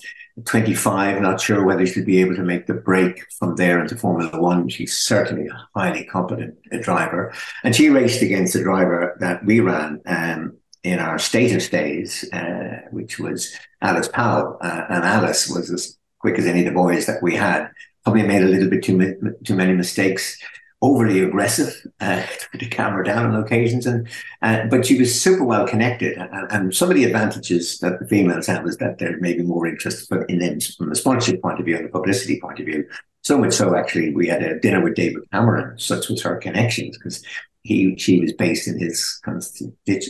25. 0.45 1.21
Not 1.21 1.41
sure 1.41 1.63
whether 1.65 1.85
she'll 1.85 2.05
be 2.05 2.21
able 2.21 2.37
to 2.37 2.43
make 2.43 2.65
the 2.65 2.73
break 2.73 3.29
from 3.37 3.57
there 3.57 3.79
into 3.81 3.97
Formula 3.97 4.41
One. 4.41 4.69
She's 4.69 4.97
certainly 4.97 5.47
a 5.47 5.67
highly 5.75 6.05
competent 6.05 6.55
uh, 6.73 6.77
driver. 6.77 7.33
And 7.63 7.75
she 7.75 7.89
raced 7.89 8.21
against 8.21 8.55
a 8.55 8.63
driver 8.63 9.17
that 9.19 9.45
we 9.45 9.59
ran 9.59 10.01
um, 10.05 10.57
in 10.83 10.99
our 10.99 11.19
status 11.19 11.67
days, 11.67 12.27
uh, 12.31 12.79
which 12.91 13.19
was 13.19 13.53
Alice 13.81 14.07
Powell. 14.07 14.57
Uh, 14.61 14.85
and 14.89 15.03
Alice 15.03 15.49
was 15.49 15.69
as 15.69 15.97
quick 16.19 16.39
as 16.39 16.45
any 16.45 16.59
of 16.59 16.65
the 16.65 16.71
boys 16.71 17.05
that 17.07 17.21
we 17.21 17.35
had. 17.35 17.69
Probably 18.05 18.23
made 18.23 18.41
a 18.41 18.47
little 18.47 18.69
bit 18.69 18.83
too, 18.83 19.35
too 19.43 19.55
many 19.55 19.73
mistakes, 19.73 20.41
overly 20.81 21.21
aggressive, 21.21 21.75
uh, 21.99 22.25
the 22.53 22.67
camera 22.67 23.03
down 23.03 23.33
on 23.33 23.43
occasions. 23.43 23.85
And, 23.85 24.07
uh, 24.41 24.65
but 24.69 24.85
she 24.85 24.97
was 24.97 25.19
super 25.19 25.43
well 25.43 25.67
connected. 25.67 26.17
And, 26.17 26.51
and, 26.51 26.75
some 26.75 26.89
of 26.89 26.95
the 26.95 27.03
advantages 27.03 27.79
that 27.79 27.99
the 27.99 28.07
females 28.07 28.47
have 28.47 28.65
is 28.65 28.77
that 28.77 28.97
they're 28.97 29.19
maybe 29.19 29.43
more 29.43 29.67
interested 29.67 30.25
in 30.29 30.39
them 30.39 30.59
from 30.59 30.91
a 30.91 30.95
sponsorship 30.95 31.41
point 31.41 31.59
of 31.59 31.65
view 31.65 31.75
and 31.75 31.85
the 31.85 31.89
publicity 31.89 32.39
point 32.39 32.59
of 32.59 32.65
view. 32.65 32.87
So 33.23 33.37
much 33.37 33.53
so, 33.53 33.75
actually, 33.75 34.13
we 34.13 34.27
had 34.27 34.41
a 34.41 34.59
dinner 34.59 34.81
with 34.81 34.95
David 34.95 35.23
Cameron. 35.31 35.77
Such 35.77 36.09
was 36.09 36.21
her 36.21 36.37
connections 36.37 36.97
because 36.97 37.21
he 37.63 37.97
she 37.97 38.21
was 38.21 38.31
based 38.33 38.67
in 38.67 38.79
his 38.79 39.21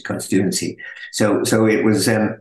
constituency. 0.03 0.77
So 1.11 1.43
so 1.43 1.65
it 1.65 1.83
was 1.83 2.07
um, 2.07 2.37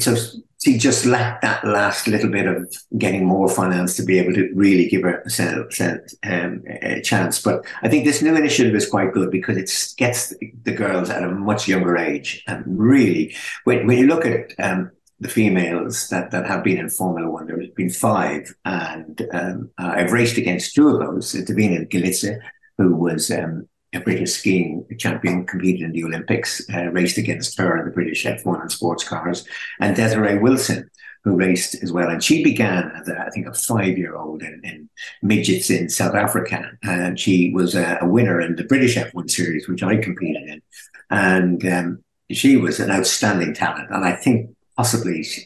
so 0.00 0.14
she 0.62 0.78
just 0.78 1.06
lacked 1.06 1.42
that 1.42 1.64
last 1.64 2.06
little 2.08 2.30
bit 2.30 2.46
of 2.46 2.72
getting 2.98 3.24
more 3.24 3.48
finance 3.48 3.96
to 3.96 4.02
be 4.02 4.18
able 4.18 4.34
to 4.34 4.50
really 4.54 4.88
give 4.88 5.02
her 5.02 5.22
a, 5.38 5.98
um, 6.24 6.62
a 6.82 7.00
chance. 7.02 7.40
But 7.40 7.64
I 7.82 7.88
think 7.88 8.04
this 8.04 8.22
new 8.22 8.34
initiative 8.34 8.74
is 8.74 8.88
quite 8.88 9.12
good 9.12 9.30
because 9.30 9.56
it 9.56 9.70
gets 9.96 10.34
the 10.64 10.72
girls 10.72 11.08
at 11.08 11.22
a 11.22 11.28
much 11.28 11.68
younger 11.68 11.96
age. 11.96 12.42
And 12.46 12.64
really, 12.66 13.34
when, 13.64 13.86
when 13.86 13.98
you 13.98 14.06
look 14.06 14.26
at 14.26 14.52
um, 14.58 14.90
the 15.20 15.28
females 15.28 16.08
that, 16.08 16.30
that 16.32 16.46
have 16.46 16.64
been 16.64 16.78
in 16.78 16.90
Formula 16.90 17.30
One, 17.30 17.46
there 17.46 17.60
has 17.60 17.70
been 17.70 17.90
five, 17.90 18.54
and 18.64 19.26
um, 19.32 19.70
I've 19.78 20.12
raced 20.12 20.36
against 20.36 20.74
two 20.74 20.88
of 20.88 21.00
those, 21.00 21.32
Divina 21.32 21.84
Galica 21.86 22.40
who 22.78 22.94
was 22.94 23.30
um, 23.30 23.68
a 23.96 24.00
British 24.00 24.32
skiing 24.32 24.86
champion, 24.98 25.46
competed 25.46 25.82
in 25.82 25.92
the 25.92 26.04
Olympics, 26.04 26.62
uh, 26.72 26.86
raced 26.90 27.18
against 27.18 27.58
her 27.58 27.78
in 27.78 27.84
the 27.84 27.90
British 27.90 28.24
F1 28.24 28.60
and 28.60 28.72
sports 28.72 29.04
cars, 29.04 29.46
and 29.80 29.96
Desiree 29.96 30.38
Wilson, 30.38 30.90
who 31.24 31.36
raced 31.36 31.82
as 31.82 31.92
well. 31.92 32.08
And 32.08 32.22
she 32.22 32.44
began 32.44 32.92
as, 33.00 33.08
a, 33.08 33.18
I 33.18 33.30
think, 33.30 33.46
a 33.46 33.52
five 33.52 33.98
year 33.98 34.14
old 34.14 34.42
in, 34.42 34.60
in, 34.62 34.88
midgets 35.22 35.70
in 35.70 35.88
South 35.88 36.14
Africa. 36.14 36.70
And 36.84 37.18
she 37.18 37.52
was 37.52 37.74
a, 37.74 37.98
a, 38.00 38.06
winner 38.06 38.40
in 38.40 38.54
the 38.54 38.62
British 38.62 38.96
F1 38.96 39.28
series, 39.28 39.66
which 39.66 39.82
I 39.82 39.96
competed 39.96 40.48
in. 40.48 40.62
And 41.10 41.66
um, 41.66 42.04
she 42.30 42.56
was 42.56 42.78
an 42.78 42.92
outstanding 42.92 43.54
talent. 43.54 43.90
And 43.90 44.04
I 44.04 44.12
think 44.12 44.54
possibly, 44.76 45.24
she, 45.24 45.42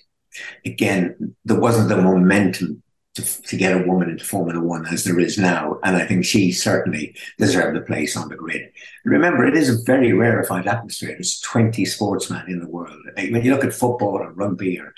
again, 0.67 1.35
there 1.47 1.59
wasn't 1.59 1.89
the 1.89 1.97
momentum 1.97 2.83
to, 3.15 3.43
to 3.43 3.57
get 3.57 3.75
a 3.75 3.87
woman 3.87 4.09
into 4.09 4.25
Formula 4.25 4.61
One 4.61 4.87
as 4.87 5.05
there 5.05 5.19
is 5.19 5.37
now. 5.37 5.79
And 5.83 5.97
I 5.97 6.07
think 6.07 6.25
she 6.25 6.53
certainly 6.53 7.17
deserved 7.39 7.77
a 7.77 7.81
place 7.81 8.17
on 8.17 8.29
the 8.29 8.37
grid. 8.37 8.71
Remember, 9.05 9.45
it 9.45 9.57
is 9.57 9.69
a 9.69 9.83
very 9.85 10.13
rarefied 10.13 10.67
atmosphere. 10.67 11.11
There's 11.11 11.41
20 11.41 11.85
sportsmen 11.85 12.45
in 12.49 12.61
the 12.61 12.69
world. 12.69 12.99
When 13.17 13.45
you 13.45 13.53
look 13.53 13.65
at 13.65 13.75
football 13.75 14.19
or 14.19 14.33
rugby 14.33 14.79
or 14.79 14.95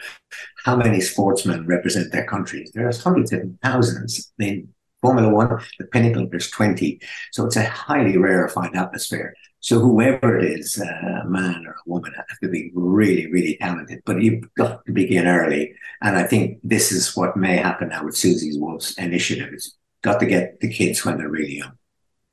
how 0.64 0.76
many 0.76 1.00
sportsmen 1.00 1.66
represent 1.66 2.12
their 2.12 2.26
countries, 2.26 2.70
there's 2.74 3.02
hundreds 3.02 3.32
of 3.32 3.42
thousands. 3.62 4.32
In 4.38 4.68
Formula 5.00 5.28
One, 5.28 5.58
the 5.78 5.86
pinnacle, 5.86 6.28
there's 6.30 6.50
20. 6.50 7.00
So 7.32 7.46
it's 7.46 7.56
a 7.56 7.64
highly 7.64 8.18
rarefied 8.18 8.76
atmosphere. 8.76 9.34
So 9.62 9.78
whoever 9.78 10.38
it 10.38 10.44
is, 10.58 10.80
uh, 10.80 11.20
a 11.22 11.24
man 11.24 11.64
or 11.64 11.70
a 11.70 11.86
woman, 11.86 12.12
have 12.16 12.38
to 12.40 12.48
be 12.48 12.72
really, 12.74 13.30
really 13.30 13.56
talented. 13.60 14.02
But 14.04 14.20
you've 14.20 14.52
got 14.54 14.84
to 14.86 14.92
begin 14.92 15.28
early, 15.28 15.74
and 16.02 16.16
I 16.16 16.24
think 16.24 16.58
this 16.64 16.90
is 16.90 17.16
what 17.16 17.36
may 17.36 17.56
happen 17.58 17.90
now 17.90 18.04
with 18.04 18.16
Susie's 18.16 18.58
Wolff's 18.58 18.98
initiative. 18.98 19.50
It's 19.52 19.76
got 20.02 20.18
to 20.18 20.26
get 20.26 20.58
the 20.58 20.68
kids 20.68 21.04
when 21.04 21.16
they're 21.16 21.28
really 21.28 21.58
young. 21.58 21.78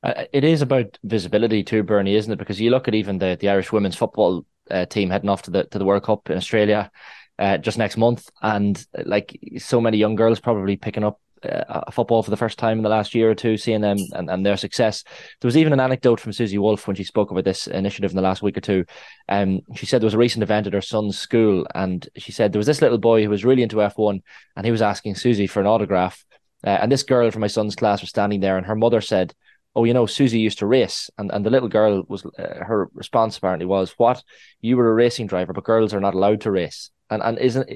Uh, 0.01 0.23
it 0.33 0.43
is 0.43 0.63
about 0.63 0.97
visibility 1.03 1.63
too, 1.63 1.83
Bernie, 1.83 2.15
isn't 2.15 2.33
it? 2.33 2.39
Because 2.39 2.59
you 2.59 2.71
look 2.71 2.87
at 2.87 2.95
even 2.95 3.19
the, 3.19 3.37
the 3.39 3.49
Irish 3.49 3.71
women's 3.71 3.95
football 3.95 4.43
uh, 4.71 4.87
team 4.87 5.11
heading 5.11 5.29
off 5.29 5.43
to 5.43 5.51
the 5.51 5.65
to 5.65 5.77
the 5.77 5.85
World 5.85 6.03
Cup 6.03 6.31
in 6.31 6.37
Australia 6.37 6.89
uh, 7.37 7.59
just 7.59 7.77
next 7.77 7.95
month, 7.95 8.27
and 8.41 8.85
like 9.05 9.39
so 9.59 9.79
many 9.79 9.97
young 9.97 10.15
girls 10.15 10.39
probably 10.39 10.77
picking 10.77 11.03
up 11.03 11.19
uh, 11.43 11.91
football 11.91 12.23
for 12.23 12.32
the 12.32 12.38
first 12.38 12.58
time 12.58 12.78
in 12.78 12.84
the 12.84 12.89
last 12.89 13.15
year 13.15 13.30
or 13.30 13.36
two, 13.36 13.58
seeing 13.58 13.82
them 13.82 13.97
and, 14.13 14.30
and 14.30 14.45
their 14.45 14.58
success. 14.58 15.04
There 15.39 15.47
was 15.47 15.58
even 15.58 15.73
an 15.73 15.80
anecdote 15.80 16.19
from 16.19 16.34
Susie 16.34 16.58
Wolff 16.58 16.88
when 16.88 16.95
she 16.95 17.04
spoke 17.04 17.32
about 17.32 17.43
this 17.43 17.67
initiative 17.67 18.12
in 18.12 18.15
the 18.15 18.21
last 18.21 18.41
week 18.41 18.58
or 18.58 18.62
two. 18.62 18.86
Um, 19.28 19.62
she 19.75 19.86
said 19.86 20.02
there 20.02 20.08
was 20.08 20.13
a 20.13 20.19
recent 20.19 20.43
event 20.43 20.67
at 20.67 20.73
her 20.73 20.82
son's 20.82 21.17
school, 21.17 21.65
and 21.73 22.08
she 22.17 22.32
said 22.32 22.52
there 22.52 22.60
was 22.60 22.67
this 22.67 22.82
little 22.82 22.97
boy 22.97 23.23
who 23.23 23.30
was 23.30 23.45
really 23.45 23.63
into 23.63 23.78
F1, 23.78 24.21
and 24.56 24.65
he 24.65 24.71
was 24.71 24.82
asking 24.82 25.15
Susie 25.15 25.47
for 25.47 25.60
an 25.60 25.67
autograph. 25.67 26.23
Uh, 26.65 26.71
and 26.71 26.91
this 26.91 27.04
girl 27.04 27.32
from 27.32 27.41
my 27.41 27.47
son's 27.47 27.75
class 27.75 28.02
was 28.02 28.10
standing 28.10 28.41
there, 28.41 28.58
and 28.58 28.65
her 28.65 28.75
mother 28.75 29.02
said, 29.02 29.34
"Oh, 29.75 29.86
you 29.86 29.93
know, 29.93 30.06
Susie 30.06 30.39
used 30.39 30.60
to 30.60 30.65
race," 30.65 31.10
and 31.17 31.32
and 31.32 31.45
the 31.45 31.49
little 31.49 31.69
girl 31.69 32.04
was 32.08 32.25
uh, 32.25 32.63
her 32.65 32.89
response 32.93 33.38
apparently 33.38 33.65
was, 33.65 33.93
"What? 33.97 34.23
You 34.60 34.75
were 34.78 34.89
a 34.89 34.93
racing 34.93 35.28
driver, 35.28 35.54
but 35.54 35.63
girls 35.63 35.93
are 35.93 36.02
not 36.02 36.15
allowed 36.15 36.41
to 36.41 36.52
race." 36.52 36.91
And 37.10 37.23
and 37.23 37.39
isn't 37.39 37.69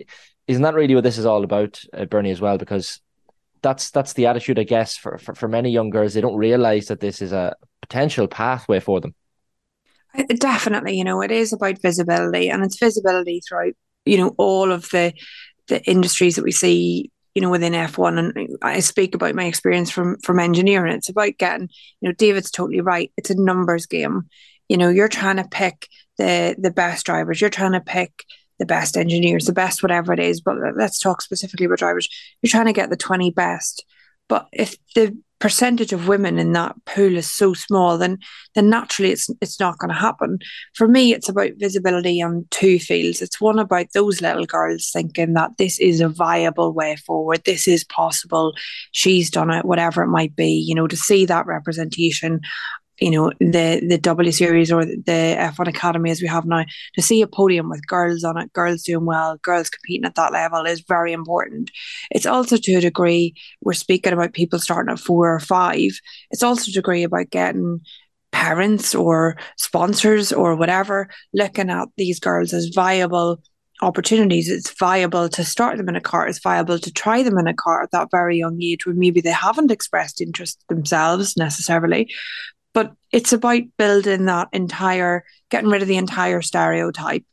isn't 0.48 0.64
that 0.64 0.74
really 0.74 0.96
what 0.96 1.04
this 1.04 1.18
is 1.18 1.26
all 1.26 1.44
about, 1.44 1.82
uh, 1.94 2.06
Bernie, 2.06 2.32
as 2.32 2.42
well? 2.42 2.58
Because 2.58 3.00
that's 3.64 3.90
that's 3.90 4.14
the 4.14 4.28
attitude, 4.28 4.60
I 4.60 4.64
guess, 4.64 4.96
for, 4.96 5.18
for, 5.18 5.34
for 5.34 5.48
many 5.48 5.72
young 5.72 5.90
girls. 5.90 6.14
They 6.14 6.22
don't 6.22 6.36
realize 6.36 6.88
that 6.88 7.00
this 7.00 7.22
is 7.22 7.32
a 7.32 7.56
potential 7.82 8.28
pathway 8.28 8.80
for 8.80 9.02
them. 9.02 9.16
Definitely, 10.36 10.96
you 10.96 11.04
know, 11.04 11.22
it 11.22 11.32
is 11.32 11.54
about 11.54 11.82
visibility, 11.82 12.50
and 12.50 12.64
it's 12.64 12.78
visibility 12.78 13.42
throughout, 13.42 13.74
you 14.06 14.18
know, 14.18 14.36
all 14.38 14.72
of 14.72 14.88
the 14.92 15.14
the 15.68 15.84
industries 15.86 16.36
that 16.36 16.44
we 16.44 16.52
see, 16.52 17.10
you 17.34 17.42
know, 17.42 17.50
within 17.50 17.74
F 17.74 17.98
one. 17.98 18.20
And 18.20 18.50
I 18.62 18.80
speak 18.82 19.16
about 19.16 19.34
my 19.34 19.46
experience 19.46 19.90
from 19.90 20.20
from 20.20 20.40
engineering. 20.40 20.94
It's 20.94 21.10
about 21.10 21.40
getting, 21.40 21.70
you 22.00 22.10
know, 22.10 22.14
David's 22.14 22.52
totally 22.52 22.82
right. 22.82 23.12
It's 23.18 23.32
a 23.32 23.42
numbers 23.42 23.88
game. 23.88 24.30
You 24.70 24.78
know, 24.78 24.90
you're 24.90 25.08
trying 25.08 25.38
to 25.38 25.48
pick 25.50 25.88
the 26.20 26.56
the 26.60 26.72
best 26.72 27.08
drivers. 27.08 27.42
You're 27.42 27.50
trying 27.50 27.72
to 27.72 27.82
pick 27.82 28.12
the 28.60 28.66
best 28.66 28.98
engineers, 28.98 29.46
the 29.46 29.54
best 29.54 29.84
whatever 29.84 30.14
it 30.14 30.20
is. 30.20 30.42
But 30.42 30.58
let's 30.76 31.00
talk 31.00 31.22
specifically 31.22 31.66
about 31.66 31.80
drivers. 31.80 32.10
You're 32.42 32.50
trying 32.50 32.66
to 32.66 32.74
get 32.74 32.90
the 32.90 32.98
20 32.98 33.32
best. 33.32 33.86
But 34.30 34.48
if 34.52 34.78
the 34.96 35.18
percentage 35.44 35.92
of 35.92 36.08
women 36.08 36.40
in 36.40 36.54
that 36.54 36.74
pool 36.86 37.18
is 37.18 37.30
so 37.30 37.54
small, 37.54 37.98
then 37.98 38.18
then 38.56 38.70
naturally 38.70 39.12
it's 39.12 39.30
it's 39.42 39.60
not 39.60 39.78
going 39.78 39.90
to 39.90 39.96
happen. 39.96 40.40
For 40.74 40.88
me, 40.88 41.14
it's 41.14 41.28
about 41.28 41.52
visibility 41.58 42.22
on 42.22 42.48
two 42.50 42.80
fields. 42.80 43.22
It's 43.22 43.42
one 43.42 43.60
about 43.60 43.88
those 43.94 44.22
little 44.22 44.46
girls 44.46 44.90
thinking 44.92 45.34
that 45.34 45.58
this 45.58 45.80
is 45.80 46.00
a 46.00 46.08
viable 46.08 46.72
way 46.72 46.96
forward. 46.96 47.44
This 47.44 47.68
is 47.68 47.84
possible. 47.84 48.54
She's 48.94 49.30
done 49.30 49.52
it, 49.52 49.66
whatever 49.66 50.02
it 50.02 50.08
might 50.08 50.34
be. 50.34 50.54
You 50.66 50.76
know, 50.76 50.88
to 50.88 50.96
see 50.96 51.26
that 51.26 51.46
representation 51.46 52.40
you 53.00 53.12
know 53.12 53.32
the 53.40 53.84
the 53.88 53.98
W 53.98 54.32
Series 54.32 54.72
or 54.72 54.86
the 54.86 55.36
F1 55.38 55.68
Academy 55.68 56.12
as 56.12 56.22
we 56.22 56.28
have 56.28 56.46
now 56.46 56.66
to 56.94 57.02
see 57.02 57.22
a 57.22 57.28
podium 57.28 57.70
with 57.70 57.86
girls 57.88 58.24
on 58.24 58.38
it, 58.38 58.54
girls 58.54 58.84
doing 58.84 59.06
well, 59.06 59.38
girls 59.38 59.70
competing 59.70 60.06
at 60.06 60.16
that 60.16 60.32
level 60.32 60.66
is 60.66 60.84
very 60.88 61.14
important. 61.14 61.72
It's 62.12 62.26
also 62.26 62.58
to 62.58 62.76
a 62.76 62.82
degree 62.82 63.34
we're 63.62 63.74
speaking 63.74 64.14
about 64.14 64.34
people 64.34 64.60
starting 64.60 64.92
at 64.92 65.00
four 65.00 65.34
or 65.34 65.40
five. 65.40 65.92
It's 66.32 66.44
also 66.44 66.70
a 66.70 66.74
degree 66.74 67.04
about 67.04 67.30
getting 67.30 67.82
parents 68.32 68.94
or 68.96 69.38
sponsors 69.58 70.34
or 70.34 70.56
whatever 70.56 71.08
looking 71.34 71.70
at 71.70 71.88
these 71.98 72.20
girls 72.20 72.52
as 72.52 72.72
viable 72.74 73.42
opportunities. 73.82 74.50
It's 74.50 74.78
viable 74.78 75.30
to 75.30 75.44
start 75.44 75.78
them 75.78 75.90
in 75.90 75.96
a 75.96 76.02
car. 76.02 76.28
It's 76.28 76.40
viable 76.40 76.80
to 76.80 76.92
try 76.92 77.22
them 77.24 77.38
in 77.38 77.48
a 77.48 77.54
car 77.54 77.84
at 77.84 77.92
that 77.92 78.10
very 78.12 78.38
young 78.38 78.62
age 78.62 78.86
when 78.86 78.98
maybe 78.98 79.22
they 79.22 79.32
haven't 79.32 79.72
expressed 79.72 80.22
interest 80.22 80.64
themselves 80.70 81.36
necessarily, 81.38 82.12
but 82.74 82.94
it's 83.12 83.34
about 83.34 83.62
building 83.78 84.26
that 84.26 84.50
entire, 84.54 85.24
getting 85.50 85.70
rid 85.70 85.82
of 85.82 85.88
the 85.88 85.98
entire 85.98 86.42
stereotype 86.42 87.24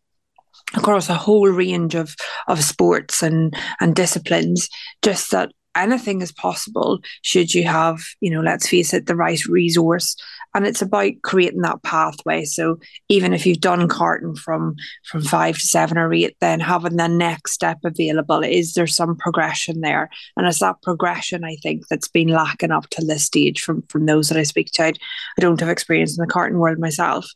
across 0.76 1.09
a 1.09 1.14
whole 1.14 1.48
range 1.48 1.94
of 1.94 2.14
of 2.46 2.62
sports 2.62 3.22
and 3.22 3.55
and 3.81 3.94
disciplines. 3.94 4.68
Just 5.03 5.31
that 5.31 5.50
anything 5.76 6.20
is 6.20 6.33
possible 6.33 7.00
should 7.22 7.55
you 7.55 7.64
have, 7.64 8.00
you 8.20 8.31
know, 8.31 8.40
let's 8.40 8.68
face 8.68 8.92
it, 8.92 9.07
the 9.07 9.16
right 9.16 9.44
resource 9.46 10.16
and 10.54 10.66
it's 10.66 10.82
about 10.82 11.12
creating 11.22 11.62
that 11.62 11.82
pathway. 11.82 12.44
So 12.44 12.78
even 13.08 13.32
if 13.32 13.46
you've 13.46 13.60
done 13.60 13.88
karting 13.88 14.38
from 14.38 14.76
from 15.04 15.22
five 15.22 15.56
to 15.56 15.60
seven 15.60 15.98
or 15.98 16.12
eight 16.12 16.36
then 16.40 16.60
having 16.60 16.96
the 16.96 17.08
next 17.08 17.52
step 17.52 17.78
available 17.84 18.42
is 18.42 18.74
there 18.74 18.86
some 18.86 19.16
progression 19.16 19.80
there? 19.80 20.10
And 20.36 20.46
it's 20.46 20.60
that 20.60 20.82
progression 20.82 21.44
i 21.44 21.56
think 21.62 21.86
that's 21.88 22.08
been 22.08 22.28
lacking 22.28 22.70
up 22.70 22.88
to 22.90 23.04
this 23.04 23.24
stage 23.24 23.60
from 23.60 23.82
from 23.82 24.06
those 24.06 24.28
that 24.28 24.38
i 24.38 24.42
speak 24.42 24.70
to. 24.72 24.84
I, 24.84 24.92
don't 25.38 25.60
have 25.60 25.68
experience 25.68 26.18
in 26.18 26.24
the 26.24 26.32
karting 26.32 26.58
world 26.58 26.78
myself 26.78 27.26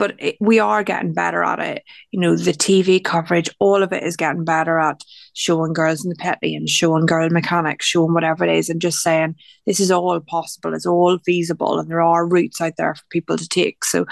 but 0.00 0.14
it, 0.18 0.36
we 0.40 0.58
are 0.58 0.82
getting 0.82 1.12
better 1.12 1.44
at 1.44 1.58
it. 1.58 1.84
You 2.10 2.20
know, 2.20 2.34
the 2.34 2.52
TV 2.52 3.04
coverage, 3.04 3.50
all 3.58 3.82
of 3.82 3.92
it 3.92 4.02
is 4.02 4.16
getting 4.16 4.46
better 4.46 4.78
at 4.78 5.04
showing 5.34 5.74
girls 5.74 6.02
in 6.02 6.08
the 6.08 6.16
pit 6.16 6.38
lane, 6.42 6.66
showing 6.66 7.04
girl 7.04 7.28
mechanics, 7.28 7.84
showing 7.84 8.14
whatever 8.14 8.44
it 8.44 8.50
is, 8.50 8.70
and 8.70 8.80
just 8.80 9.02
saying 9.02 9.36
this 9.66 9.78
is 9.78 9.90
all 9.90 10.18
possible, 10.20 10.72
it's 10.72 10.86
all 10.86 11.18
feasible, 11.18 11.78
and 11.78 11.90
there 11.90 12.00
are 12.00 12.26
routes 12.26 12.62
out 12.62 12.78
there 12.78 12.94
for 12.94 13.02
people 13.10 13.36
to 13.36 13.46
take. 13.46 13.84
So, 13.84 14.06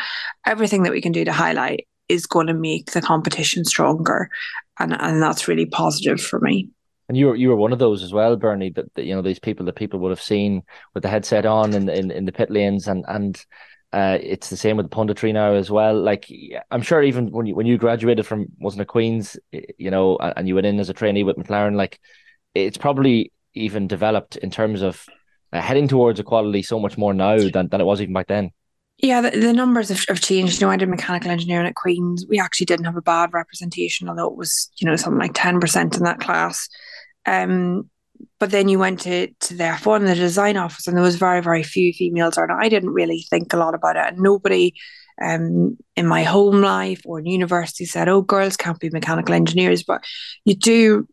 everything 0.45 0.83
that 0.83 0.93
we 0.93 1.01
can 1.01 1.11
do 1.11 1.25
to 1.25 1.33
highlight 1.33 1.87
is 2.11 2.27
going 2.27 2.49
to 2.49 2.55
make 2.55 2.91
the 2.91 3.01
competition 3.01 3.65
stronger, 3.65 4.29
and 4.79 4.93
and 4.93 5.23
that's 5.23 5.49
really 5.49 5.67
positive 5.67 6.21
for 6.21 6.39
me. 6.39 6.69
And 7.09 7.17
you 7.17 7.29
were 7.29 7.37
you 7.37 7.49
were 7.49 7.57
one 7.57 7.73
of 7.73 7.79
those 7.79 8.03
as 8.03 8.13
well, 8.13 8.37
Bernie. 8.37 8.73
That, 8.73 8.93
that 8.95 9.07
you 9.07 9.15
know 9.15 9.23
these 9.23 9.39
people 9.39 9.65
that 9.65 9.77
people 9.77 10.01
would 10.01 10.11
have 10.11 10.21
seen 10.21 10.65
with 10.93 11.03
the 11.03 11.09
headset 11.09 11.47
on 11.47 11.73
in 11.73 11.89
in, 11.89 12.11
in 12.11 12.27
the 12.27 12.33
pit 12.33 12.51
lanes, 12.51 12.87
and 12.87 13.07
and 13.09 13.43
uh, 13.93 14.19
it's 14.21 14.51
the 14.51 14.57
same 14.57 14.77
with 14.77 14.91
the 14.91 14.95
punditry 14.95 15.33
now 15.33 15.55
as 15.55 15.71
well. 15.71 15.99
Like 15.99 16.31
I'm 16.71 16.83
sure 16.83 17.03
even 17.03 17.31
when 17.31 17.47
you 17.47 17.55
when 17.55 17.67
you 17.67 17.79
graduated 17.79 18.27
from 18.27 18.47
wasn't 18.59 18.83
it 18.83 18.89
Queens, 18.89 19.39
you 19.51 19.91
know, 19.91 20.19
and 20.19 20.47
you 20.47 20.55
went 20.55 20.67
in 20.67 20.79
as 20.79 20.91
a 20.91 20.95
trainee 20.95 21.25
with 21.25 21.37
McLaren, 21.37 21.77
like 21.77 21.99
it's 22.55 22.77
probably 22.77 23.33
even 23.55 23.89
developed 23.89 24.37
in 24.37 24.51
terms 24.51 24.83
of 24.83 25.05
uh, 25.53 25.61
heading 25.61 25.89
towards 25.89 26.21
equality 26.21 26.63
so 26.63 26.79
much 26.79 26.99
more 26.99 27.15
now 27.15 27.39
than, 27.39 27.69
than 27.69 27.81
it 27.81 27.85
was 27.85 28.01
even 28.01 28.13
back 28.13 28.27
then. 28.27 28.51
Yeah, 28.99 29.21
the, 29.21 29.31
the 29.31 29.53
numbers 29.53 29.89
have, 29.91 30.05
have 30.09 30.21
changed. 30.21 30.61
You 30.61 30.67
know, 30.67 30.73
I 30.73 30.77
did 30.77 30.89
mechanical 30.89 31.31
engineering 31.31 31.69
at 31.69 31.77
Queens. 31.77 32.27
We 32.29 32.41
actually 32.41 32.67
didn't 32.67 32.87
have 32.87 32.97
a 32.97 33.03
bad 33.03 33.33
representation, 33.33 34.09
although 34.09 34.27
it 34.27 34.37
was, 34.37 34.71
you 34.79 34.87
know, 34.87 34.97
something 34.97 35.21
like 35.21 35.35
10% 35.35 35.97
in 35.97 36.03
that 36.03 36.21
class. 36.21 36.69
Um, 37.25 37.89
but 38.39 38.51
then 38.51 38.69
you 38.69 38.79
went 38.79 39.01
to 39.01 39.29
to 39.29 39.55
the 39.55 39.65
F1, 39.65 40.07
the 40.07 40.15
design 40.15 40.57
office, 40.57 40.87
and 40.87 40.97
there 40.97 41.05
was 41.05 41.17
very, 41.17 41.41
very 41.43 41.63
few 41.63 41.93
females 41.93 42.35
there. 42.35 42.45
And 42.45 42.53
I 42.53 42.69
didn't 42.69 42.91
really 42.91 43.27
think 43.31 43.53
a 43.53 43.57
lot 43.57 43.75
about 43.75 43.97
it. 43.97 44.07
And 44.07 44.19
nobody 44.19 44.75
um, 45.21 45.77
in 45.97 46.07
my 46.07 46.23
home 46.23 46.61
life 46.61 47.03
or 47.05 47.19
in 47.19 47.27
university 47.27 47.85
said, 47.85 48.09
oh, 48.09 48.23
girls 48.23 48.57
can't 48.57 48.79
be 48.79 48.91
mechanical 48.91 49.35
engineers. 49.35 49.83
But 49.83 50.05
you 50.45 50.55
do 50.55 51.09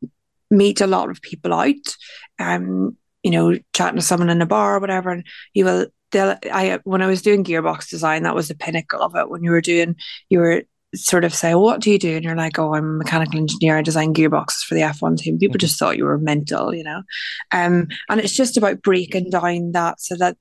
meet 0.51 0.81
a 0.81 0.87
lot 0.87 1.09
of 1.09 1.21
people 1.21 1.53
out, 1.53 1.95
um, 2.39 2.95
you 3.23 3.31
know, 3.31 3.57
chatting 3.73 3.99
to 3.99 4.05
someone 4.05 4.29
in 4.29 4.41
a 4.41 4.45
bar 4.45 4.75
or 4.75 4.79
whatever, 4.79 5.09
and 5.09 5.25
you 5.53 5.65
will 5.65 5.87
I 6.13 6.79
when 6.83 7.01
I 7.01 7.07
was 7.07 7.21
doing 7.21 7.43
gearbox 7.43 7.89
design, 7.89 8.23
that 8.23 8.35
was 8.35 8.47
the 8.47 8.55
pinnacle 8.55 9.01
of 9.01 9.15
it. 9.15 9.29
When 9.29 9.43
you 9.43 9.51
were 9.51 9.61
doing 9.61 9.95
you 10.29 10.39
were 10.39 10.63
sort 10.95 11.23
of 11.23 11.33
say, 11.33 11.53
well, 11.53 11.63
what 11.63 11.81
do 11.81 11.91
you 11.91 11.99
do? 11.99 12.15
And 12.15 12.23
you're 12.23 12.35
like, 12.35 12.57
oh, 12.59 12.73
I'm 12.73 12.83
a 12.83 12.97
mechanical 12.97 13.39
engineer. 13.39 13.77
I 13.77 13.81
design 13.81 14.13
gearboxes 14.13 14.63
for 14.65 14.75
the 14.75 14.81
F1 14.81 15.17
team. 15.17 15.37
People 15.37 15.53
mm-hmm. 15.53 15.59
just 15.59 15.79
thought 15.79 15.97
you 15.97 16.05
were 16.05 16.17
mental, 16.17 16.73
you 16.73 16.83
know? 16.83 17.03
Um, 17.51 17.87
and 18.09 18.19
it's 18.19 18.35
just 18.35 18.57
about 18.57 18.81
breaking 18.81 19.29
down 19.29 19.71
that 19.73 19.99
so 19.99 20.15
that 20.17 20.37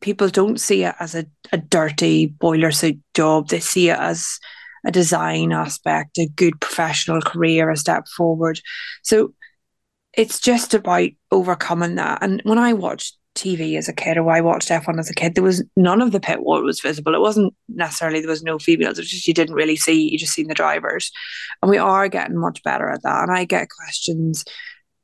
people 0.00 0.28
don't 0.28 0.60
see 0.60 0.84
it 0.84 0.94
as 1.00 1.14
a, 1.14 1.26
a 1.52 1.58
dirty 1.58 2.26
boiler 2.26 2.70
suit 2.70 2.98
job. 3.14 3.48
They 3.48 3.60
see 3.60 3.90
it 3.90 3.98
as 3.98 4.38
a 4.84 4.90
design 4.90 5.52
aspect, 5.52 6.18
a 6.18 6.26
good 6.26 6.60
professional 6.60 7.20
career, 7.20 7.70
a 7.70 7.76
step 7.76 8.06
forward. 8.08 8.60
So 9.02 9.34
it's 10.12 10.40
just 10.40 10.74
about 10.74 11.10
overcoming 11.30 11.96
that. 11.96 12.22
And 12.22 12.40
when 12.44 12.58
I 12.58 12.72
watched 12.72 13.16
TV 13.36 13.76
as 13.76 13.88
a 13.88 13.92
kid 13.92 14.18
or 14.18 14.30
I 14.30 14.40
watched 14.40 14.68
F1 14.68 14.98
as 14.98 15.10
a 15.10 15.14
kid, 15.14 15.34
there 15.34 15.44
was 15.44 15.62
none 15.76 16.02
of 16.02 16.12
the 16.12 16.20
pit 16.20 16.40
wall 16.40 16.62
was 16.62 16.80
visible. 16.80 17.14
It 17.14 17.20
wasn't 17.20 17.54
necessarily 17.68 18.20
there 18.20 18.28
was 18.28 18.42
no 18.42 18.58
females, 18.58 18.98
it's 18.98 19.10
just 19.10 19.28
you 19.28 19.34
didn't 19.34 19.54
really 19.54 19.76
see, 19.76 20.10
you 20.10 20.18
just 20.18 20.32
seen 20.32 20.48
the 20.48 20.54
drivers. 20.54 21.12
And 21.62 21.70
we 21.70 21.78
are 21.78 22.08
getting 22.08 22.38
much 22.38 22.62
better 22.62 22.90
at 22.90 23.02
that. 23.02 23.22
And 23.22 23.36
I 23.36 23.44
get 23.44 23.68
questions 23.68 24.44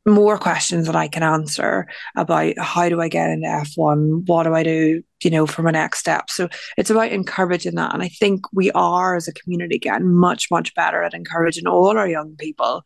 more 0.06 0.36
questions 0.36 0.86
that 0.86 0.96
I 0.96 1.08
can 1.08 1.22
answer 1.22 1.86
about 2.16 2.58
how 2.58 2.88
do 2.88 3.00
I 3.00 3.08
get 3.08 3.30
into 3.30 3.46
F1? 3.46 4.26
What 4.26 4.44
do 4.44 4.54
I 4.54 4.62
do, 4.62 5.02
you 5.22 5.30
know, 5.30 5.46
for 5.46 5.62
my 5.62 5.70
next 5.70 6.00
step? 6.00 6.28
So 6.28 6.48
it's 6.76 6.90
about 6.90 7.12
encouraging 7.12 7.76
that. 7.76 7.94
And 7.94 8.02
I 8.02 8.08
think 8.08 8.52
we 8.52 8.72
are 8.72 9.14
as 9.14 9.28
a 9.28 9.32
community 9.32 9.78
getting 9.78 10.12
much, 10.12 10.50
much 10.50 10.74
better 10.74 11.02
at 11.02 11.14
encouraging 11.14 11.68
all 11.68 11.96
our 11.96 12.08
young 12.08 12.34
people 12.36 12.82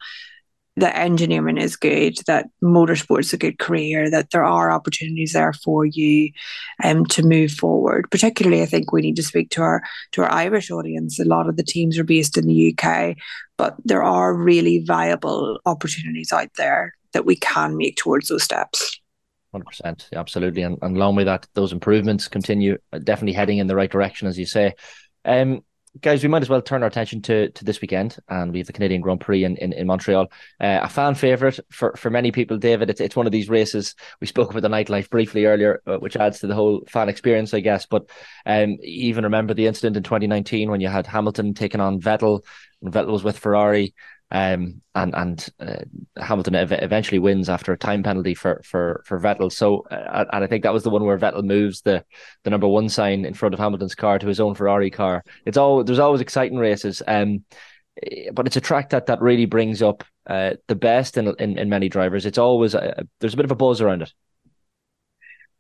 that 0.77 0.97
engineering 0.97 1.57
is 1.57 1.75
good, 1.75 2.19
that 2.27 2.49
motorsport's 2.63 3.33
a 3.33 3.39
good 3.39 3.59
career, 3.59 4.11
that 4.11 4.31
there 4.31 4.45
are 4.45 4.71
opportunities 4.71 5.33
there 5.33 5.53
for 5.53 5.87
you 5.87 6.31
um, 6.85 7.07
to 7.07 7.23
move 7.23 7.51
forward. 7.53 8.11
Particularly, 8.11 8.63
I 8.63 8.67
think 8.67 8.93
we 8.93 9.01
need 9.01 9.17
to 9.17 9.23
speak 9.23 9.51
to 9.51 9.63
our 9.63 9.83
to 10.13 10.23
our 10.23 10.31
Irish 10.31 10.71
audience. 10.71 11.19
A 11.19 11.25
lot 11.25 11.49
of 11.49 11.57
the 11.57 11.65
teams 11.65 11.99
are 11.99 12.05
based 12.05 12.37
in 12.37 12.47
the 12.47 12.77
UK, 12.77 13.17
but 13.57 13.77
there 13.85 14.03
are 14.03 14.35
really 14.35 14.85
viable 14.85 15.59
opportunities 15.65 16.33
out 16.33 16.51
there 16.59 16.95
that 17.13 17.25
we 17.25 17.37
can 17.37 17.77
make 17.77 17.97
towards 17.97 18.29
those 18.29 18.43
steps. 18.43 19.01
100%. 19.55 20.09
Absolutely. 20.15 20.63
And, 20.63 20.77
and 20.83 20.97
along 20.97 21.17
with 21.17 21.27
that, 21.27 21.47
those 21.55 21.73
improvements 21.73 22.29
continue, 22.29 22.77
uh, 22.93 22.99
definitely 22.99 23.33
heading 23.33 23.59
in 23.59 23.67
the 23.67 23.77
right 23.77 23.91
direction, 23.91 24.29
as 24.29 24.39
you 24.39 24.45
say. 24.45 24.75
Um, 25.25 25.63
guys, 26.01 26.23
we 26.23 26.29
might 26.29 26.43
as 26.43 26.49
well 26.49 26.63
turn 26.63 26.83
our 26.83 26.89
attention 26.89 27.23
to 27.23 27.51
to 27.51 27.65
this 27.65 27.81
weekend, 27.81 28.17
and 28.29 28.53
we 28.53 28.59
have 28.59 28.67
the 28.67 28.73
Canadian 28.73 29.01
Grand 29.01 29.21
Prix 29.21 29.45
in 29.45 29.57
in, 29.57 29.73
in 29.73 29.87
Montreal. 29.87 30.31
Uh, 30.61 30.81
a 30.83 30.89
fan 30.89 31.15
favorite 31.15 31.61
for 31.71 31.95
for 31.97 32.11
many 32.11 32.33
people, 32.33 32.59
David. 32.59 32.91
It's 32.91 33.01
it's 33.01 33.17
one 33.17 33.27
of 33.27 33.33
these 33.33 33.49
races. 33.49 33.95
We 34.21 34.27
spoke 34.27 34.51
about 34.51 34.63
the 34.63 34.69
nightlife 34.69 35.11
briefly 35.11 35.47
earlier, 35.47 35.83
uh, 35.87 35.97
which 35.97 36.17
adds 36.17 36.41
to 36.41 36.47
the 36.47 36.55
whole 36.55 36.83
fan 36.89 37.09
experience, 37.09 37.55
I 37.55 37.61
guess. 37.61 37.87
But 37.87 38.11
um, 38.45 38.77
even 38.83 39.25
remember 39.25 39.55
the 39.55 39.67
incident 39.67 39.97
in 39.97 40.03
2019 40.03 40.71
when 40.71 40.81
you 40.81 40.89
had 40.89 41.07
Hamilton 41.07 41.55
taking 41.55 41.81
on 41.81 42.01
Vettel, 42.01 42.45
and 42.83 42.93
Vettel 42.93 43.13
was 43.13 43.25
with 43.25 43.39
Ferrari. 43.39 43.95
Um, 44.33 44.83
and 44.97 45.15
and 45.15 45.49
uh, 45.61 45.85
Hamilton 46.21 46.57
ev- 46.57 46.73
eventually 46.73 47.21
wins 47.21 47.49
after 47.49 47.73
a 47.73 47.79
time 47.79 48.03
penalty 48.03 48.35
for 48.35 48.61
for 48.65 49.03
for 49.07 49.21
Vettel. 49.21 49.53
So, 49.53 49.87
uh, 49.91 50.25
and 50.33 50.43
I 50.43 50.47
think 50.49 50.65
that 50.65 50.73
was 50.73 50.83
the 50.83 50.91
one 50.91 51.05
where 51.05 51.19
Vettel 51.19 51.45
moves 51.45 51.83
the 51.83 52.05
the 52.43 52.51
number 52.51 52.67
one 52.67 52.89
sign 52.89 53.25
in 53.25 53.35
front 53.35 53.55
of 53.55 53.61
Hamilton's 53.61 53.95
car 53.95 54.19
to 54.19 54.27
his 54.27 54.41
own 54.41 54.55
Ferrari 54.55 54.91
car. 54.91 55.23
It's 55.45 55.57
all 55.57 55.85
there's 55.85 56.01
always 56.01 56.21
exciting 56.21 56.59
races. 56.59 57.03
Um, 57.07 57.45
but 58.33 58.47
it's 58.47 58.57
a 58.57 58.61
track 58.61 58.91
that 58.91 59.07
that 59.07 59.21
really 59.23 59.47
brings 59.47 59.81
up 59.83 60.05
uh, 60.27 60.55
the 60.67 60.75
best 60.75 61.17
in, 61.17 61.35
in, 61.39 61.59
in 61.59 61.69
many 61.69 61.89
drivers. 61.89 62.27
It's 62.27 62.39
always 62.39 62.75
a, 62.75 63.07
there's 63.21 63.35
a 63.35 63.37
bit 63.37 63.47
of 63.47 63.51
a 63.51 63.57
buzz 63.57 63.81
around 63.81 64.03
it. 64.03 64.13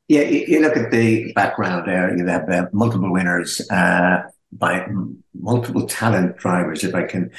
Yeah, 0.08 0.22
you, 0.22 0.60
look 0.60 0.76
at 0.76 0.90
the 0.90 1.32
background 1.32 1.88
there. 1.88 2.16
You 2.16 2.26
have 2.26 2.48
uh, 2.48 2.66
multiple 2.72 3.10
winners. 3.10 3.60
Uh, 3.70 4.22
by 4.52 4.86
multiple 5.34 5.86
talent 5.86 6.36
drivers, 6.36 6.84
if 6.84 6.94
I 6.94 7.02
can 7.04 7.30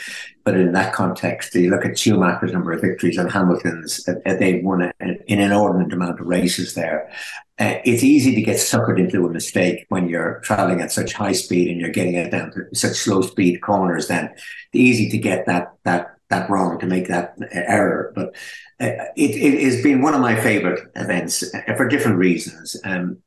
put 0.46 0.56
it 0.56 0.62
in 0.62 0.74
that 0.74 0.94
context. 0.94 1.56
You 1.56 1.70
look 1.70 1.86
at 1.86 1.98
Schumacher's 1.98 2.54
number 2.54 2.72
of 2.72 2.82
victories 2.82 3.18
and 3.18 3.32
Hamilton's, 3.32 4.08
uh, 4.08 4.16
uh 4.26 4.36
they've 4.36 4.64
won 4.64 4.82
a, 4.82 4.94
an 5.00 5.18
inordinate 5.28 5.94
amount 5.94 6.20
of 6.20 6.28
races 6.28 6.74
there. 6.74 7.12
Uh, 7.60 7.80
it's 7.86 8.04
easy 8.04 8.36
to 8.36 8.42
get 8.42 8.58
suckered 8.58 9.00
into 9.00 9.26
a 9.26 9.32
mistake 9.32 9.86
when 9.90 10.08
you're 10.08 10.40
traveling 10.42 10.82
at 10.82 10.92
such 10.92 11.14
high 11.14 11.32
speed 11.32 11.70
and 11.70 11.82
you're 11.82 11.90
getting 11.90 12.14
it 12.14 12.30
down 12.30 12.52
to 12.52 12.64
such 12.74 12.96
slow 12.96 13.22
speed 13.22 13.62
corners. 13.62 14.08
Then 14.08 14.26
it's 14.26 14.46
easy 14.74 15.10
to 15.10 15.18
get 15.18 15.48
that 15.48 15.74
that 15.84 16.18
that 16.30 16.50
wrong 16.50 16.80
to 16.80 16.86
make 16.86 17.08
that 17.08 17.36
error. 17.52 18.12
But 18.14 18.36
uh, 18.80 19.10
it, 19.16 19.32
it 19.32 19.64
has 19.64 19.82
been 19.82 20.02
one 20.02 20.14
of 20.14 20.22
my 20.22 20.40
favorite 20.40 20.92
events 20.96 21.44
uh, 21.54 21.74
for 21.76 21.88
different 21.88 22.18
reasons. 22.18 22.76
Um, 22.84 23.20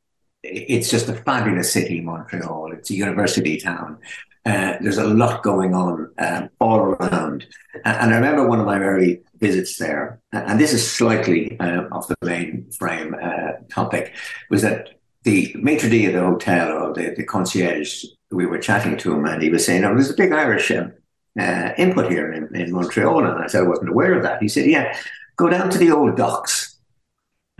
it's 0.43 0.89
just 0.89 1.09
a 1.09 1.13
fabulous 1.13 1.71
city, 1.71 2.01
Montreal. 2.01 2.71
It's 2.73 2.89
a 2.89 2.95
university 2.95 3.57
town. 3.57 3.99
Uh, 4.45 4.73
there's 4.81 4.97
a 4.97 5.05
lot 5.05 5.43
going 5.43 5.75
on 5.75 6.11
um, 6.17 6.49
all 6.59 6.79
around. 6.79 7.45
And 7.85 8.11
I 8.11 8.15
remember 8.15 8.47
one 8.47 8.59
of 8.59 8.65
my 8.65 8.79
early 8.79 9.21
visits 9.39 9.77
there, 9.77 10.19
and 10.31 10.59
this 10.59 10.73
is 10.73 10.89
slightly 10.89 11.59
uh, 11.59 11.83
off 11.91 12.07
the 12.07 12.15
main 12.23 12.69
frame 12.71 13.15
uh, 13.21 13.53
topic, 13.69 14.15
was 14.49 14.63
that 14.63 14.89
the 15.23 15.55
maitre 15.59 15.89
d' 15.89 16.05
of 16.05 16.13
the 16.13 16.19
hotel 16.21 16.71
or 16.71 16.93
the, 16.93 17.13
the 17.15 17.23
concierge, 17.23 18.03
we 18.31 18.47
were 18.47 18.57
chatting 18.57 18.97
to 18.97 19.13
him 19.13 19.25
and 19.25 19.43
he 19.43 19.49
was 19.49 19.63
saying, 19.63 19.83
oh, 19.83 19.93
there's 19.93 20.09
a 20.09 20.15
big 20.15 20.31
Irish 20.31 20.71
um, 20.71 20.93
uh, 21.39 21.69
input 21.77 22.11
here 22.11 22.31
in, 22.31 22.53
in 22.55 22.71
Montreal. 22.71 23.23
And 23.23 23.43
I 23.43 23.45
said, 23.45 23.63
I 23.63 23.67
wasn't 23.67 23.89
aware 23.89 24.15
of 24.15 24.23
that. 24.23 24.41
He 24.41 24.47
said, 24.47 24.65
yeah, 24.65 24.97
go 25.35 25.49
down 25.49 25.69
to 25.69 25.77
the 25.77 25.91
old 25.91 26.17
docks 26.17 26.70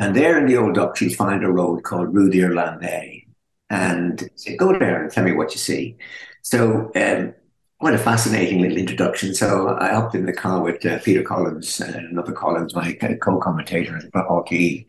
and 0.01 0.15
there 0.15 0.39
in 0.39 0.47
the 0.47 0.57
old 0.57 0.73
docks, 0.73 0.99
you'll 0.99 1.13
find 1.13 1.43
a 1.43 1.51
road 1.51 1.83
called 1.83 2.13
Rue 2.13 2.29
d'Irlandais. 2.29 3.27
And 3.69 4.29
say, 4.35 4.57
go 4.57 4.77
there 4.77 5.03
and 5.03 5.11
tell 5.11 5.23
me 5.23 5.31
what 5.31 5.51
you 5.51 5.59
see. 5.59 5.95
So, 6.41 6.91
um, 6.95 7.35
quite 7.79 7.93
a 7.93 7.99
fascinating 7.99 8.61
little 8.61 8.77
introduction. 8.77 9.35
So 9.35 9.77
I 9.79 9.93
hopped 9.93 10.15
in 10.15 10.25
the 10.25 10.33
car 10.33 10.61
with 10.61 10.83
uh, 10.85 10.99
Peter 10.99 11.21
Collins 11.21 11.79
and 11.79 11.95
another 11.95 12.31
Collins, 12.31 12.75
my 12.75 12.93
co-commentator 12.93 13.97
at 13.97 14.11
RTE. 14.11 14.87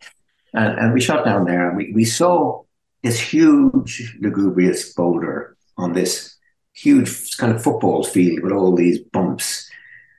And, 0.54 0.78
and 0.78 0.94
we 0.94 1.00
shot 1.00 1.24
down 1.26 1.44
there 1.44 1.68
and 1.68 1.76
we, 1.76 1.92
we 1.92 2.04
saw 2.04 2.62
this 3.02 3.20
huge 3.20 4.16
lugubrious 4.20 4.94
boulder 4.94 5.56
on 5.76 5.92
this 5.92 6.36
huge 6.72 7.36
kind 7.36 7.52
of 7.52 7.62
football 7.62 8.02
field 8.02 8.42
with 8.42 8.52
all 8.52 8.74
these 8.74 8.98
bumps. 8.98 9.70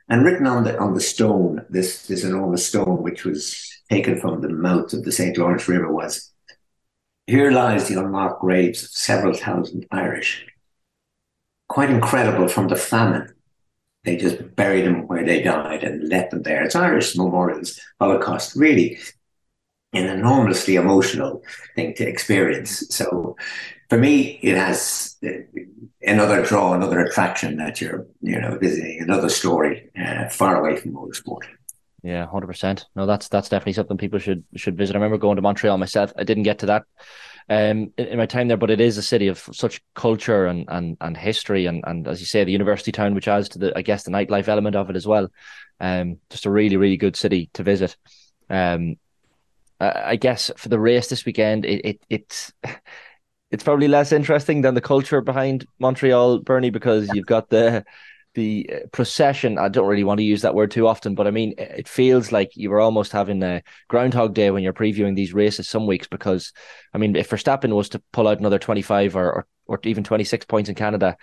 And 0.08 0.24
written 0.24 0.46
on 0.46 0.64
the 0.64 0.78
on 0.80 0.94
the 0.94 1.02
stone, 1.02 1.66
this 1.70 2.06
this 2.08 2.24
enormous 2.24 2.68
stone, 2.68 3.02
which 3.02 3.24
was 3.24 3.73
taken 3.94 4.20
from 4.20 4.42
the 4.42 4.50
mouth 4.50 4.92
of 4.94 5.04
the 5.04 5.12
St. 5.12 5.38
Lawrence 5.38 5.68
River 5.68 5.92
was 5.92 6.34
here 7.28 7.52
lies 7.52 7.88
the 7.88 8.00
unmarked 8.00 8.42
graves 8.42 8.84
of 8.84 8.90
several 8.90 9.34
thousand 9.34 9.86
Irish. 9.92 10.46
Quite 11.70 11.90
incredible 11.90 12.48
from 12.48 12.68
the 12.68 12.76
famine. 12.76 13.34
They 14.04 14.18
just 14.18 14.56
buried 14.56 14.86
them 14.86 15.08
where 15.08 15.26
they 15.26 15.42
died 15.42 15.84
and 15.84 16.10
left 16.10 16.32
them 16.32 16.42
there. 16.42 16.64
It's 16.64 16.76
Irish 16.76 17.16
Memorials 17.16 17.80
Holocaust, 18.00 18.56
really 18.56 19.00
an 19.94 20.08
enormously 20.08 20.76
emotional 20.76 21.42
thing 21.76 21.94
to 21.94 22.06
experience. 22.06 22.84
So 22.90 23.38
for 23.90 23.98
me, 23.98 24.40
it 24.42 24.58
has 24.58 25.16
another 26.02 26.44
draw, 26.44 26.74
another 26.74 27.00
attraction 27.00 27.56
that 27.58 27.80
you're, 27.80 28.06
you 28.22 28.42
know, 28.42 28.58
visiting, 28.58 29.00
another 29.02 29.30
story 29.30 29.90
uh, 29.98 30.28
far 30.28 30.60
away 30.60 30.76
from 30.78 30.94
motorsport. 30.94 31.44
Yeah, 32.04 32.28
hundred 32.28 32.48
percent. 32.48 32.86
No, 32.96 33.06
that's 33.06 33.30
that's 33.30 33.48
definitely 33.48 33.74
something 33.74 33.98
people 33.98 34.20
should 34.20 34.44
should 34.56 34.78
visit. 34.78 34.94
I 34.94 34.98
remember 34.98 35.18
going 35.18 35.38
to 35.38 35.42
Montreal 35.42 35.78
myself. 35.78 36.12
I 36.18 36.26
didn't 36.26 36.44
get 36.44 36.60
to 36.60 36.66
that 36.66 36.84
um, 37.50 37.94
in, 37.98 38.08
in, 38.08 38.18
my 38.18 38.26
time 38.26 38.50
there, 38.50 38.58
but 38.58 38.70
it 38.70 38.82
is 38.82 38.98
a 38.98 39.02
city 39.02 39.30
of 39.30 39.40
such 39.54 39.82
culture 39.96 40.46
and 40.46 40.66
and 40.68 40.98
and 41.00 41.16
history, 41.16 41.66
and 41.66 41.82
and 41.88 42.06
as 42.08 42.20
you 42.20 42.26
say, 42.26 42.44
the 42.44 42.52
university 42.52 42.92
town, 42.92 43.16
which 43.16 43.30
adds 43.30 43.50
to 43.50 43.60
the 43.60 43.78
I 43.78 43.82
guess 43.82 44.04
the 44.04 44.12
nightlife 44.12 44.50
element 44.50 44.76
of 44.76 44.90
it 44.90 44.98
as 44.98 45.08
well. 45.08 45.30
Um, 45.80 46.20
just 46.30 46.46
a 46.46 46.52
really 46.52 46.76
really 46.76 46.98
good 46.98 47.16
city 47.16 47.50
to 47.54 47.64
visit. 47.64 47.96
Um, 48.50 48.98
I 49.80 50.18
guess 50.18 50.52
for 50.58 50.70
the 50.70 50.80
race 50.80 51.08
this 51.08 51.26
weekend, 51.26 51.66
it, 51.66 51.86
it 51.86 52.02
it's 52.10 52.54
it's 53.52 53.64
probably 53.64 53.88
less 53.88 54.12
interesting 54.12 54.62
than 54.62 54.76
the 54.76 54.82
culture 54.82 55.22
behind 55.22 55.66
Montreal, 55.80 56.40
Bernie, 56.40 56.70
because 56.70 57.10
you've 57.14 57.26
got 57.26 57.50
the 57.50 57.86
the 58.34 58.70
uh, 58.72 58.88
procession. 58.92 59.58
I 59.58 59.70
don't 59.70 59.88
really 59.88 60.04
want 60.04 60.20
to 60.20 60.24
use 60.24 60.42
that 60.42 60.56
word 60.56 60.72
too 60.72 60.88
often, 60.88 61.16
but 61.16 61.28
I 61.28 61.32
mean, 61.32 61.54
it 61.58 61.88
feels 61.88 62.32
like 62.32 62.56
you 62.56 62.70
were 62.70 62.80
almost 62.80 63.12
having 63.12 63.42
a 63.44 63.62
Groundhog 63.88 64.34
Day 64.34 64.52
when 64.52 64.64
you're 64.64 64.74
previewing 64.74 65.16
these 65.16 65.34
races 65.34 65.70
some 65.70 65.88
weeks 65.88 66.08
because, 66.08 66.52
I 66.94 66.98
mean, 66.98 67.16
if 67.16 67.30
Verstappen 67.30 67.76
was 67.76 67.90
to 67.90 68.02
pull 68.12 68.28
out 68.28 68.40
another 68.40 68.60
25 68.60 69.16
or, 69.16 69.32
or, 69.32 69.48
or 69.68 69.80
even 69.84 70.04
26 70.04 70.46
points 70.46 70.70
in 70.70 70.76
Canada, 70.76 71.18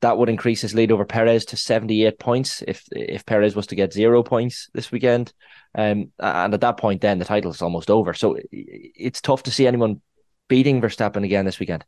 that 0.00 0.18
would 0.18 0.28
increase 0.28 0.60
his 0.60 0.74
lead 0.74 0.90
over 0.90 1.04
Perez 1.04 1.44
to 1.46 1.56
78 1.56 2.18
points 2.18 2.62
if 2.66 2.84
if 2.90 3.24
Perez 3.24 3.54
was 3.54 3.68
to 3.68 3.76
get 3.76 3.92
zero 3.92 4.22
points 4.24 4.68
this 4.74 4.90
weekend. 4.90 5.32
Um, 5.76 6.10
and 6.18 6.52
at 6.52 6.60
that 6.60 6.76
point, 6.76 7.00
then 7.00 7.18
the 7.18 7.24
title 7.24 7.52
is 7.52 7.62
almost 7.62 7.88
over. 7.88 8.12
So 8.12 8.36
it's 8.50 9.20
tough 9.20 9.44
to 9.44 9.52
see 9.52 9.66
anyone 9.66 10.02
beating 10.48 10.80
Verstappen 10.80 11.24
again 11.24 11.44
this 11.44 11.60
weekend. 11.60 11.84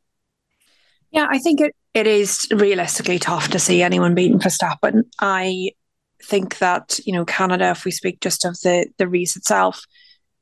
Yeah, 1.15 1.29
I 1.31 1.39
think 1.39 1.61
it, 1.61 1.77
it 1.95 2.09
is 2.09 2.45
realistically 2.51 3.21
tough 3.21 3.49
to 3.51 3.61
see 3.61 3.83
anyone 3.83 4.17
beating 4.17 4.41
Verstappen. 4.41 5.05
I 5.21 5.71
think 6.25 6.59
that, 6.59 6.99
you 7.07 7.13
know, 7.13 7.25
Canada, 7.25 7.71
if 7.71 7.85
we 7.85 7.93
speak 7.93 8.19
just 8.21 8.45
of 8.45 8.59
the, 8.63 8.89
the 8.99 9.07
race 9.07 9.37
itself, 9.37 9.85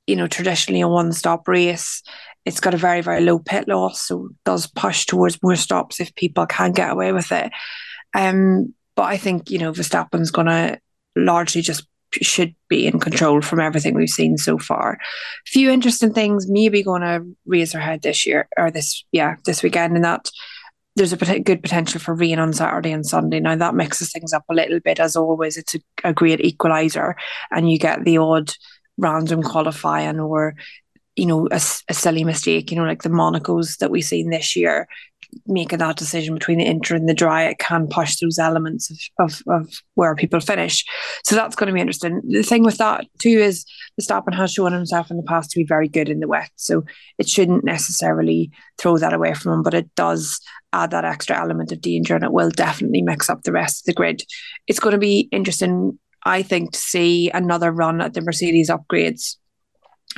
you 0.06 0.16
know, 0.16 0.26
traditionally 0.26 0.80
a 0.80 0.88
one 0.88 1.12
stop 1.12 1.46
race, 1.46 2.02
it's 2.46 2.58
got 2.58 2.72
a 2.72 2.78
very, 2.78 3.02
very 3.02 3.20
low 3.20 3.38
pit 3.38 3.68
loss. 3.68 4.00
So 4.00 4.30
does 4.46 4.66
push 4.66 5.04
towards 5.04 5.42
more 5.42 5.56
stops 5.56 6.00
if 6.00 6.14
people 6.14 6.46
can 6.46 6.72
get 6.72 6.90
away 6.90 7.12
with 7.12 7.30
it. 7.32 7.52
Um, 8.14 8.72
but 8.96 9.04
I 9.04 9.18
think, 9.18 9.50
you 9.50 9.58
know, 9.58 9.72
Verstappen's 9.72 10.30
going 10.30 10.46
to 10.46 10.80
largely 11.14 11.60
just 11.60 11.86
should 12.20 12.54
be 12.68 12.86
in 12.86 12.98
control 12.98 13.42
from 13.42 13.60
everything 13.60 13.94
we've 13.94 14.08
seen 14.08 14.38
so 14.38 14.58
far. 14.58 14.98
Few 15.46 15.70
interesting 15.70 16.14
things 16.14 16.46
maybe 16.48 16.82
going 16.82 17.02
to 17.02 17.24
raise 17.44 17.72
her 17.72 17.80
head 17.80 18.02
this 18.02 18.26
year 18.26 18.48
or 18.56 18.70
this 18.70 19.04
yeah 19.12 19.36
this 19.44 19.62
weekend, 19.62 19.96
and 19.96 20.04
that 20.04 20.30
there's 20.96 21.12
a 21.12 21.40
good 21.40 21.62
potential 21.62 22.00
for 22.00 22.14
rain 22.14 22.38
on 22.38 22.52
Saturday 22.52 22.92
and 22.92 23.06
Sunday. 23.06 23.40
Now 23.40 23.56
that 23.56 23.74
mixes 23.74 24.12
things 24.12 24.32
up 24.32 24.44
a 24.50 24.54
little 24.54 24.80
bit. 24.80 25.00
As 25.00 25.16
always, 25.16 25.56
it's 25.56 25.74
a, 25.74 25.80
a 26.04 26.12
great 26.12 26.40
equalizer, 26.40 27.16
and 27.50 27.70
you 27.70 27.78
get 27.78 28.04
the 28.04 28.18
odd 28.18 28.52
random 28.98 29.42
qualifying 29.42 30.20
or 30.20 30.54
you 31.16 31.26
know 31.26 31.48
a, 31.50 31.60
a 31.88 31.94
silly 31.94 32.24
mistake. 32.24 32.70
You 32.70 32.76
know, 32.76 32.84
like 32.84 33.02
the 33.02 33.08
Monacos 33.08 33.78
that 33.78 33.90
we've 33.90 34.04
seen 34.04 34.30
this 34.30 34.54
year 34.54 34.86
making 35.46 35.78
that 35.78 35.96
decision 35.96 36.34
between 36.34 36.58
the 36.58 36.66
inter 36.66 36.94
and 36.94 37.08
the 37.08 37.14
dry, 37.14 37.44
it 37.44 37.58
can 37.58 37.86
push 37.88 38.16
those 38.16 38.38
elements 38.38 38.90
of, 38.90 38.98
of, 39.18 39.42
of 39.48 39.74
where 39.94 40.14
people 40.14 40.40
finish. 40.40 40.84
So 41.24 41.34
that's 41.34 41.56
going 41.56 41.68
to 41.68 41.72
be 41.72 41.80
interesting. 41.80 42.20
The 42.26 42.42
thing 42.42 42.62
with 42.62 42.78
that 42.78 43.06
too 43.18 43.38
is 43.38 43.64
the 43.96 44.02
Verstappen 44.02 44.34
has 44.34 44.52
shown 44.52 44.72
himself 44.72 45.10
in 45.10 45.16
the 45.16 45.22
past 45.22 45.50
to 45.50 45.60
be 45.60 45.64
very 45.64 45.88
good 45.88 46.08
in 46.08 46.20
the 46.20 46.28
wet. 46.28 46.50
So 46.56 46.84
it 47.18 47.28
shouldn't 47.28 47.64
necessarily 47.64 48.50
throw 48.78 48.98
that 48.98 49.14
away 49.14 49.34
from 49.34 49.52
him, 49.52 49.62
but 49.62 49.74
it 49.74 49.94
does 49.94 50.40
add 50.72 50.90
that 50.90 51.04
extra 51.04 51.38
element 51.38 51.72
of 51.72 51.80
danger 51.80 52.14
and 52.14 52.24
it 52.24 52.32
will 52.32 52.50
definitely 52.50 53.02
mix 53.02 53.28
up 53.28 53.42
the 53.42 53.52
rest 53.52 53.82
of 53.82 53.86
the 53.86 53.94
grid. 53.94 54.22
It's 54.66 54.80
going 54.80 54.92
to 54.92 54.98
be 54.98 55.28
interesting, 55.32 55.98
I 56.24 56.42
think, 56.42 56.72
to 56.72 56.78
see 56.78 57.30
another 57.30 57.70
run 57.70 58.00
at 58.00 58.14
the 58.14 58.22
Mercedes 58.22 58.70
upgrades 58.70 59.36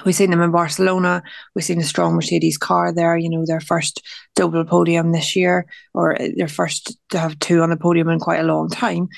We've 0.04 0.14
seen 0.14 0.30
them 0.30 0.42
in 0.42 0.50
Barcelona. 0.50 1.22
We've 1.54 1.64
seen 1.64 1.80
a 1.80 1.84
strong 1.84 2.14
Mercedes 2.14 2.58
car 2.58 2.92
there, 2.92 3.16
you 3.16 3.30
know, 3.30 3.44
their 3.46 3.60
first 3.60 4.02
double 4.34 4.64
podium 4.64 5.12
this 5.12 5.36
year, 5.36 5.66
or 5.92 6.16
their 6.36 6.48
first 6.48 6.96
to 7.10 7.18
have 7.18 7.38
two 7.38 7.60
on 7.60 7.70
the 7.70 7.76
podium 7.76 8.08
in 8.08 8.18
quite 8.18 8.40
a 8.40 8.44
long 8.44 8.68
time. 8.68 9.08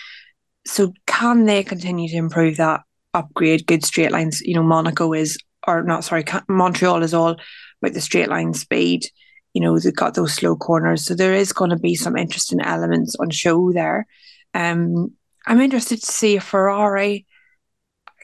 So, 0.66 0.92
can 1.06 1.46
they 1.46 1.62
continue 1.62 2.08
to 2.08 2.16
improve 2.16 2.56
that 2.58 2.82
upgrade, 3.14 3.66
good 3.66 3.84
straight 3.84 4.12
lines? 4.12 4.42
You 4.42 4.54
know, 4.54 4.62
Monaco 4.62 5.12
is, 5.12 5.38
or 5.66 5.82
not, 5.82 6.04
sorry, 6.04 6.24
Montreal 6.48 7.02
is 7.02 7.14
all 7.14 7.36
about 7.80 7.94
the 7.94 8.00
straight 8.00 8.28
line 8.28 8.52
speed. 8.52 9.06
You 9.54 9.62
know, 9.62 9.78
they've 9.78 9.94
got 9.94 10.14
those 10.14 10.34
slow 10.34 10.56
corners. 10.56 11.04
So, 11.04 11.14
there 11.14 11.34
is 11.34 11.52
going 11.52 11.70
to 11.70 11.78
be 11.78 11.94
some 11.94 12.16
interesting 12.16 12.60
elements 12.60 13.16
on 13.18 13.30
show 13.30 13.72
there. 13.72 14.06
Um, 14.52 15.12
I'm 15.46 15.60
interested 15.60 16.02
to 16.02 16.12
see 16.12 16.36
if 16.36 16.44
Ferrari 16.44 17.26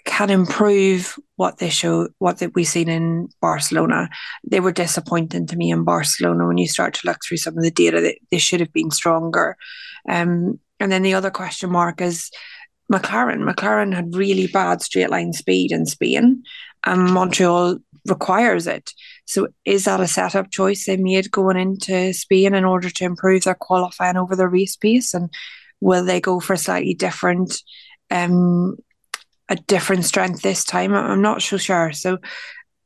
can 0.05 0.31
improve 0.31 1.19
what 1.37 1.59
they 1.59 1.69
show, 1.69 2.09
what 2.19 2.39
that 2.39 2.55
we've 2.55 2.67
seen 2.67 2.89
in 2.89 3.29
Barcelona. 3.41 4.09
They 4.45 4.61
were 4.61 4.73
disappointing 4.73 5.47
to 5.47 5.57
me 5.57 5.71
in 5.71 5.85
Barcelona 5.85 6.47
when 6.47 6.59
you 6.59 6.69
start 6.69 6.95
to 6.95 7.07
look 7.07 7.19
through 7.23 7.39
some 7.39 7.57
of 7.57 7.63
the 7.63 7.71
data 7.71 8.01
that 8.01 8.19
they 8.31 8.39
should 8.39 8.61
have 8.61 8.73
been 8.73 8.91
stronger. 8.91 9.57
Um, 10.09 10.59
and 10.81 10.91
then 10.91 11.03
the 11.03 11.15
other 11.15 11.31
question 11.31 11.71
mark 11.71 12.01
is 12.01 12.31
McLaren. 12.93 13.49
McLaren 13.49 13.95
had 13.95 14.15
really 14.15 14.49
bad 14.49 14.83
straight 14.83 15.11
line 15.11 15.33
speed 15.33 15.73
in 15.73 15.87
Spain, 15.87 16.43
and 16.85 17.13
Montreal 17.13 17.79
requires 18.07 18.67
it. 18.67 18.93
So 19.27 19.49
is 19.65 19.85
that 19.85 20.01
a 20.01 20.09
setup 20.09 20.51
choice 20.51 20.87
they 20.87 20.97
made 20.97 21.31
going 21.31 21.57
into 21.57 22.13
Spain 22.13 22.55
in 22.55 22.65
order 22.65 22.91
to 22.91 23.05
improve 23.05 23.45
their 23.45 23.55
qualifying 23.55 24.17
over 24.17 24.35
the 24.35 24.49
race 24.49 24.77
pace? 24.77 25.15
And 25.15 25.31
will 25.81 26.05
they 26.05 26.21
go 26.21 26.41
for 26.41 26.55
a 26.55 26.59
slightly 26.59 26.95
different 26.95 27.63
um, 28.11 28.77
a 29.53 29.57
different 29.67 30.07
strength 30.07 30.41
this 30.41 30.65
time. 30.65 30.95
I'm 30.95 31.21
not 31.21 31.43
so 31.43 31.59
sure. 31.59 31.93
So 31.93 32.19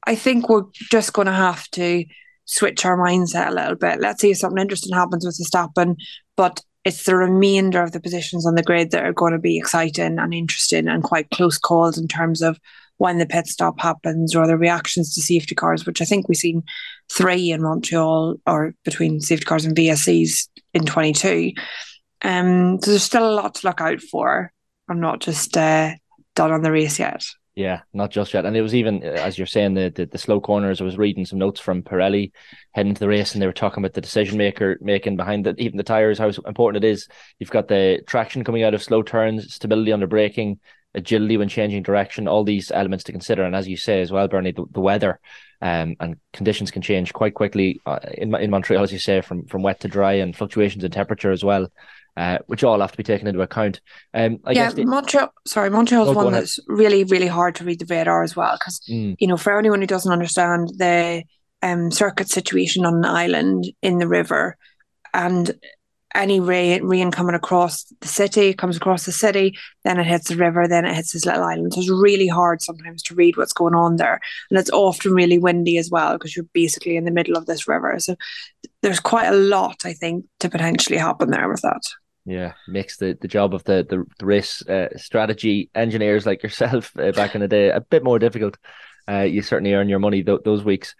I 0.04 0.16
think 0.16 0.48
we're 0.48 0.64
just 0.72 1.12
going 1.12 1.26
to 1.26 1.32
have 1.32 1.70
to 1.70 2.04
switch 2.44 2.84
our 2.84 2.98
mindset 2.98 3.48
a 3.48 3.54
little 3.54 3.76
bit. 3.76 4.00
Let's 4.00 4.20
see 4.20 4.32
if 4.32 4.38
something 4.38 4.60
interesting 4.60 4.92
happens 4.92 5.24
with 5.24 5.38
Verstappen, 5.38 5.94
but 6.36 6.60
it's 6.84 7.04
the 7.04 7.14
remainder 7.14 7.82
of 7.82 7.92
the 7.92 8.00
positions 8.00 8.44
on 8.46 8.56
the 8.56 8.64
grid 8.64 8.90
that 8.90 9.04
are 9.04 9.12
going 9.12 9.32
to 9.32 9.38
be 9.38 9.56
exciting 9.56 10.18
and 10.18 10.34
interesting 10.34 10.88
and 10.88 11.04
quite 11.04 11.30
close 11.30 11.56
calls 11.56 11.98
in 11.98 12.08
terms 12.08 12.42
of 12.42 12.58
when 12.98 13.18
the 13.18 13.26
pit 13.26 13.46
stop 13.46 13.80
happens 13.80 14.34
or 14.34 14.48
the 14.48 14.58
reactions 14.58 15.14
to 15.14 15.22
safety 15.22 15.54
cars, 15.54 15.86
which 15.86 16.02
I 16.02 16.04
think 16.04 16.28
we've 16.28 16.36
seen 16.36 16.64
three 17.12 17.52
in 17.52 17.62
Montreal 17.62 18.36
or 18.44 18.74
between 18.84 19.20
safety 19.20 19.44
cars 19.44 19.64
and 19.64 19.76
VSCs 19.76 20.48
in 20.74 20.84
22. 20.84 21.52
Um, 22.22 22.80
so 22.82 22.90
there's 22.90 23.04
still 23.04 23.28
a 23.28 23.34
lot 23.34 23.54
to 23.56 23.68
look 23.68 23.80
out 23.80 24.00
for. 24.00 24.52
I'm 24.88 25.00
not 25.00 25.20
just 25.20 25.56
uh, 25.56 25.94
done 26.36 26.52
on 26.52 26.62
the 26.62 26.70
race 26.70 27.00
yet. 27.00 27.24
Yeah, 27.56 27.80
not 27.94 28.10
just 28.10 28.34
yet. 28.34 28.44
And 28.44 28.54
it 28.54 28.60
was 28.60 28.74
even 28.74 29.02
as 29.02 29.38
you're 29.38 29.46
saying 29.46 29.74
the, 29.74 29.90
the, 29.92 30.04
the 30.04 30.18
slow 30.18 30.42
corners. 30.42 30.80
I 30.80 30.84
was 30.84 30.98
reading 30.98 31.24
some 31.24 31.38
notes 31.38 31.58
from 31.58 31.82
Pirelli 31.82 32.32
heading 32.72 32.92
to 32.92 33.00
the 33.00 33.08
race, 33.08 33.32
and 33.32 33.40
they 33.40 33.46
were 33.46 33.52
talking 33.52 33.82
about 33.82 33.94
the 33.94 34.02
decision 34.02 34.36
maker 34.36 34.76
making 34.82 35.16
behind 35.16 35.46
the, 35.46 35.54
even 35.56 35.78
the 35.78 35.82
tires, 35.82 36.18
how 36.18 36.30
important 36.46 36.84
it 36.84 36.88
is. 36.88 37.08
You've 37.38 37.50
got 37.50 37.68
the 37.68 38.02
traction 38.06 38.44
coming 38.44 38.62
out 38.62 38.74
of 38.74 38.82
slow 38.82 39.02
turns, 39.02 39.54
stability 39.54 39.90
under 39.90 40.06
braking, 40.06 40.60
agility 40.94 41.38
when 41.38 41.48
changing 41.48 41.82
direction, 41.82 42.28
all 42.28 42.44
these 42.44 42.70
elements 42.70 43.04
to 43.04 43.12
consider. 43.12 43.42
And 43.42 43.56
as 43.56 43.66
you 43.66 43.78
say 43.78 44.02
as 44.02 44.12
well, 44.12 44.28
Bernie, 44.28 44.52
the, 44.52 44.66
the 44.70 44.80
weather 44.80 45.18
um, 45.62 45.96
and 45.98 46.16
conditions 46.34 46.70
can 46.70 46.82
change 46.82 47.14
quite 47.14 47.32
quickly 47.32 47.80
uh, 47.86 48.00
in 48.12 48.34
in 48.34 48.50
Montreal, 48.50 48.82
as 48.82 48.92
you 48.92 48.98
say, 48.98 49.22
from 49.22 49.46
from 49.46 49.62
wet 49.62 49.80
to 49.80 49.88
dry, 49.88 50.12
and 50.12 50.36
fluctuations 50.36 50.84
in 50.84 50.90
temperature 50.90 51.32
as 51.32 51.42
well 51.42 51.68
uh, 52.16 52.38
which 52.46 52.64
all 52.64 52.80
have 52.80 52.92
to 52.92 52.96
be 52.96 53.02
taken 53.02 53.26
into 53.26 53.42
account. 53.42 53.80
Um, 54.14 54.38
I 54.44 54.52
yeah, 54.52 54.64
guess 54.64 54.74
the, 54.74 54.84
Montreal. 54.84 55.32
Sorry, 55.46 55.70
Montreal's 55.70 56.08
oh, 56.08 56.12
one 56.12 56.32
that's 56.32 56.58
really, 56.66 57.04
really 57.04 57.26
hard 57.26 57.54
to 57.56 57.64
read 57.64 57.78
the 57.78 57.86
radar 57.86 58.22
as 58.22 58.34
well 58.34 58.56
because 58.58 58.80
mm. 58.88 59.16
you 59.18 59.26
know 59.26 59.36
for 59.36 59.58
anyone 59.58 59.80
who 59.80 59.86
doesn't 59.86 60.12
understand 60.12 60.70
the 60.76 61.24
um, 61.62 61.90
circuit 61.90 62.28
situation 62.28 62.84
on 62.84 62.94
an 62.96 63.04
island 63.04 63.66
in 63.82 63.98
the 63.98 64.08
river, 64.08 64.56
and 65.12 65.54
any 66.14 66.40
rain, 66.40 66.84
rain 66.84 67.10
coming 67.10 67.34
across 67.34 67.84
the 68.00 68.08
city 68.08 68.54
comes 68.54 68.76
across 68.76 69.04
the 69.04 69.12
city, 69.12 69.56
then 69.84 70.00
it 70.00 70.06
hits 70.06 70.28
the 70.28 70.36
river, 70.36 70.66
then 70.66 70.86
it 70.86 70.94
hits 70.94 71.12
this 71.12 71.26
little 71.26 71.42
island. 71.42 71.74
So 71.74 71.80
it's 71.80 71.90
really 71.90 72.26
hard 72.26 72.62
sometimes 72.62 73.02
to 73.04 73.14
read 73.14 73.36
what's 73.36 73.52
going 73.52 73.74
on 73.74 73.96
there, 73.96 74.20
and 74.50 74.58
it's 74.58 74.70
often 74.70 75.12
really 75.12 75.38
windy 75.38 75.76
as 75.76 75.90
well 75.90 76.14
because 76.14 76.34
you're 76.34 76.46
basically 76.54 76.96
in 76.96 77.04
the 77.04 77.10
middle 77.10 77.36
of 77.36 77.46
this 77.46 77.68
river. 77.68 77.98
So 77.98 78.16
there's 78.82 79.00
quite 79.00 79.26
a 79.26 79.36
lot, 79.36 79.84
I 79.84 79.92
think, 79.92 80.24
to 80.40 80.48
potentially 80.48 80.98
happen 80.98 81.30
there 81.30 81.48
with 81.48 81.60
that. 81.60 81.82
Yeah, 82.26 82.54
makes 82.66 82.96
the, 82.96 83.16
the 83.20 83.28
job 83.28 83.54
of 83.54 83.62
the 83.64 83.86
the, 83.88 84.04
the 84.18 84.26
race 84.26 84.60
uh, 84.68 84.88
strategy 84.96 85.70
engineers 85.74 86.26
like 86.26 86.42
yourself 86.42 86.90
uh, 86.98 87.12
back 87.12 87.34
in 87.36 87.40
the 87.40 87.48
day 87.48 87.68
a 87.68 87.80
bit 87.80 88.02
more 88.02 88.18
difficult. 88.18 88.58
Uh, 89.08 89.20
you 89.20 89.40
certainly 89.42 89.74
earn 89.74 89.88
your 89.88 90.00
money 90.00 90.24
th- 90.24 90.40
those 90.44 90.64
weeks. 90.64 90.96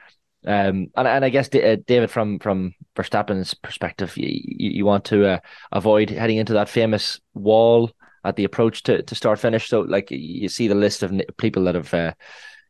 Um, 0.47 0.87
and 0.97 1.09
and 1.09 1.25
I 1.25 1.29
guess 1.29 1.53
uh, 1.53 1.77
David, 1.85 2.13
from 2.13 2.39
from 2.39 2.75
Verstappen's 2.95 3.55
perspective, 3.55 4.17
you, 4.17 4.29
you 4.47 4.87
want 4.87 5.05
to 5.07 5.27
uh, 5.27 5.39
avoid 5.73 6.11
heading 6.11 6.37
into 6.37 6.53
that 6.53 6.69
famous 6.69 7.21
wall 7.35 7.91
at 8.25 8.37
the 8.37 8.45
approach 8.45 8.85
to, 8.85 9.03
to 9.03 9.15
start 9.17 9.41
finish. 9.41 9.69
So 9.69 9.81
like 9.81 10.11
you 10.11 10.49
see 10.49 10.69
the 10.69 10.75
list 10.77 11.03
of 11.03 11.13
people 11.39 11.65
that 11.65 11.75
have 11.75 11.93
uh, 11.93 12.13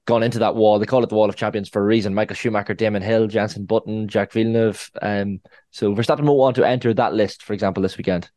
gone 0.07 0.23
into 0.23 0.39
that 0.39 0.55
wall. 0.55 0.79
They 0.79 0.87
call 0.87 1.03
it 1.03 1.09
the 1.09 1.15
Wall 1.15 1.29
of 1.29 1.37
Champions 1.37 1.69
for 1.69 1.83
a 1.83 1.85
reason. 1.85 2.15
Michael 2.15 2.37
Schumacher, 2.37 2.75
Damon 2.75 3.03
Hill, 3.03 3.27
Jenson 3.27 3.67
Button, 3.67 4.09
Jacques 4.09 4.33
Villeneuve. 4.33 4.91
Um, 5.03 5.41
so 5.71 5.95
Verstappen 5.95 6.25
won't 6.25 6.39
want 6.39 6.57
to 6.57 6.67
enter 6.67 6.95
that 6.95 7.13
list, 7.13 7.43
for 7.43 7.53
example, 7.53 7.83
this 7.83 7.99
weekend. 7.99 8.31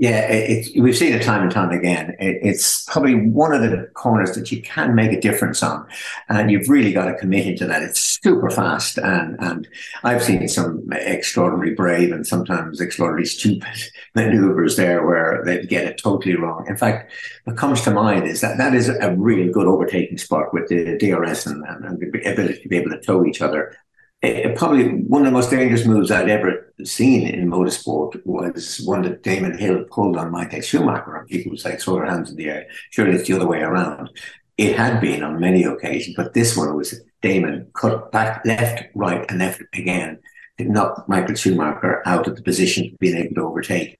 Yeah, 0.00 0.32
it, 0.32 0.66
it, 0.74 0.80
we've 0.80 0.96
seen 0.96 1.12
it 1.12 1.22
time 1.22 1.42
and 1.42 1.52
time 1.52 1.72
again. 1.72 2.16
It, 2.18 2.38
it's 2.40 2.86
probably 2.86 3.16
one 3.16 3.52
of 3.52 3.60
the 3.60 3.86
corners 3.92 4.34
that 4.34 4.50
you 4.50 4.62
can 4.62 4.94
make 4.94 5.12
a 5.12 5.20
difference 5.20 5.62
on, 5.62 5.86
and 6.30 6.50
you've 6.50 6.70
really 6.70 6.90
got 6.90 7.04
to 7.04 7.14
commit 7.18 7.46
into 7.46 7.66
that. 7.66 7.82
It's 7.82 8.18
super 8.22 8.48
fast, 8.48 8.96
and 8.96 9.36
and 9.40 9.68
I've 10.02 10.22
seen 10.22 10.48
some 10.48 10.90
extraordinarily 10.90 11.74
brave 11.74 12.12
and 12.12 12.26
sometimes 12.26 12.80
extraordinarily 12.80 13.26
stupid 13.26 13.68
maneuvers 14.14 14.76
there 14.76 15.06
where 15.06 15.42
they 15.44 15.66
get 15.66 15.84
it 15.84 15.98
totally 15.98 16.34
wrong. 16.34 16.64
In 16.66 16.78
fact, 16.78 17.12
what 17.44 17.58
comes 17.58 17.82
to 17.82 17.90
mind 17.90 18.26
is 18.26 18.40
that 18.40 18.56
that 18.56 18.74
is 18.74 18.88
a 18.88 19.14
really 19.18 19.52
good 19.52 19.66
overtaking 19.66 20.16
spot 20.16 20.54
with 20.54 20.66
the 20.68 20.96
DRS 20.96 21.44
and, 21.44 21.62
and, 21.68 21.84
and 21.84 22.00
the 22.00 22.32
ability 22.32 22.62
to 22.62 22.68
be 22.70 22.78
able 22.78 22.92
to 22.92 23.00
tow 23.02 23.26
each 23.26 23.42
other 23.42 23.76
it, 24.22 24.56
probably 24.56 24.88
one 24.88 25.22
of 25.22 25.26
the 25.26 25.32
most 25.32 25.50
dangerous 25.50 25.86
moves 25.86 26.10
I'd 26.10 26.28
ever 26.28 26.72
seen 26.84 27.26
in 27.26 27.50
motorsport 27.50 28.20
was 28.26 28.80
one 28.80 29.02
that 29.02 29.22
Damon 29.22 29.56
Hill 29.56 29.84
pulled 29.90 30.16
on 30.16 30.30
Michael 30.30 30.60
Schumacher, 30.60 31.16
and 31.16 31.28
people 31.28 31.50
would 31.50 31.60
say, 31.60 31.76
throw 31.76 31.94
their 31.94 32.06
hands 32.06 32.30
in 32.30 32.36
the 32.36 32.48
air. 32.48 32.66
Surely 32.90 33.16
it's 33.16 33.28
the 33.28 33.36
other 33.36 33.46
way 33.46 33.60
around. 33.60 34.10
It 34.58 34.76
had 34.76 35.00
been 35.00 35.22
on 35.22 35.40
many 35.40 35.64
occasions, 35.64 36.16
but 36.16 36.34
this 36.34 36.54
one 36.54 36.76
was 36.76 37.00
Damon 37.22 37.70
cut 37.74 38.12
back 38.12 38.44
left, 38.44 38.84
right, 38.94 39.24
and 39.30 39.38
left 39.38 39.62
again 39.72 40.18
to 40.58 40.64
knock 40.64 41.08
Michael 41.08 41.34
Schumacher 41.34 42.02
out 42.06 42.26
of 42.26 42.36
the 42.36 42.42
position 42.42 42.90
of 42.92 42.98
being 42.98 43.16
able 43.16 43.34
to 43.36 43.42
overtake. 43.42 43.98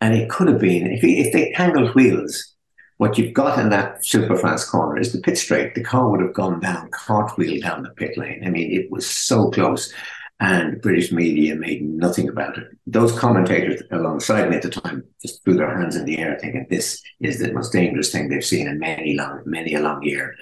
And 0.00 0.14
it 0.14 0.30
could 0.30 0.48
have 0.48 0.60
been, 0.60 0.86
if, 0.86 1.04
if 1.04 1.32
they 1.32 1.52
handled 1.54 1.94
wheels, 1.94 2.54
what 2.98 3.16
you've 3.16 3.32
got 3.32 3.58
in 3.58 3.70
that 3.70 4.04
super 4.04 4.36
fast 4.36 4.68
corner 4.68 4.98
is 4.98 5.12
the 5.12 5.20
pit 5.20 5.38
straight. 5.38 5.74
The 5.74 5.84
car 5.84 6.10
would 6.10 6.20
have 6.20 6.34
gone 6.34 6.60
down, 6.60 6.90
cartwheel 6.90 7.60
down 7.62 7.84
the 7.84 7.90
pit 7.90 8.18
lane. 8.18 8.42
I 8.44 8.50
mean, 8.50 8.72
it 8.72 8.90
was 8.90 9.08
so 9.08 9.50
close. 9.50 9.92
And 10.40 10.80
British 10.80 11.10
media 11.10 11.56
made 11.56 11.82
nothing 11.82 12.28
about 12.28 12.58
it. 12.58 12.68
Those 12.86 13.16
commentators 13.18 13.82
alongside 13.90 14.50
me 14.50 14.56
at 14.56 14.62
the 14.62 14.70
time 14.70 15.04
just 15.20 15.42
threw 15.42 15.54
their 15.54 15.76
hands 15.76 15.96
in 15.96 16.04
the 16.04 16.18
air, 16.18 16.38
thinking 16.40 16.66
this 16.70 17.02
is 17.20 17.40
the 17.40 17.52
most 17.52 17.72
dangerous 17.72 18.12
thing 18.12 18.28
they've 18.28 18.44
seen 18.44 18.68
in 18.68 18.78
many 18.78 19.16
long, 19.16 19.42
many 19.46 19.74
a 19.74 19.80
long 19.80 20.02
year. 20.02 20.36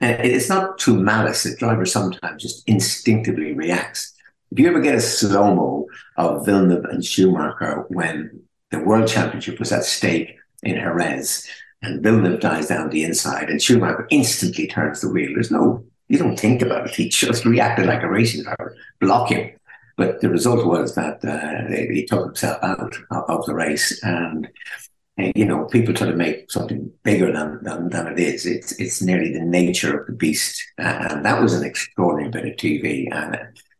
And 0.00 0.20
it's 0.24 0.48
not 0.48 0.78
too 0.78 0.96
malice. 0.96 1.44
The 1.44 1.56
driver 1.56 1.86
sometimes 1.86 2.42
just 2.42 2.68
instinctively 2.68 3.52
reacts. 3.52 4.14
If 4.50 4.58
you 4.60 4.68
ever 4.68 4.80
get 4.80 4.94
a 4.94 5.00
slow 5.00 5.54
mo 5.54 5.86
of 6.16 6.44
Villeneuve 6.44 6.84
and 6.84 7.04
Schumacher 7.04 7.84
when 7.88 8.42
the 8.70 8.80
world 8.80 9.08
championship 9.08 9.58
was 9.58 9.72
at 9.72 9.84
stake 9.84 10.36
in 10.62 10.76
Jerez, 10.76 11.48
and 11.82 12.02
Villeneuve 12.02 12.40
dies 12.40 12.68
down 12.68 12.90
the 12.90 13.04
inside, 13.04 13.50
and 13.50 13.60
Schumacher 13.60 14.06
instantly 14.10 14.66
turns 14.66 15.00
the 15.00 15.10
wheel. 15.10 15.30
There's 15.34 15.50
no, 15.50 15.84
you 16.08 16.18
don't 16.18 16.38
think 16.38 16.62
about 16.62 16.88
it. 16.88 16.94
He 16.94 17.08
just 17.08 17.44
reacted 17.44 17.86
like 17.86 18.02
a 18.02 18.08
racing 18.08 18.44
driver, 18.44 18.76
block 19.00 19.30
him. 19.30 19.50
But 19.96 20.20
the 20.20 20.28
result 20.28 20.66
was 20.66 20.94
that 20.94 21.24
uh, 21.24 21.92
he 21.92 22.04
took 22.04 22.26
himself 22.26 22.58
out 22.62 22.94
of 23.10 23.46
the 23.46 23.54
race, 23.54 24.02
and 24.02 24.46
uh, 25.18 25.32
you 25.34 25.46
know 25.46 25.64
people 25.64 25.94
try 25.94 26.06
to 26.06 26.14
make 26.14 26.50
something 26.50 26.92
bigger 27.02 27.32
than, 27.32 27.62
than 27.62 27.88
than 27.88 28.06
it 28.08 28.18
is. 28.18 28.44
It's 28.44 28.72
it's 28.72 29.00
nearly 29.00 29.32
the 29.32 29.40
nature 29.40 29.98
of 29.98 30.06
the 30.06 30.12
beast, 30.12 30.62
and 30.76 31.24
that 31.24 31.40
was 31.40 31.54
an 31.54 31.64
extraordinary 31.64 32.30
bit 32.30 32.44
of 32.44 32.56
TV, 32.56 33.08
and 33.10 33.38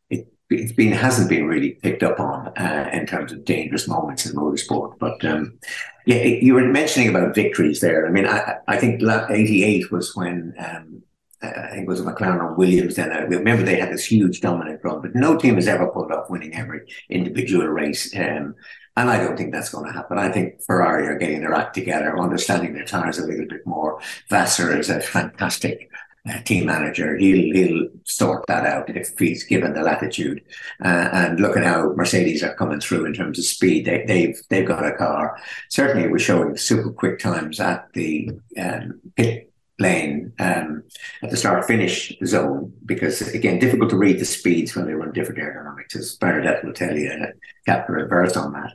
it 0.08 0.32
it's 0.48 0.72
been 0.72 0.92
hasn't 0.92 1.28
been 1.28 1.46
really 1.46 1.72
picked 1.82 2.02
up 2.02 2.18
on 2.18 2.48
uh, 2.56 2.88
in 2.94 3.04
terms 3.04 3.32
of 3.32 3.44
dangerous 3.44 3.86
moments 3.86 4.24
in 4.24 4.34
motorsport. 4.34 4.98
But 4.98 5.22
um, 5.22 5.58
yeah, 6.06 6.22
you 6.22 6.54
were 6.54 6.64
mentioning 6.64 7.08
about 7.08 7.34
victories 7.34 7.80
there. 7.80 8.06
I 8.06 8.10
mean, 8.10 8.26
I 8.26 8.58
I 8.68 8.78
think 8.78 9.02
'88 9.02 9.90
was 9.92 10.14
when. 10.16 10.54
Um, 10.58 11.02
I 11.42 11.68
think 11.68 11.82
it 11.82 11.88
was 11.88 12.00
McLaren 12.00 12.40
or 12.40 12.54
Williams 12.54 12.96
then. 12.96 13.12
I 13.12 13.18
remember 13.18 13.62
they 13.62 13.78
had 13.78 13.92
this 13.92 14.06
huge 14.06 14.40
dominant 14.40 14.80
run, 14.82 15.02
but 15.02 15.14
no 15.14 15.36
team 15.36 15.56
has 15.56 15.68
ever 15.68 15.86
pulled 15.86 16.10
off 16.10 16.30
winning 16.30 16.54
every 16.54 16.80
individual 17.10 17.66
race. 17.66 18.12
Um, 18.16 18.54
and 18.96 19.10
I 19.10 19.18
don't 19.18 19.36
think 19.36 19.52
that's 19.52 19.68
going 19.68 19.84
to 19.84 19.92
happen. 19.92 20.18
I 20.18 20.32
think 20.32 20.62
Ferrari 20.62 21.06
are 21.06 21.18
getting 21.18 21.40
their 21.40 21.52
act 21.52 21.74
together, 21.74 22.18
understanding 22.18 22.72
their 22.72 22.86
tires 22.86 23.18
a 23.18 23.26
little 23.26 23.46
bit 23.46 23.66
more. 23.66 24.00
Vasseur 24.30 24.76
is 24.78 24.88
a 24.88 25.00
fantastic 25.00 25.90
uh, 25.92 25.98
team 26.44 26.66
manager. 26.66 27.16
He'll 27.16 27.54
he'll 27.54 27.88
sort 28.04 28.46
that 28.46 28.66
out 28.66 28.90
if 28.90 29.18
he's 29.18 29.44
given 29.44 29.74
the 29.74 29.82
latitude. 29.82 30.42
Uh, 30.84 31.08
and 31.12 31.40
look 31.40 31.56
at 31.56 31.64
how 31.64 31.92
Mercedes 31.94 32.42
are 32.42 32.54
coming 32.54 32.80
through 32.80 33.06
in 33.06 33.14
terms 33.14 33.38
of 33.38 33.44
speed. 33.44 33.86
They, 33.86 33.98
have 33.98 34.06
they've, 34.06 34.40
they've 34.48 34.68
got 34.68 34.86
a 34.86 34.92
car. 34.92 35.38
Certainly, 35.70 36.04
it 36.04 36.10
was 36.10 36.22
showing 36.22 36.56
super 36.56 36.90
quick 36.90 37.18
times 37.18 37.60
at 37.60 37.92
the 37.92 38.30
um, 38.58 39.00
pit 39.16 39.52
lane 39.78 40.32
um, 40.38 40.82
at 41.22 41.30
the 41.30 41.36
start 41.36 41.66
finish 41.66 42.12
zone 42.24 42.72
because 42.86 43.20
again 43.34 43.58
difficult 43.58 43.90
to 43.90 43.96
read 43.96 44.18
the 44.18 44.24
speeds 44.24 44.74
when 44.74 44.86
they 44.86 44.94
run 44.94 45.12
different 45.12 45.38
aerodynamics 45.38 45.94
as 45.94 46.16
Bernadette 46.16 46.64
will 46.64 46.72
tell 46.72 46.96
you 46.96 47.10
and 47.10 47.26
Captain 47.66 47.94
reversed 47.94 48.38
on 48.38 48.54
that 48.54 48.72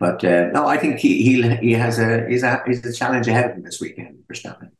but 0.00 0.24
uh, 0.24 0.48
no 0.52 0.66
I 0.66 0.76
think 0.76 0.98
he 0.98 1.22
he 1.22 1.56
he 1.58 1.72
has 1.74 2.00
a 2.00 2.26
he's 2.28 2.42
a 2.42 2.60
he's 2.66 2.84
a 2.84 2.92
challenge 2.92 3.28
ahead 3.28 3.50
of 3.50 3.56
him 3.58 3.62
this 3.62 3.80
weekend 3.80 4.24
for 4.26 4.34
Verstappen 4.34 4.70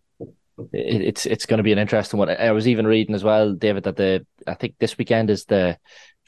it's 0.72 1.26
it's 1.26 1.46
going 1.46 1.58
to 1.58 1.64
be 1.64 1.72
an 1.72 1.78
interesting 1.78 2.18
one 2.18 2.30
I 2.30 2.52
was 2.52 2.68
even 2.68 2.86
reading 2.86 3.14
as 3.14 3.24
well 3.24 3.52
David 3.52 3.84
that 3.84 3.96
the 3.96 4.26
I 4.46 4.54
think 4.54 4.74
this 4.78 4.98
weekend 4.98 5.30
is 5.30 5.44
the 5.44 5.78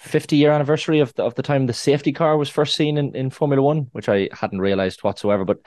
50 0.03 0.37
year 0.37 0.51
anniversary 0.51 0.99
of 0.99 1.15
the, 1.15 1.23
of 1.23 1.37
the 1.37 1.43
time 1.43 1.67
the 1.67 1.73
safety 1.73 2.13
car 2.13 2.37
was 2.37 2.49
first 2.49 2.75
seen 2.75 2.99
in, 2.99 3.15
in 3.15 3.31
Formula 3.31 3.63
One, 3.63 3.87
which 3.93 4.09
I 4.09 4.29
hadn't 4.33 4.61
realized 4.61 5.05
whatsoever. 5.05 5.45
But 5.45 5.59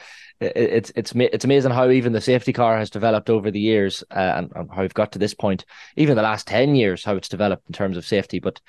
it, 0.41 0.51
it's 0.57 0.91
it's 0.95 1.13
it's 1.15 1.45
amazing 1.45 1.71
how 1.71 1.89
even 1.89 2.11
the 2.11 2.19
safety 2.19 2.51
car 2.51 2.77
has 2.77 2.89
developed 2.89 3.29
over 3.29 3.49
the 3.49 3.59
years 3.59 4.03
uh, 4.11 4.33
and, 4.35 4.51
and, 4.53 4.69
how 4.69 4.81
we've 4.81 4.93
got 4.93 5.13
to 5.13 5.19
this 5.19 5.33
point. 5.33 5.63
Even 5.95 6.17
the 6.17 6.21
last 6.21 6.47
10 6.47 6.75
years, 6.75 7.05
how 7.05 7.15
it's 7.15 7.29
developed 7.29 7.63
in 7.67 7.73
terms 7.73 7.95
of 7.95 8.05
safety. 8.05 8.39
But 8.39 8.59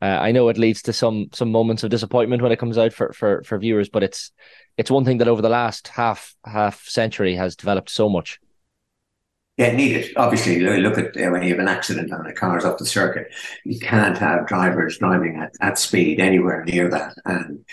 uh, 0.00 0.04
I 0.04 0.30
know 0.30 0.48
it 0.48 0.58
leads 0.58 0.82
to 0.82 0.92
some 0.92 1.26
some 1.32 1.50
moments 1.50 1.82
of 1.82 1.90
disappointment 1.90 2.42
when 2.42 2.52
it 2.52 2.58
comes 2.60 2.78
out 2.78 2.92
for, 2.92 3.12
for 3.12 3.42
for 3.44 3.58
viewers. 3.58 3.88
But 3.88 4.04
it's 4.04 4.30
it's 4.76 4.92
one 4.92 5.04
thing 5.04 5.18
that 5.18 5.28
over 5.28 5.42
the 5.42 5.48
last 5.48 5.88
half 5.88 6.36
half 6.44 6.84
century 6.84 7.34
has 7.34 7.56
developed 7.56 7.90
so 7.90 8.08
much. 8.08 8.38
Yeah, 9.56 9.72
needed. 9.72 10.12
Obviously, 10.16 10.60
look 10.60 10.98
at 10.98 11.16
uh, 11.16 11.30
when 11.30 11.42
you 11.42 11.50
have 11.50 11.58
an 11.58 11.68
accident 11.68 12.12
and 12.12 12.26
the 12.26 12.32
car's 12.34 12.64
off 12.66 12.76
the 12.78 12.84
circuit, 12.84 13.32
you 13.64 13.78
can't 13.78 14.18
have 14.18 14.46
drivers 14.46 14.98
driving 14.98 15.36
at, 15.36 15.54
at 15.62 15.78
speed 15.78 16.20
anywhere 16.20 16.62
near 16.64 16.90
that. 16.90 17.14
And, 17.24 17.64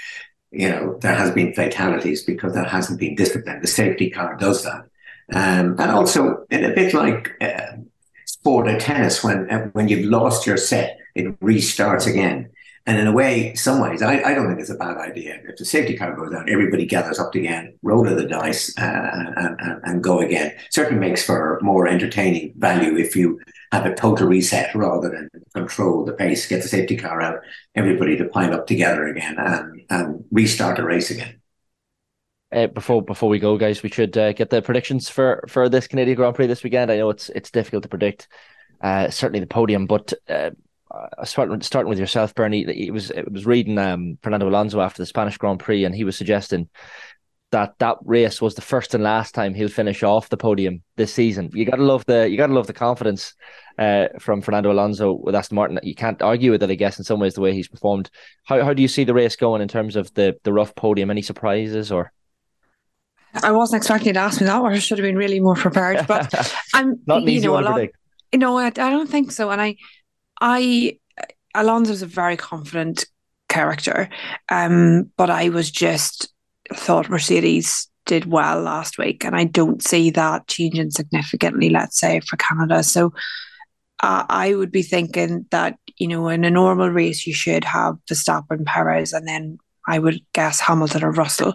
you 0.51 0.69
know, 0.69 0.97
there 1.01 1.15
has 1.15 1.31
been 1.31 1.53
fatalities 1.53 2.23
because 2.23 2.53
there 2.53 2.63
hasn't 2.63 3.01
been 3.01 3.15
discipline. 3.15 3.59
The 3.59 3.67
safety 3.67 4.09
car 4.09 4.37
does 4.37 4.63
that. 4.63 4.85
Um, 5.33 5.75
and 5.77 5.91
also, 5.91 6.45
in 6.49 6.63
a 6.63 6.73
bit 6.73 6.93
like 6.93 7.31
uh, 7.41 7.77
sport 8.25 8.69
of 8.69 8.79
tennis, 8.79 9.21
when 9.21 9.69
when 9.73 9.89
you've 9.89 10.05
lost 10.05 10.47
your 10.47 10.57
set, 10.57 10.99
it 11.15 11.37
restarts 11.41 12.07
again. 12.07 12.49
And 12.85 12.99
in 12.99 13.07
a 13.07 13.13
way, 13.13 13.55
some 13.55 13.79
ways, 13.79 14.01
I, 14.01 14.21
I 14.21 14.33
don't 14.33 14.47
think 14.47 14.59
it's 14.59 14.69
a 14.69 14.75
bad 14.75 14.97
idea. 14.97 15.39
If 15.47 15.55
the 15.55 15.63
safety 15.63 15.95
car 15.95 16.15
goes 16.15 16.33
out, 16.33 16.49
everybody 16.49 16.85
gathers 16.85 17.17
up 17.17 17.33
again, 17.33 17.77
roll 17.81 18.05
of 18.05 18.17
the 18.17 18.27
dice, 18.27 18.77
uh, 18.77 19.09
and, 19.37 19.57
and, 19.59 19.81
and 19.83 20.03
go 20.03 20.19
again. 20.19 20.53
Certainly 20.69 20.99
makes 20.99 21.23
for 21.23 21.59
more 21.61 21.87
entertaining 21.87 22.53
value 22.57 22.97
if 22.97 23.15
you 23.15 23.39
have 23.71 23.85
a 23.85 23.95
total 23.95 24.27
reset 24.27 24.75
rather 24.75 25.09
than 25.09 25.29
control 25.55 26.03
the 26.03 26.11
pace, 26.11 26.45
get 26.45 26.61
the 26.61 26.67
safety 26.67 26.97
car 26.97 27.21
out, 27.21 27.39
everybody 27.73 28.17
to 28.17 28.25
pile 28.25 28.53
up 28.53 28.67
together 28.67 29.07
again 29.07 29.35
and, 29.37 29.81
and 29.89 30.25
restart 30.31 30.75
the 30.75 30.83
race 30.83 31.09
again. 31.09 31.39
Uh, 32.51 32.67
before 32.67 33.01
before 33.01 33.29
we 33.29 33.39
go, 33.39 33.57
guys, 33.57 33.81
we 33.81 33.89
should 33.89 34.15
uh, 34.15 34.31
get 34.33 34.49
the 34.49 34.61
predictions 34.61 35.09
for 35.09 35.43
for 35.47 35.69
this 35.69 35.87
Canadian 35.87 36.17
Grand 36.17 36.35
Prix 36.35 36.47
this 36.47 36.63
weekend. 36.63 36.91
I 36.91 36.97
know 36.97 37.09
it's 37.09 37.29
it's 37.29 37.49
difficult 37.49 37.81
to 37.83 37.89
predict, 37.89 38.27
uh, 38.81 39.09
certainly 39.09 39.39
the 39.39 39.47
podium, 39.47 39.87
but 39.87 40.13
uh, 40.93 41.25
starting 41.25 41.61
starting 41.61 41.89
with 41.89 41.99
yourself, 41.99 42.35
Bernie. 42.35 42.61
It 42.61 42.91
was 42.91 43.11
it 43.11 43.31
was 43.31 43.45
reading 43.45 43.77
um, 43.77 44.17
Fernando 44.21 44.47
Alonso 44.47 44.79
after 44.81 45.01
the 45.01 45.07
Spanish 45.07 45.37
Grand 45.37 45.59
Prix, 45.59 45.85
and 45.85 45.95
he 45.95 46.03
was 46.03 46.15
suggesting 46.15 46.69
that 47.53 47.73
that 47.77 47.97
race 48.03 48.41
was 48.41 48.55
the 48.55 48.61
first 48.61 48.95
and 48.95 49.03
last 49.03 49.35
time 49.35 49.53
he'll 49.53 49.69
finish 49.69 50.01
off 50.01 50.29
the 50.29 50.37
podium 50.37 50.81
this 50.97 51.13
season. 51.13 51.49
You 51.53 51.65
gotta 51.65 51.83
love 51.83 52.03
the 52.05 52.29
you 52.29 52.37
gotta 52.37 52.53
love 52.53 52.67
the 52.67 52.73
confidence 52.73 53.33
uh, 53.77 54.07
from 54.19 54.41
Fernando 54.41 54.71
Alonso 54.71 55.13
with 55.13 55.35
Aston 55.35 55.55
Martin. 55.55 55.79
You 55.83 55.95
can't 55.95 56.21
argue 56.21 56.51
with 56.51 56.63
it, 56.63 56.69
I 56.69 56.75
guess, 56.75 56.97
in 56.97 57.05
some 57.05 57.19
ways 57.19 57.35
the 57.35 57.41
way 57.41 57.53
he's 57.53 57.67
performed. 57.67 58.09
How 58.43 58.63
how 58.63 58.73
do 58.73 58.81
you 58.81 58.87
see 58.87 59.03
the 59.03 59.13
race 59.13 59.35
going 59.35 59.61
in 59.61 59.67
terms 59.67 59.95
of 59.95 60.13
the 60.13 60.35
the 60.43 60.53
rough 60.53 60.75
podium? 60.75 61.09
Any 61.09 61.21
surprises 61.21 61.91
or? 61.91 62.11
I 63.41 63.51
wasn't 63.51 63.79
expecting 63.79 64.13
to 64.13 64.19
ask 64.19 64.39
me 64.39 64.45
that, 64.45 64.61
or 64.61 64.71
I 64.71 64.77
should 64.77 64.99
have 64.99 65.05
been 65.05 65.17
really 65.17 65.39
more 65.39 65.55
prepared. 65.55 66.05
But 66.07 66.33
I'm 66.73 66.99
not 67.07 67.23
an 67.23 67.29
easy 67.29 67.45
you 67.45 67.47
know, 67.47 67.53
one 67.53 67.63
to 67.63 67.71
predict. 67.73 67.97
No, 68.35 68.57
I, 68.57 68.65
I 68.65 68.69
don't 68.71 69.09
think 69.09 69.31
so. 69.31 69.49
And 69.49 69.61
I 69.61 69.75
I 70.43 70.99
Alonso's 71.55 72.01
a 72.01 72.05
very 72.07 72.35
confident 72.35 73.05
character, 73.47 74.09
um, 74.49 75.09
but 75.15 75.29
I 75.29 75.49
was 75.49 75.71
just 75.71 76.27
thought 76.73 77.09
Mercedes 77.09 77.87
did 78.05 78.25
well 78.25 78.61
last 78.61 78.97
week, 78.97 79.23
and 79.23 79.35
I 79.35 79.45
don't 79.45 79.81
see 79.81 80.09
that 80.11 80.47
changing 80.47 80.91
significantly. 80.91 81.69
Let's 81.69 81.97
say 81.97 82.19
for 82.19 82.35
Canada, 82.35 82.83
so 82.83 83.13
uh, 84.01 84.25
I 84.29 84.53
would 84.53 84.71
be 84.71 84.83
thinking 84.83 85.45
that 85.51 85.77
you 85.97 86.09
know 86.09 86.27
in 86.27 86.43
a 86.43 86.51
normal 86.51 86.89
race 86.89 87.25
you 87.25 87.33
should 87.33 87.63
have 87.63 87.95
Verstappen, 88.11 88.65
Perez, 88.65 89.13
and 89.13 89.25
then 89.25 89.57
I 89.87 89.97
would 89.97 90.19
guess 90.33 90.59
Hamilton 90.59 91.05
or 91.05 91.11
Russell. 91.11 91.53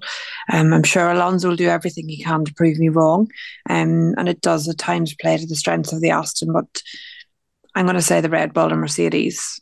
Um, 0.50 0.72
I'm 0.72 0.82
sure 0.82 1.10
Alonso 1.10 1.48
will 1.48 1.56
do 1.56 1.68
everything 1.68 2.08
he 2.08 2.22
can 2.22 2.46
to 2.46 2.54
prove 2.54 2.78
me 2.78 2.88
wrong, 2.88 3.28
um, 3.68 4.14
and 4.16 4.30
it 4.30 4.40
does 4.40 4.66
at 4.66 4.78
times 4.78 5.14
play 5.20 5.36
to 5.36 5.46
the 5.46 5.56
strengths 5.56 5.92
of 5.92 6.00
the 6.00 6.10
Aston, 6.10 6.54
but 6.54 6.82
I'm 7.78 7.86
going 7.86 7.94
to 7.94 8.02
say 8.02 8.20
the 8.20 8.28
Red 8.28 8.52
Bull 8.52 8.72
and 8.72 8.80
Mercedes. 8.80 9.60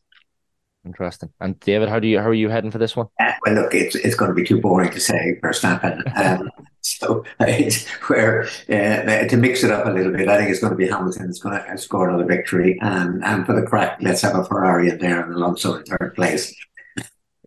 Interesting. 0.87 1.29
And 1.39 1.61
David, 1.61 1.91
how 1.91 2.01
do 2.01 2.09
you 2.09 2.19
how 2.19 2.29
are 2.29 2.35
you 2.35 2.49
heading 2.49 2.71
for 2.71 2.79
this 2.79 2.97
one? 2.97 3.09
Uh, 3.21 3.33
well, 3.45 3.57
look, 3.57 3.75
it's 3.75 3.95
it's 3.95 4.15
going 4.15 4.31
to 4.31 4.35
be 4.35 4.43
too 4.43 4.59
boring 4.59 4.91
to 4.91 5.01
say 5.01 5.39
Verstappen. 5.43 6.03
Um, 6.17 6.51
so 6.81 7.25
it's 7.41 7.87
where 8.09 8.45
uh, 8.71 9.27
to 9.27 9.37
mix 9.37 9.65
it 9.65 9.71
up 9.71 9.87
a 9.87 9.91
little 9.91 10.13
bit, 10.13 10.29
I 10.29 10.39
think 10.39 10.51
it's 10.51 10.61
going 10.61 10.71
to 10.71 10.77
be 10.77 10.89
Hamilton. 10.89 11.29
It's 11.29 11.41
going 11.41 11.61
to 11.61 11.77
score 11.77 12.09
another 12.09 12.25
victory, 12.25 12.79
and 12.81 13.23
and 13.23 13.45
for 13.45 13.61
the 13.61 13.67
crack, 13.67 13.99
let's 14.01 14.23
have 14.23 14.37
a 14.37 14.45
Ferrari 14.45 14.89
in 14.89 14.99
there 14.99 15.23
and 15.23 15.35
Alonso 15.35 15.75
in 15.75 15.85
third 15.85 16.15
place. 16.15 16.55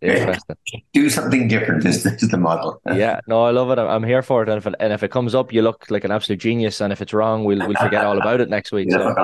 Interesting. 0.02 0.56
Do 0.92 1.10
something 1.10 1.48
different 1.48 1.84
is, 1.84 2.06
is 2.06 2.28
the 2.28 2.38
model. 2.38 2.80
yeah, 2.94 3.20
no, 3.26 3.44
I 3.44 3.50
love 3.50 3.70
it. 3.70 3.78
I'm 3.78 4.04
here 4.04 4.22
for 4.22 4.42
it. 4.42 4.48
And 4.48 4.58
if 4.58 4.66
it, 4.66 4.74
and 4.80 4.92
if 4.92 5.02
it 5.02 5.10
comes 5.10 5.34
up, 5.34 5.52
you 5.52 5.62
look 5.62 5.90
like 5.90 6.04
an 6.04 6.10
absolute 6.10 6.40
genius. 6.40 6.80
And 6.80 6.92
if 6.92 7.00
it's 7.02 7.12
wrong, 7.12 7.44
we'll 7.44 7.58
we'll 7.58 7.76
forget 7.76 8.04
all 8.04 8.18
about 8.18 8.40
it 8.40 8.48
next 8.48 8.72
week. 8.72 8.88
So. 9.00 9.14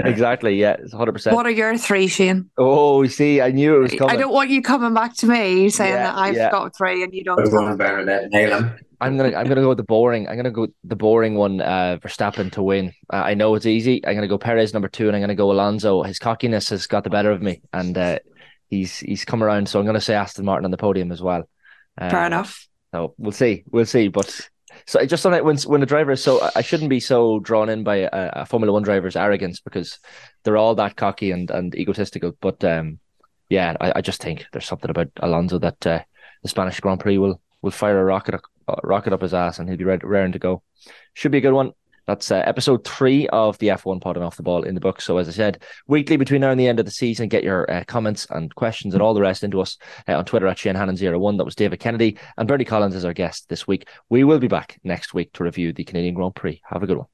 exactly. 0.00 0.56
Yeah, 0.56 0.72
it's 0.72 0.92
100. 0.92 1.12
percent 1.12 1.36
What 1.36 1.46
are 1.46 1.50
your 1.50 1.76
three, 1.76 2.08
Shane? 2.08 2.50
Oh, 2.56 3.06
see, 3.06 3.40
I 3.40 3.50
knew 3.50 3.76
it 3.76 3.78
was 3.78 3.94
coming. 3.94 4.14
I 4.14 4.18
don't 4.18 4.32
want 4.32 4.50
you 4.50 4.62
coming 4.62 4.94
back 4.94 5.14
to 5.16 5.26
me 5.26 5.68
saying 5.68 5.92
yeah, 5.92 6.04
that 6.04 6.16
I've 6.16 6.34
yeah. 6.34 6.50
got 6.50 6.74
three 6.76 7.02
and 7.02 7.12
you 7.12 7.22
don't. 7.22 7.52
One 7.52 7.76
Bernadette, 7.76 8.30
nail 8.30 8.50
them. 8.50 8.78
I'm 9.02 9.16
gonna 9.16 9.36
I'm 9.36 9.48
gonna 9.48 9.62
go 9.62 9.68
with 9.68 9.78
the 9.78 9.84
boring. 9.84 10.28
I'm 10.28 10.36
gonna 10.36 10.52
go 10.52 10.68
the 10.84 10.94
boring 10.94 11.34
one. 11.34 11.60
Uh, 11.60 11.98
Verstappen 12.00 12.52
to 12.52 12.62
win. 12.62 12.92
Uh, 13.12 13.16
I 13.16 13.34
know 13.34 13.54
it's 13.56 13.66
easy. 13.66 14.04
I'm 14.06 14.14
gonna 14.14 14.28
go 14.28 14.38
Perez 14.38 14.72
number 14.72 14.88
two, 14.88 15.08
and 15.08 15.16
I'm 15.16 15.20
gonna 15.20 15.34
go 15.34 15.50
Alonso. 15.50 16.04
His 16.04 16.20
cockiness 16.20 16.68
has 16.70 16.86
got 16.86 17.02
the 17.02 17.10
better 17.10 17.32
of 17.32 17.42
me, 17.42 17.60
and 17.72 17.98
uh, 17.98 18.20
he's 18.72 18.98
he's 18.98 19.24
come 19.24 19.44
around. 19.44 19.68
So 19.68 19.78
I'm 19.78 19.84
going 19.84 19.94
to 19.94 20.00
say 20.00 20.14
Aston 20.14 20.44
Martin 20.44 20.64
on 20.64 20.70
the 20.70 20.76
podium 20.76 21.12
as 21.12 21.22
well. 21.22 21.48
Um, 21.98 22.10
Fair 22.10 22.26
enough. 22.26 22.66
So 22.92 23.14
we'll 23.18 23.32
see, 23.32 23.64
we'll 23.70 23.86
see. 23.86 24.08
But 24.08 24.48
so 24.86 25.04
just 25.04 25.24
on 25.26 25.34
it, 25.34 25.44
when 25.44 25.58
when 25.58 25.80
the 25.80 25.86
driver 25.86 26.10
is 26.10 26.22
so, 26.22 26.48
I 26.56 26.62
shouldn't 26.62 26.90
be 26.90 27.00
so 27.00 27.38
drawn 27.38 27.68
in 27.68 27.84
by 27.84 27.96
a, 27.96 28.08
a, 28.12 28.46
Formula 28.46 28.72
One 28.72 28.82
driver's 28.82 29.16
arrogance 29.16 29.60
because 29.60 29.98
they're 30.42 30.56
all 30.56 30.74
that 30.76 30.96
cocky 30.96 31.30
and 31.30 31.50
and 31.50 31.74
egotistical. 31.74 32.32
But 32.40 32.64
um, 32.64 32.98
yeah, 33.48 33.76
I, 33.80 33.92
I 33.96 34.00
just 34.00 34.22
think 34.22 34.46
there's 34.52 34.66
something 34.66 34.90
about 34.90 35.08
Alonso 35.20 35.58
that 35.58 35.86
uh, 35.86 36.00
the 36.42 36.48
Spanish 36.48 36.80
Grand 36.80 37.00
Prix 37.00 37.18
will 37.18 37.40
will 37.60 37.70
fire 37.70 38.00
a 38.00 38.04
rocket 38.04 38.40
a 38.68 38.74
rocket 38.82 39.12
up 39.12 39.22
his 39.22 39.34
ass 39.34 39.58
and 39.58 39.68
he'll 39.68 39.78
be 39.78 39.84
ready, 39.84 40.06
raring 40.06 40.32
to 40.32 40.38
go. 40.38 40.62
Should 41.14 41.32
be 41.32 41.38
a 41.38 41.42
good 41.42 41.52
one. 41.52 41.72
That's 42.06 42.30
uh, 42.30 42.42
episode 42.46 42.84
three 42.84 43.28
of 43.28 43.58
the 43.58 43.68
F1 43.68 44.00
pod 44.00 44.16
and 44.16 44.24
off 44.24 44.36
the 44.36 44.42
ball 44.42 44.62
in 44.62 44.74
the 44.74 44.80
book. 44.80 45.00
So, 45.00 45.18
as 45.18 45.28
I 45.28 45.32
said, 45.32 45.62
weekly 45.86 46.16
between 46.16 46.40
now 46.40 46.50
and 46.50 46.58
the 46.58 46.66
end 46.66 46.80
of 46.80 46.84
the 46.84 46.90
season, 46.90 47.28
get 47.28 47.44
your 47.44 47.70
uh, 47.70 47.84
comments 47.86 48.26
and 48.30 48.54
questions 48.54 48.94
and 48.94 49.02
all 49.02 49.14
the 49.14 49.20
rest 49.20 49.44
into 49.44 49.60
us 49.60 49.78
uh, 50.08 50.16
on 50.16 50.24
Twitter 50.24 50.46
at 50.46 50.58
Shane 50.58 50.74
Hannon01. 50.74 51.38
That 51.38 51.44
was 51.44 51.54
David 51.54 51.80
Kennedy 51.80 52.18
and 52.36 52.48
Bernie 52.48 52.64
Collins 52.64 52.94
as 52.94 53.04
our 53.04 53.12
guest 53.12 53.48
this 53.48 53.66
week. 53.66 53.88
We 54.08 54.24
will 54.24 54.38
be 54.38 54.48
back 54.48 54.78
next 54.84 55.14
week 55.14 55.32
to 55.34 55.44
review 55.44 55.72
the 55.72 55.84
Canadian 55.84 56.14
Grand 56.14 56.34
Prix. 56.34 56.60
Have 56.64 56.82
a 56.82 56.86
good 56.86 56.98
one. 56.98 57.06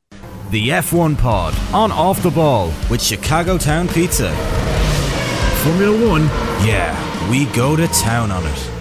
The 0.51 0.68
F1 0.70 1.18
pod 1.18 1.55
on 1.74 1.93
off 1.93 2.22
the 2.22 2.30
ball 2.30 2.72
with 2.91 3.03
Chicago 3.03 3.59
Town 3.59 3.89
Pizza. 3.89 4.34
Formula 5.62 6.09
One. 6.09 6.22
Yeah, 6.66 7.30
we 7.30 7.45
go 7.47 7.76
to 7.76 7.86
town 7.89 8.30
on 8.30 8.47
it. 8.47 8.78